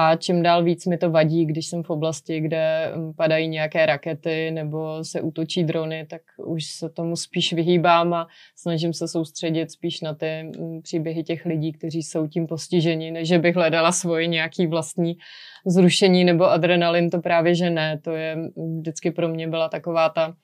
a 0.00 0.16
čím 0.16 0.42
dál 0.42 0.64
víc 0.64 0.86
mi 0.86 0.98
to 0.98 1.10
vadí, 1.10 1.46
když 1.46 1.66
jsem 1.66 1.82
v 1.82 1.90
oblasti, 1.90 2.40
kde 2.40 2.92
mm, 2.96 3.12
padají 3.14 3.48
nějaké 3.48 3.86
rakety 3.86 4.50
nebo 4.50 5.04
se 5.04 5.20
útočí 5.20 5.64
drony, 5.64 6.06
tak 6.10 6.22
už 6.46 6.64
se 6.64 6.88
tomu 6.88 7.16
spíš 7.16 7.52
vyhýbám 7.52 8.14
a 8.14 8.26
snažím 8.56 8.92
se 8.92 9.08
soustředit 9.08 9.70
spíš 9.70 10.00
na 10.00 10.14
ty 10.14 10.42
mm, 10.42 10.82
příběhy 10.82 11.22
těch 11.22 11.44
lidí, 11.44 11.72
kteří 11.72 12.02
jsou 12.02 12.26
tím 12.26 12.46
postiženi, 12.46 13.10
než 13.10 13.32
bych 13.38 13.56
hledala 13.56 13.92
svoje 13.92 14.26
nějaký 14.26 14.66
vlastní 14.66 15.16
zrušení 15.66 16.24
nebo 16.24 16.50
adrenalin, 16.50 17.10
to 17.10 17.20
právě 17.20 17.54
že 17.54 17.70
ne. 17.70 18.00
To 18.04 18.10
je 18.10 18.36
mm, 18.36 18.78
vždycky 18.80 19.10
pro 19.10 19.28
mě 19.28 19.48
byla 19.48 19.68
taková 19.68 20.08
ta 20.08 20.34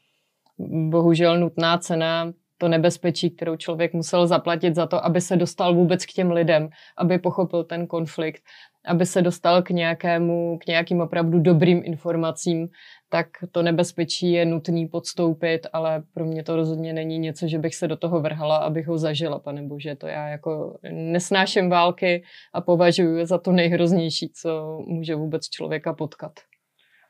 bohužel 0.88 1.38
nutná 1.38 1.78
cena 1.78 2.32
to 2.58 2.68
nebezpečí, 2.68 3.30
kterou 3.30 3.56
člověk 3.56 3.92
musel 3.92 4.26
zaplatit 4.26 4.74
za 4.74 4.86
to, 4.86 5.04
aby 5.04 5.20
se 5.20 5.36
dostal 5.36 5.74
vůbec 5.74 6.06
k 6.06 6.12
těm 6.12 6.30
lidem, 6.30 6.68
aby 6.96 7.18
pochopil 7.18 7.64
ten 7.64 7.86
konflikt, 7.86 8.42
aby 8.86 9.06
se 9.06 9.22
dostal 9.22 9.62
k 9.62 9.70
nějakému, 9.70 10.58
k 10.58 10.66
nějakým 10.66 11.00
opravdu 11.00 11.38
dobrým 11.38 11.82
informacím, 11.84 12.68
tak 13.08 13.26
to 13.52 13.62
nebezpečí 13.62 14.32
je 14.32 14.44
nutný 14.44 14.88
podstoupit, 14.88 15.66
ale 15.72 16.02
pro 16.14 16.24
mě 16.24 16.42
to 16.42 16.56
rozhodně 16.56 16.92
není 16.92 17.18
něco, 17.18 17.48
že 17.48 17.58
bych 17.58 17.74
se 17.74 17.88
do 17.88 17.96
toho 17.96 18.20
vrhala, 18.20 18.56
abych 18.56 18.86
ho 18.86 18.98
zažila, 18.98 19.38
pane 19.38 19.62
bože. 19.62 19.96
To 19.96 20.06
já 20.06 20.28
jako 20.28 20.78
nesnáším 20.90 21.70
války 21.70 22.22
a 22.52 22.60
považuji 22.60 23.26
za 23.26 23.38
to 23.38 23.52
nejhroznější, 23.52 24.30
co 24.34 24.78
může 24.86 25.14
vůbec 25.14 25.48
člověka 25.48 25.92
potkat. 25.92 26.32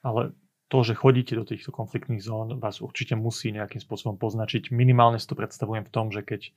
Ale 0.02 0.32
to, 0.68 0.82
že 0.84 0.94
chodíte 0.94 1.34
do 1.34 1.44
týchto 1.44 1.72
konfliktných 1.72 2.22
zón, 2.22 2.60
vás 2.60 2.80
určite 2.80 3.14
musí 3.14 3.52
nejakým 3.52 3.78
spôsobom 3.78 4.18
poznačiť. 4.18 4.74
Minimálne 4.74 5.22
si 5.22 5.28
to 5.28 5.38
predstavujem 5.38 5.84
v 5.86 5.92
tom, 5.92 6.10
že 6.10 6.26
keď 6.26 6.50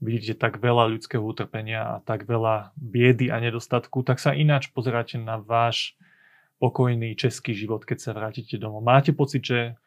vidíte 0.00 0.34
tak 0.38 0.62
veľa 0.62 0.90
ľudského 0.94 1.22
utrpenia 1.22 1.82
a 1.82 1.94
tak 2.02 2.24
veľa 2.24 2.72
biedy 2.78 3.30
a 3.30 3.42
nedostatku, 3.42 4.02
tak 4.02 4.22
sa 4.22 4.34
ináč 4.34 4.70
pozeráte 4.70 5.18
na 5.18 5.38
váš 5.38 5.98
pokojný 6.58 7.14
český 7.14 7.54
život, 7.54 7.86
keď 7.86 7.98
sa 7.98 8.10
vrátite 8.14 8.58
domov. 8.58 8.82
Máte 8.82 9.14
pocit, 9.14 9.42
že 9.46 9.78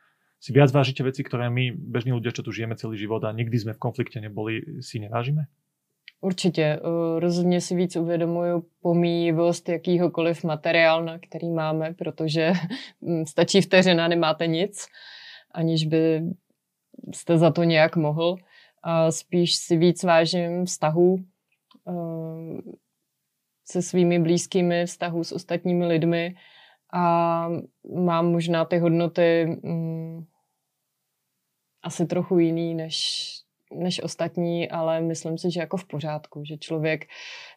si 0.41 0.49
viac 0.55 0.71
vážite 0.73 1.03
veci, 1.03 1.21
ktoré 1.21 1.51
my, 1.51 1.75
bežní 1.75 2.15
ľudia, 2.15 2.33
čo 2.33 2.41
tu 2.41 2.51
žijeme 2.51 2.73
celý 2.73 2.97
život 2.97 3.21
a 3.23 3.35
nikdy 3.35 3.57
sme 3.59 3.73
v 3.75 3.83
konflikte 3.83 4.17
neboli, 4.17 4.81
si 4.81 4.97
nevážime? 4.99 5.47
Určitě. 6.21 6.61
Eh, 6.61 7.19
rozhodně 7.19 7.61
si 7.61 7.75
víc 7.75 7.95
uvědomuju 7.95 8.65
pomíjivost 8.81 9.69
jakýhokoliv 9.69 10.43
materiál, 10.43 11.19
který 11.27 11.49
máme, 11.49 11.93
protože 11.93 12.53
hm, 13.01 13.25
stačí 13.25 13.61
vteřina, 13.61 14.07
nemáte 14.07 14.47
nic, 14.47 14.87
aniž 15.51 15.85
by 15.85 16.21
jste 17.13 17.37
za 17.37 17.51
to 17.51 17.63
nějak 17.63 17.95
mohl. 17.95 18.37
A 18.83 19.11
spíš 19.11 19.55
si 19.55 19.77
víc 19.77 20.03
vážím 20.03 20.65
vztahů 20.65 21.17
eh, 21.87 22.71
se 23.65 23.81
svými 23.81 24.19
blízkými, 24.19 24.85
vztahů 24.85 25.23
s 25.23 25.31
ostatními 25.31 25.85
lidmi 25.85 26.35
a 26.93 27.47
mám 27.95 28.31
možná 28.31 28.65
ty 28.65 28.77
hodnoty 28.77 29.59
um, 29.63 30.27
asi 31.83 32.05
trochu 32.05 32.39
jiný, 32.39 32.75
než 32.75 33.27
než 33.73 34.03
ostatní, 34.03 34.69
ale 34.69 35.01
myslím 35.01 35.37
si, 35.37 35.51
že 35.51 35.59
jako 35.59 35.77
v 35.77 35.85
pořádku, 35.85 36.43
že 36.45 36.57
člověk 36.57 37.05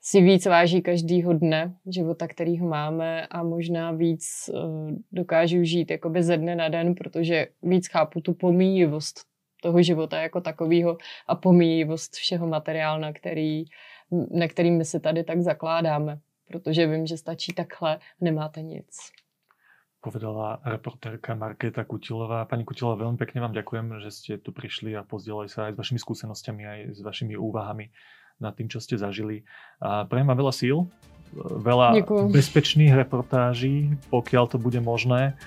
si 0.03 0.21
víc 0.21 0.47
váží 0.47 0.83
každýho 0.83 1.33
dne 1.33 1.75
života, 1.87 2.29
který 2.29 2.59
ho 2.59 2.69
máme 2.69 3.27
a 3.27 3.43
možná 3.43 3.93
víc 3.93 4.51
uh, 4.53 4.91
dokážu 5.13 5.65
žít 5.65 5.91
jakoby 5.91 6.23
ze 6.23 6.37
dne 6.37 6.57
na 6.57 6.69
den, 6.69 6.95
protože 6.95 7.47
víc 7.63 7.89
chápu 7.89 8.21
tu 8.21 8.35
pomíjivost 8.35 9.21
toho 9.65 9.83
života 9.83 10.21
jako 10.21 10.41
takového 10.41 10.99
a 11.27 11.35
pomíjivost 11.35 12.15
všeho 12.15 12.47
materiálu, 12.47 13.01
na 13.01 13.13
který, 13.13 13.65
na 14.31 14.49
který 14.49 14.71
my 14.71 14.85
si 14.85 15.01
tady 15.01 15.25
tak 15.25 15.41
zakládáme, 15.41 16.19
protože 16.49 16.87
vím, 16.87 17.07
že 17.07 17.17
stačí 17.17 17.53
takhle, 17.53 17.99
nemáte 18.21 18.63
nic 18.63 18.93
povedala 20.05 20.61
reportérka 20.69 21.33
Markéta 21.33 21.81
Kutilová. 21.81 22.45
Pani 22.45 22.61
Kutilová, 22.69 23.09
veľmi 23.09 23.17
pekne 23.17 23.41
vám 23.41 23.57
ďakujem, 23.57 24.05
že 24.05 24.11
ste 24.13 24.33
tu 24.37 24.53
prišli 24.53 24.93
a 24.93 25.01
pozdielali 25.01 25.49
sa 25.49 25.73
aj 25.73 25.73
s 25.73 25.81
vašimi 25.81 25.97
skúsenostiami, 25.97 26.63
aj 26.69 26.81
s 26.93 27.01
vašimi 27.01 27.41
úvahami 27.41 27.89
nad 28.37 28.53
tým, 28.53 28.69
čo 28.69 28.85
ste 28.85 29.01
zažili. 29.01 29.49
A 29.81 30.05
prejem 30.05 30.29
vám 30.29 30.45
veľa 30.45 30.53
síl, 30.53 30.93
veľa 31.41 32.05
Ďakujem. 32.05 32.29
bezpečných 32.37 32.93
reportáží, 32.93 33.97
pokiaľ 34.13 34.45
to 34.53 34.61
bude 34.61 34.79
možné 34.85 35.41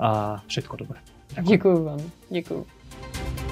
a 0.00 0.40
všetko 0.48 0.88
dobré. 0.88 0.98
Ďakujem. 1.36 1.52
Ďakujem 1.52 1.80
vám. 1.84 2.00
Ďakujem. 2.32 3.47